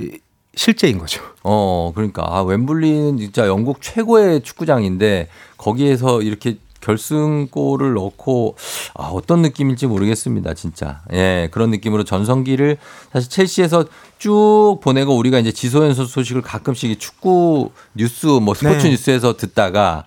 [0.54, 1.22] 실제인 거죠.
[1.42, 8.56] 어, 그러니까 아, 웸블리는 진짜 영국 최고의 축구장인데 거기에서 이렇게 결승골을 넣고
[8.94, 11.00] 아, 어떤 느낌일지 모르겠습니다, 진짜.
[11.12, 12.76] 예, 그런 느낌으로 전성기를
[13.12, 13.86] 사실 첼시에서
[14.18, 18.90] 쭉 보내고 우리가 이제 지소연 선수 소식을 가끔씩 이 축구 뉴스 뭐 스포츠 네.
[18.90, 20.04] 뉴스에서 듣다가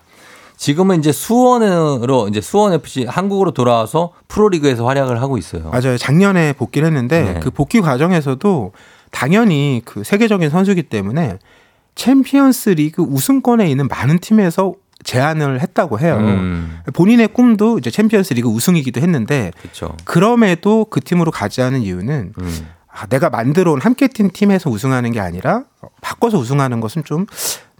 [0.58, 5.70] 지금은 이제 수원으로 이제 수원 FC 한국으로 돌아와서 프로리그에서 활약을 하고 있어요.
[5.70, 5.98] 맞아요.
[5.98, 7.40] 작년에 복귀를 했는데 네.
[7.40, 8.72] 그 복귀 과정에서도
[9.12, 11.38] 당연히 그 세계적인 선수기 때문에
[11.96, 14.74] 챔피언스 리그 우승권에 있는 많은 팀에서
[15.08, 16.18] 제안을 했다고 해요.
[16.20, 16.80] 음.
[16.94, 19.96] 본인의 꿈도 이제 챔피언스 리그 우승이기도 했는데 그렇죠.
[20.04, 22.68] 그럼에도 그 팀으로 가지 않은 이유는 음.
[22.88, 27.26] 아, 내가 만들어 온 함께 뛴 팀에서 우승하는 게 아니라 어, 바꿔서 우승하는 것은 좀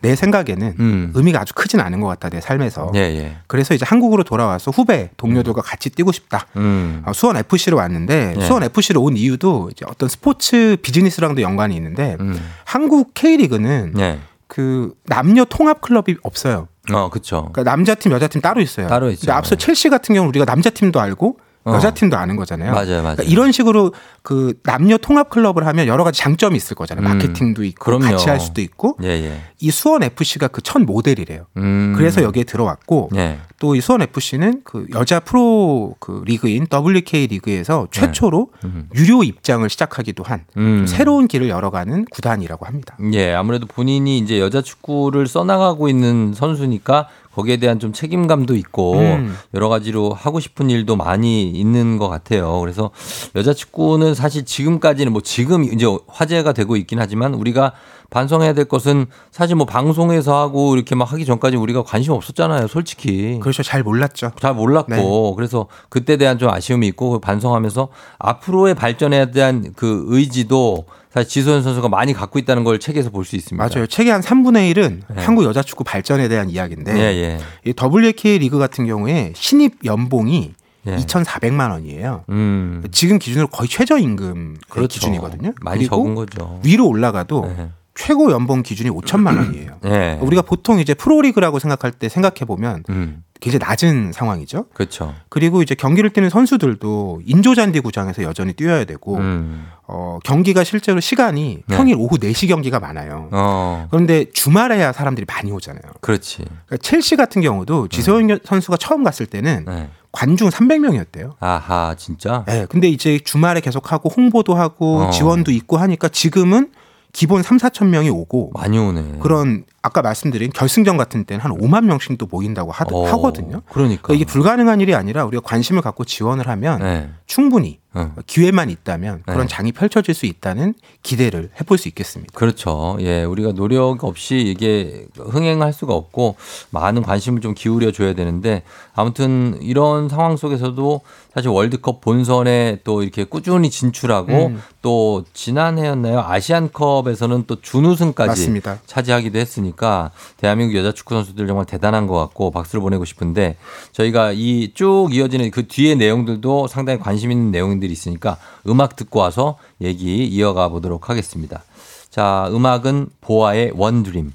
[0.02, 1.12] 내 생각에는 음.
[1.16, 2.92] 의미가 아주 크진 않은 것 같다 내 삶에서.
[2.96, 3.38] 예, 예.
[3.48, 6.46] 그래서 이제 한국으로 돌아와서 후배 동료들과 같이 뛰고 싶다.
[6.56, 7.02] 음.
[7.06, 8.42] 어, 수원 FC로 왔는데 예.
[8.42, 12.40] 수원 FC로 온 이유도 이제 어떤 스포츠 비즈니스랑도 연관이 있는데 음.
[12.64, 14.20] 한국 K리그는 예.
[14.58, 16.68] 그 남녀 통합 클럽이 없어요.
[16.92, 17.50] 어, 그렇죠.
[17.54, 18.88] 그러니까 남자 팀, 여자 팀 따로 있어요.
[18.88, 19.32] 따로 있죠.
[19.32, 21.38] 앞서 첼시 같은 경우는 우리가 남자 팀도 알고
[21.68, 21.76] 어.
[21.76, 22.72] 여자 팀도 아는 거잖아요.
[22.72, 23.16] 맞아요, 맞아요.
[23.16, 27.06] 그러니까 이런 식으로 그 남녀 통합 클럽을 하면 여러 가지 장점이 있을 거잖아요.
[27.06, 27.18] 음.
[27.18, 28.04] 마케팅도 있고 그럼요.
[28.12, 29.42] 같이 할 수도 있고 예, 예.
[29.60, 31.46] 이 수원 FC가 그 첫 모델이래요.
[31.56, 31.94] 음.
[31.96, 33.40] 그래서 여기에 들어왔고 예.
[33.60, 38.90] 또이 수원 FC는 그 여자 프로 그 리그인 WK 리그에서 최초로 음.
[38.96, 40.86] 유료 입장을 시작하기도 한 음.
[40.86, 42.98] 새로운 길을 열어가는 구단이라고 합니다.
[43.14, 47.08] 예, 아무래도 본인이 이제 여자 축구를 써나가고 있는 선수니까
[47.38, 49.38] 거기에 대한 좀 책임감도 있고 음.
[49.54, 52.60] 여러 가지로 하고 싶은 일도 많이 있는 것 같아요.
[52.62, 52.90] 그래서
[53.36, 57.74] 여자 축구는 사실 지금까지는 뭐 지금 이제 화제가 되고 있긴 하지만 우리가
[58.10, 63.38] 반성해야 될 것은 사실 뭐 방송에서 하고 이렇게 막 하기 전까지 우리가 관심 없었잖아요, 솔직히.
[63.40, 63.62] 그렇죠.
[63.62, 64.32] 잘 몰랐죠.
[64.40, 65.34] 잘 몰랐고 네.
[65.36, 71.90] 그래서 그때 대한 좀 아쉬움이 있고 반성하면서 앞으로의 발전에 대한 그 의지도 사실 지소연 선수가
[71.90, 73.68] 많이 갖고 있다는 걸 책에서 볼 수 있습니다.
[73.68, 73.88] 맞아요.
[73.88, 75.22] 책의 한 3분의 1은 네.
[75.24, 77.40] 한국 여자 축구 발전에 대한 이야기인데 예, 예.
[77.66, 80.54] 이 WK 리그 같은 경우에 신입 연봉이
[80.88, 80.96] 예.
[80.96, 82.24] 2,400만 원이에요.
[82.30, 82.84] 음.
[82.92, 84.88] 지금 기준으로 거의 최저임금 그렇죠.
[84.94, 85.54] 기준이거든요.
[85.62, 86.62] 많이 적은 거죠.
[86.64, 87.70] 위로 올라가도 네.
[87.98, 89.80] 최고 연봉 기준이 5천만 원이에요.
[89.86, 90.18] 예.
[90.22, 93.24] 우리가 보통 이제 프로리그라고 생각할 때 생각해 보면 음.
[93.40, 94.66] 굉장히 낮은 상황이죠.
[94.74, 95.14] 그렇죠.
[95.30, 99.68] 그리고 이제 경기를 뛰는 선수들도 인조잔디 구장에서 여전히 뛰어야 되고 음.
[99.88, 101.76] 어, 경기가 실제로 시간이 네.
[101.76, 103.30] 평일 오후 4시 경기가 많아요.
[103.32, 103.88] 어.
[103.92, 105.82] 그런데 주말에야 사람들이 많이 오잖아요.
[106.02, 106.38] 그렇지.
[106.38, 109.90] 그러니까 첼시 같은 경우도 지소연 선수가 처음 갔을 때는 네.
[110.12, 111.34] 관중 300명이었대요.
[111.40, 112.44] 아하, 진짜?
[112.48, 115.10] 네, 근데 이제 주말에 계속 하고 홍보도 하고 어.
[115.12, 116.72] 지원도 있고 하니까 지금은
[117.18, 119.18] 기본 3, 4천 명이 오고 많이 오네.
[119.22, 123.62] 그런 아까 말씀드린 결승전 같은 때는 한 5만 명씩도 모인다고 하, 어, 하거든요.
[123.70, 124.02] 그러니까.
[124.02, 127.10] 그러니까 이게 불가능한 일이 아니라 우리가 관심을 갖고 지원을 하면 네.
[127.26, 128.14] 충분히 어.
[128.28, 129.48] 기회만 있다면 그런 네.
[129.48, 132.32] 장이 펼쳐질 수 있다는 기대를 해볼 수 있겠습니다.
[132.38, 132.98] 그렇죠.
[133.00, 136.36] 예, 우리가 노력 없이 이게 흥행할 수가 없고
[136.70, 138.64] 많은 관심을 좀 기울여 줘야 되는데
[138.94, 141.02] 아무튼 이런 상황 속에서도
[141.34, 144.62] 사실 월드컵 본선에 또 이렇게 꾸준히 진출하고 음.
[144.82, 146.20] 또 지난해였나요?
[146.20, 148.80] 아시안컵에서는 또 준우승까지 맞습니다.
[148.86, 153.58] 차지하기도 했으니 까 대한민국 여자 축구 선수들 정말 대단한 것 같고 박수를 보내고 싶은데
[153.92, 158.38] 저희가 이 쭉 이어지는 그 뒤에 내용들도 상당히 관심 있는 내용들이 있으니까
[158.68, 161.64] 음악 듣고 와서 얘기 이어가 보도록 하겠습니다.
[162.10, 164.34] 자, 음악은 보아의 원드림.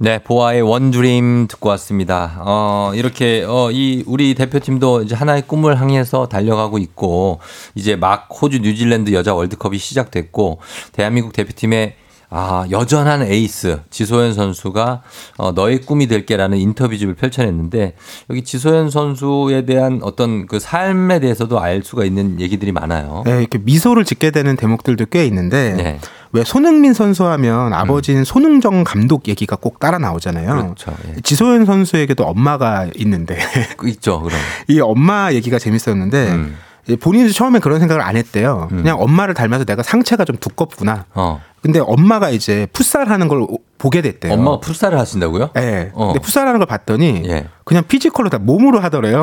[0.00, 2.36] 네, 보아의 원드림 듣고 왔습니다.
[2.38, 7.40] 어, 이렇게, 어, 이, 우리 대표팀도 이제 하나의 꿈을 향해서 달려가고 있고,
[7.74, 10.60] 이제 막 호주, 뉴질랜드 여자 월드컵이 시작됐고,
[10.92, 11.96] 대한민국 대표팀의
[12.30, 15.02] 아, 여전한 에이스 지소연 선수가
[15.38, 17.94] 어, 너의 꿈이 될게라는 인터뷰집을 펼쳐냈는데
[18.28, 23.22] 여기 지소연 선수에 대한 어떤 그 삶에 대해서도 알 수가 있는 얘기들이 많아요.
[23.24, 26.00] 네, 이렇게 미소를 짓게 되는 대목들도 꽤 있는데 네.
[26.32, 30.48] 왜 손흥민 선수 하면 아버지인 손웅정 감독 얘기가 꼭 따라 나오잖아요.
[30.48, 30.94] 그렇죠.
[31.08, 31.20] 예.
[31.22, 33.38] 지소연 선수에게도 엄마가 있는데
[33.78, 34.38] 그 있죠, 그럼.
[34.68, 36.56] 이 엄마 얘기가 재밌었는데 음.
[37.00, 38.68] 본인도 처음에 그런 생각을 안 했대요.
[38.70, 41.04] 그냥 엄마를 닮아서 내가 상체가 좀 두껍구나.
[41.14, 41.40] 어.
[41.68, 44.32] 근데 엄마가 이제 풋살 하는 걸 오- 보게 됐대요.
[44.32, 45.50] 엄마가 풋살을 하신다고요?
[45.54, 45.90] 네.
[45.92, 46.06] 어.
[46.06, 47.46] 근데 풋살 하는 걸 봤더니 예.
[47.64, 49.22] 그냥 physical로 다 몸으로 하더래요.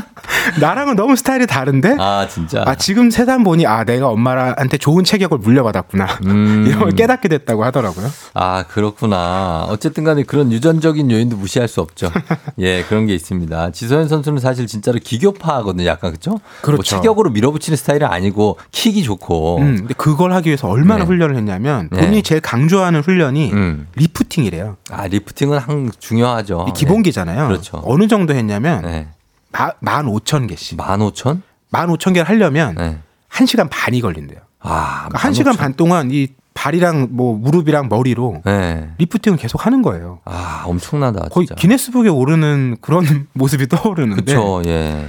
[0.60, 2.62] 나랑은 너무 스타일이 다른데 아, 진짜.
[2.66, 6.64] 아 지금 세상 보니 아 내가 엄마한테 좋은 체격을 물려받았구나 음.
[6.66, 8.08] 이런 걸 깨닫게 됐다고 하더라고요.
[8.32, 9.66] 아, 그렇구나.
[9.68, 12.10] 어쨌든 간에 그런 유전적인 요인도 무시할 수 없죠.
[12.58, 13.72] 예, 그런 게 있습니다.
[13.72, 15.86] 지소연 선수는 사실 진짜로 기교파거든요.
[15.86, 16.40] 약간 그죠?
[16.62, 16.76] 그렇죠.
[16.76, 19.58] 뭐 체격으로 밀어붙이는 스타일은 아니고 킥이 좋고.
[19.58, 21.04] 음, 근데 그걸 하기 위해서 얼마나 네.
[21.06, 22.00] 훈련을 했냐면 네.
[22.00, 23.86] 본인이 제일 강조하는 훈련이 음.
[23.96, 24.76] 리프팅이래요.
[24.90, 26.66] 아, 리프팅은 항 중요하죠.
[26.68, 27.48] 이 기본기잖아요.
[27.48, 27.82] 그렇죠.
[27.84, 29.08] 어느 정도 했냐면 네.
[29.52, 29.70] 마,
[30.02, 30.76] 15,000개씩.
[30.76, 31.42] 15,000?
[31.72, 32.98] 15,000개를 하려면 네.
[33.30, 34.38] 1시간 반이 걸린대요.
[34.60, 38.88] 아, 그러니까 1 시간 반 동안 이 발이랑 뭐 무릎이랑 머리로 네.
[38.98, 40.20] 리프팅을 계속 하는 거예요.
[40.24, 41.28] 아, 엄청나다.
[41.30, 41.60] 거의 진짜.
[41.60, 45.06] 기네스북에 오르는 그런 모습이 떠오르는데 그쵸, 예.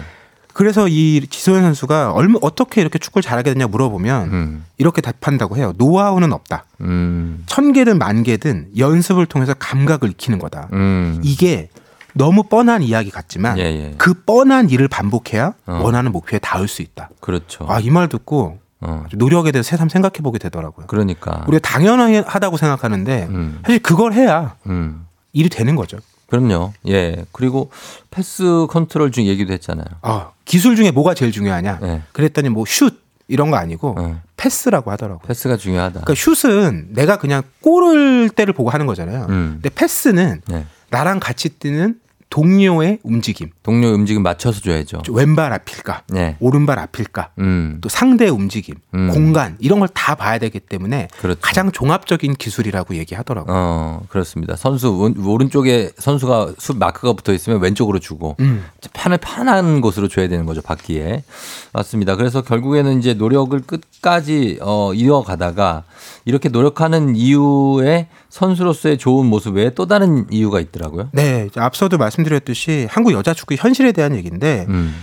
[0.55, 5.73] 그래서 이 지소연 선수가 얼마 어떻게 이렇게 축구를 잘하게 됐냐 물어보면 음, 이렇게 답한다고 해요.
[5.77, 6.63] 노하우는 없다.
[6.79, 10.69] 음, 천 개든 만 개든 연습을 통해서 감각을 익히는 거다.
[10.71, 11.19] 음.
[11.25, 11.67] 이게
[12.13, 13.93] 너무 뻔한 이야기 같지만 예, 예.
[13.97, 15.81] 그 뻔한 일을 반복해야 어.
[15.83, 17.09] 원하는 목표에 닿을 수 있다.
[17.19, 17.65] 그렇죠.
[17.67, 20.85] 아 이 말 듣고 어, 노력에 대해서 새삼 생각해 보게 되더라고요.
[20.87, 21.43] 그러니까.
[21.49, 25.05] 우리가 당연하다고 생각하는데 음, 사실 그걸 해야 음.
[25.33, 25.97] 일이 되는 거죠.
[26.27, 26.73] 그럼요.
[26.87, 27.25] 예.
[27.31, 27.69] 그리고
[28.11, 29.85] 패스 컨트롤 중 얘기도 했잖아요.
[30.01, 31.79] 아, 기술 중에 뭐가 제일 중요하냐?
[31.83, 32.01] 예.
[32.13, 34.15] 그랬더니 뭐 슛 이런 거 아니고 예.
[34.37, 35.27] 패스라고 하더라고요.
[35.27, 36.01] 패스가 중요하다.
[36.01, 39.25] 그러니까 슛은 내가 그냥 골을 때를 보고 하는 거잖아요.
[39.29, 39.59] 음.
[39.61, 40.65] 근데 패스는 네.
[40.91, 41.99] 나랑 같이 뛰는
[42.35, 43.49] 동료의 움직임.
[43.63, 45.03] 동료 움직임 맞춰서 줘야죠.
[45.09, 46.01] 왼발 앞일까?
[46.09, 46.35] 네.
[46.41, 47.29] 오른발 앞일까?
[47.39, 47.77] 음.
[47.79, 49.09] 또 상대의 움직임, 음.
[49.13, 51.39] 공간 이런 걸 다 봐야 되기 때문에 그렇죠.
[51.41, 53.55] 가장 종합적인 기술이라고 얘기하더라고요.
[53.55, 54.57] 어, 그렇습니다.
[54.57, 58.65] 선수 온- 오른쪽에 선수가 수 마크가 붙어 있으면 왼쪽으로 주고 음.
[58.93, 61.23] 편을 편한 곳으로 줘야 되는 거죠 바퀴에
[61.71, 62.17] 맞습니다.
[62.17, 65.85] 그래서 결국에는 이제 노력을 끝까지 어, 이어가다가
[66.25, 71.09] 이렇게 노력하는 이유에 선수로서의 좋은 모습 외에 또 다른 이유가 있더라고요.
[71.13, 74.95] 네, 앞서도 말씀드렸듯이 한국 여자 축구 현실에 대한 얘기인데 음.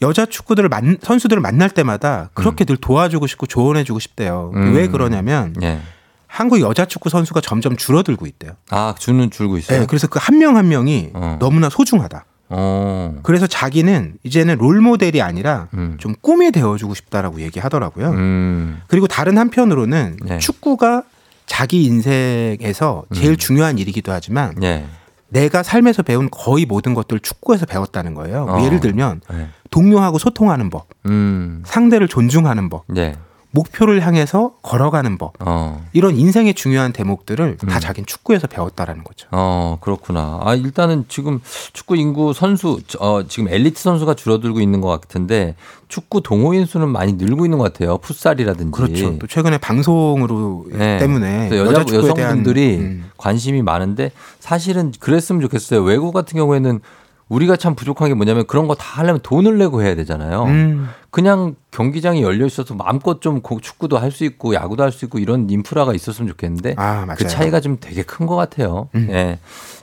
[0.00, 4.50] 여자 축구들을 만, 선수들을 만날 때마다 그렇게 늘 도와주고 싶고 조언해주고 싶대요.
[4.54, 4.74] 음.
[4.74, 5.80] 왜 그러냐면 예.
[6.26, 8.52] 한국 여자 축구 선수가 점점 줄어들고 있대요.
[8.70, 9.80] 아 주는 줄고 있어요.
[9.80, 11.36] 네, 그래서 그 한 명한 명이 어.
[11.38, 12.24] 너무나 소중하다.
[12.54, 13.14] 어.
[13.22, 15.96] 그래서 자기는 이제는 롤 모델이 아니라 음.
[15.98, 18.10] 좀 꿈이 되어주고 싶다라고 얘기하더라고요.
[18.10, 18.82] 음.
[18.86, 20.38] 그리고 다른 한편으로는 네.
[20.38, 21.04] 축구가
[21.46, 23.36] 자기 인생에서 제일 음.
[23.36, 24.84] 중요한 일이기도 하지만 예.
[25.28, 28.44] 내가 삶에서 배운 거의 모든 것들 축구에서 배웠다는 거예요.
[28.44, 28.64] 뭐 어.
[28.64, 29.48] 예를 들면 예.
[29.70, 31.62] 동료하고 소통하는 법, 음.
[31.64, 33.16] 상대를 존중하는 법, 예.
[33.52, 35.34] 목표를 향해서 걸어가는 법.
[35.40, 35.86] 어.
[35.92, 37.80] 이런 인생의 중요한 대목들을 다 음.
[37.80, 39.28] 자기는 축구에서 배웠다라는 거죠.
[39.30, 40.40] 어, 그렇구나.
[40.42, 41.40] 아, 일단은 지금
[41.72, 45.54] 축구 인구 선수, 어, 지금 엘리트 선수가 줄어들고 있는 것 같은데
[45.88, 47.98] 축구 동호인 수는 많이 늘고 있는 것 같아요.
[47.98, 48.72] 풋살이라든지.
[48.72, 49.18] 그렇죠.
[49.18, 50.96] 또 최근에 방송으로 네.
[50.98, 54.10] 때문에 여자, 여자 축구에 대한 여성분들이 음, 관심이 많은데
[54.40, 55.82] 사실은 그랬으면 좋겠어요.
[55.82, 56.80] 외국 같은 경우에는
[57.32, 60.44] 우리가 참 부족한 게 뭐냐면 그런 거 다 하려면 돈을 내고 해야 되잖아요.
[60.44, 65.04] 음, 그냥 경기장이 열려 있어서 마음껏 좀 고- 축구도 할 수 있고 야구도 할 수
[65.06, 67.06] 있고 이런 인프라가 있었으면 좋겠는데 아.
[67.16, 68.88] 그 차이가 좀 되게 큰 것 같아요.
[68.94, 69.08] 음.
[69.10, 69.38] 예.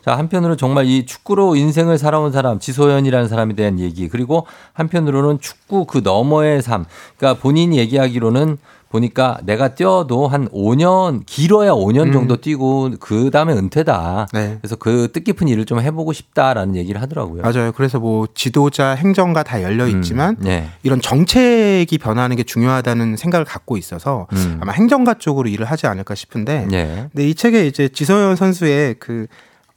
[0.06, 5.86] 자, 한편으로 정말 이 축구로 인생을 살아온 사람, 지소연이라는 사람에 대한 얘기, 그리고 한편으로는 축구
[5.86, 6.86] 그 너머의 삶.
[7.18, 8.58] 그러니까 본인이 얘기하기로는
[8.90, 12.12] 보니까 내가 뛰어도 한 5년, 길어야 5년 음.
[12.12, 14.28] 정도 뛰고 그 다음에 은퇴다.
[14.34, 14.58] 네.
[14.62, 17.44] 그래서 그 뜻깊은 일을 좀 해보고 싶다라는 얘기를 하더라고요.
[17.44, 17.72] 맞아요.
[17.72, 20.70] 그래서 뭐 지도자, 행정가 다 열려 있지만 음, 네.
[20.82, 24.58] 이런 정책이 변화하는 게 중요하다는 생각을 갖고 있어서 음.
[24.60, 27.08] 아마 행정가 쪽으로 일을 하지 않을까 싶은데 네.
[27.12, 29.28] 근데 이 책에 이제 지소연 선수의 그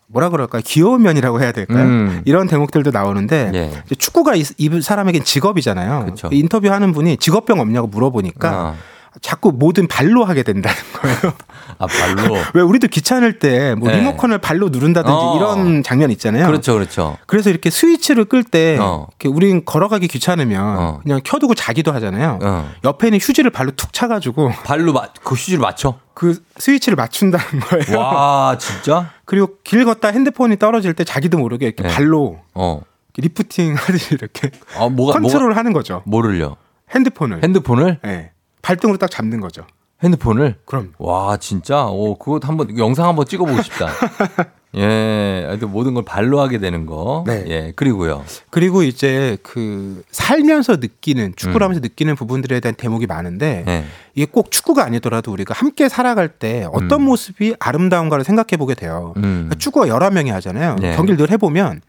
[0.06, 0.62] 뭐라 그럴까요?
[0.64, 1.84] 귀여운 면이라고 해야 될까요?
[1.84, 2.22] 음.
[2.24, 3.94] 이런 대목들도 나오는데 예.
[3.96, 6.06] 축구가 이, 이 사람에겐 직업이잖아요.
[6.06, 6.28] 그쵸.
[6.30, 8.74] 인터뷰하는 분이 직업병 없냐고 물어보니까 아,
[9.20, 11.34] 자꾸 뭐든 발로 하게 된다는 거예요.
[11.78, 12.36] 아, 발로.
[12.54, 13.98] 왜 우리도 귀찮을 때 뭐 네.
[13.98, 15.36] 리모컨을 발로 누른다든지 어.
[15.36, 16.46] 이런 장면 있잖아요.
[16.46, 17.18] 그렇죠, 그렇죠.
[17.26, 19.08] 그래서 이렇게 스위치를 끌때 어.
[19.26, 21.00] 우린 걸어가기 귀찮으면 어.
[21.02, 22.38] 그냥 켜두고 자기도 하잖아요.
[22.42, 22.70] 어.
[22.84, 25.98] 옆에 있는 휴지를 발로 툭 차가지고 발로 마, 그 휴지를 맞춰?
[26.14, 27.98] 그 스위치를 맞춘다는 거예요.
[27.98, 29.10] 와, 진짜?
[29.24, 31.88] 그리고 길 걷다 핸드폰이 떨어질 때 자기도 모르게 이렇게 네.
[31.90, 32.80] 발로 어.
[33.16, 36.02] 리프팅 하듯이 이렇게 아, 뭐가, 컨트롤 뭐가, 하는 거죠.
[36.06, 36.56] 뭐를요?
[36.94, 37.42] 핸드폰을.
[37.42, 37.98] 핸드폰을?
[38.02, 38.30] 네.
[38.62, 39.66] 발등으로 딱 잡는 거죠.
[40.02, 40.56] 핸드폰을?
[40.64, 41.86] 그럼 와, 진짜?
[41.86, 43.88] 오, 그거 한번, 영상 한번 찍어보고 싶다.
[44.74, 47.24] 예, 하여튼 모든 걸 발로 하게 되는 거.
[47.26, 47.44] 네.
[47.48, 48.24] 예, 그리고요.
[48.48, 51.64] 그리고 이제 그 살면서 느끼는 축구를 음.
[51.64, 53.84] 하면서 느끼는 부분들에 대한 대목이 많은데 예.
[54.14, 57.04] 이게 꼭 축구가 아니더라도 우리가 함께 살아갈 때 어떤 음.
[57.04, 59.12] 모습이 아름다운가를 생각해 보게 돼요.
[59.16, 59.22] 음.
[59.22, 60.76] 그러니까 축구가 11명이 하잖아요.
[60.80, 60.96] 네.
[60.96, 61.82] 경기를 늘 해보면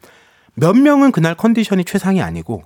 [0.55, 2.63] 몇 명은 그날 컨디션이 최상이 아니고.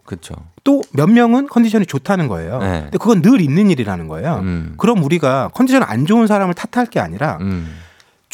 [0.63, 2.59] 또 몇 명은 컨디션이 좋다는 거예요.
[2.59, 2.81] 네.
[2.83, 4.39] 근데 그건 늘 있는 일이라는 거예요.
[4.43, 4.73] 음.
[4.77, 7.73] 그럼 우리가 컨디션 안 좋은 사람을 탓할 게 아니라 음.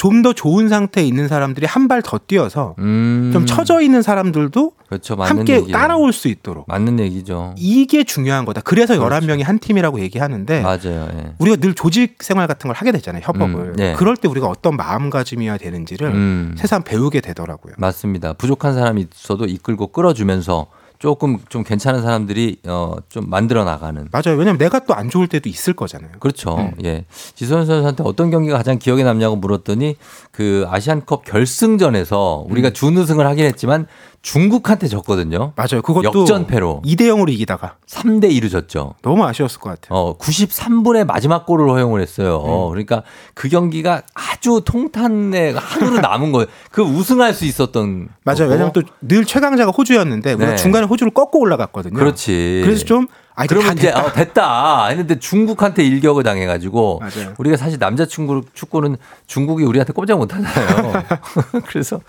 [0.04, 3.30] 좀 더 좋은 상태에 있는 사람들이 한 발 더 뛰어서 음.
[3.34, 5.16] 좀 처져 있는 사람들도 그렇죠.
[5.16, 5.72] 함께 얘기예요.
[5.72, 7.56] 따라올 수 있도록 맞는 얘기죠.
[7.58, 8.62] 이게 중요한 거다.
[8.62, 9.26] 그래서 그렇죠.
[9.26, 11.08] 11명이 한 팀이라고 얘기하는데 맞아요.
[11.14, 11.34] 예.
[11.40, 13.22] 우리가 늘 조직 생활 같은 걸 하게 되잖아요.
[13.24, 13.56] 협업을.
[13.56, 13.94] 음, 네.
[13.94, 16.56] 그럴 때 우리가 어떤 마음가짐이어야 되는지를 음.
[16.58, 17.76] 세상 배우게 되더라고요.
[17.78, 18.34] 맞습니다.
[18.34, 20.68] 부족한 사람이 있어도 이끌고 끌어주면서
[21.04, 24.08] 조금 좀 괜찮은 사람들이 어, 좀 만들어 나가는.
[24.10, 24.38] 맞아요.
[24.40, 26.12] 왜냐면 내가 또 안 좋을 때도 있을 거잖아요.
[26.22, 26.56] 그렇죠.
[26.56, 26.72] 음.
[26.86, 27.04] 예.
[27.36, 29.98] 지소연 선수한테 어떤 경기가 가장 기억에 남냐고 물었더니
[30.32, 32.74] 그 아시안컵 결승전에서 우리가 음.
[32.74, 33.88] 준우승을 하긴 했지만
[34.24, 35.52] 중국한테 졌거든요.
[35.58, 35.82] 맞아요.
[35.84, 38.96] 그것도 역전패로 2대 0으로 이기다가 3대 2로 졌죠.
[39.04, 40.00] 너무 아쉬웠을 것 같아요.
[40.00, 42.38] 어, 93분의 마지막 골을 허용을 했어요.
[42.42, 42.70] 음.
[42.70, 46.48] 그러니까 그 경기가 아주 통탄의 한으로 남은 거예요.
[46.72, 48.38] 그 우승할 수 있었던 맞아요.
[48.40, 48.52] 거고.
[48.52, 50.56] 왜냐면 또 늘 최강자가 호주였는데 우리가 네.
[50.56, 51.94] 중간에 호주를 꺾고 올라갔거든요.
[51.94, 52.62] 그렇지.
[52.64, 54.06] 그래서 좀 아, 그러면 다 이제 됐다.
[54.06, 57.34] 어, 됐다 했는데 중국한테 일격을 당해가지고 맞아요.
[57.38, 58.98] 우리가 사실 남자 축구 축구는
[59.28, 60.94] 중국이 우리한테 꼼짝 못하잖아요.
[61.66, 62.00] 그래서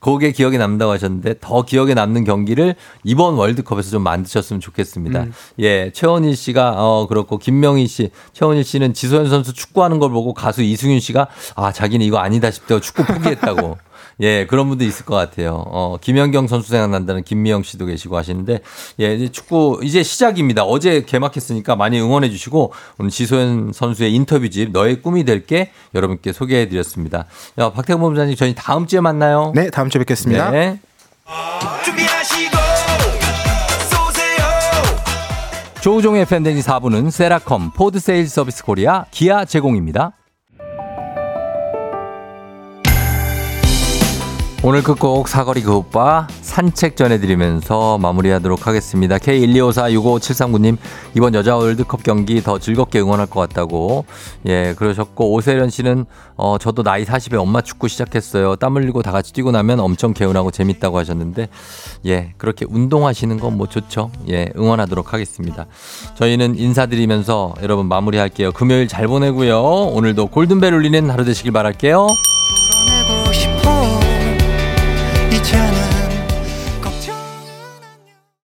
[0.00, 2.74] 그게 기억에 남다고 하셨는데 더 기억에 남는 경기를
[3.04, 5.22] 이번 월드컵에서 좀 만드셨으면 좋겠습니다.
[5.22, 5.32] 음.
[5.60, 10.62] 예, 최원일 씨가 어 그렇고 김명희 씨, 최원일 씨는 지소연 선수 축구하는 걸 보고 가수
[10.62, 13.78] 이승윤 씨가 아 자기는 이거 아니다 싶다고 축구 포기했다고.
[14.20, 15.62] 예, 그런 분도 있을 것 같아요.
[15.66, 18.60] 어, 김연경 선수 생각난다는 김미영 씨도 계시고 하시는데,
[19.00, 20.64] 예, 이제 축구 이제 시작입니다.
[20.64, 27.26] 어제 개막했으니까 많이 응원해 주시고, 오늘 지소연 선수의 인터뷰집, 너의 꿈이 될게 여러분께 소개해 드렸습니다.
[27.58, 29.52] 야, 박태근 본부장님, 저희 다음 주에 만나요.
[29.54, 30.50] 네, 다음 주에 뵙겠습니다.
[30.50, 30.80] 네.
[31.84, 32.56] 준비하시고
[33.90, 34.46] 쏘세요
[35.82, 40.12] 조우종의 팬데믹 4부는 세라컴, 포드 세일 서비스 코리아, 기아 제공입니다.
[44.68, 49.16] 오늘 끝곡 사거리 그 오빠 산책 전해드리면서 마무리하도록 하겠습니다.
[49.18, 50.76] K125465739님
[51.14, 54.06] 이번 여자 월드컵 경기 더 즐겁게 응원할 것 같다고
[54.44, 58.56] 예 그러셨고 오세련 씨는 어 저도 나이 40에 엄마 축구 시작했어요.
[58.56, 61.48] 땀 흘리고 다 같이 뛰고 나면 엄청 개운하고 재밌다고 하셨는데
[62.06, 64.10] 예 그렇게 운동하시는 건 뭐 좋죠.
[64.28, 65.66] 예 응원하도록 하겠습니다.
[66.16, 68.50] 저희는 인사드리면서 여러분 마무리할게요.
[68.50, 69.62] 금요일 잘 보내고요.
[69.62, 72.08] 오늘도 골든벨 울리는 하루 되시길 바랄게요.
[72.08, 73.15] 내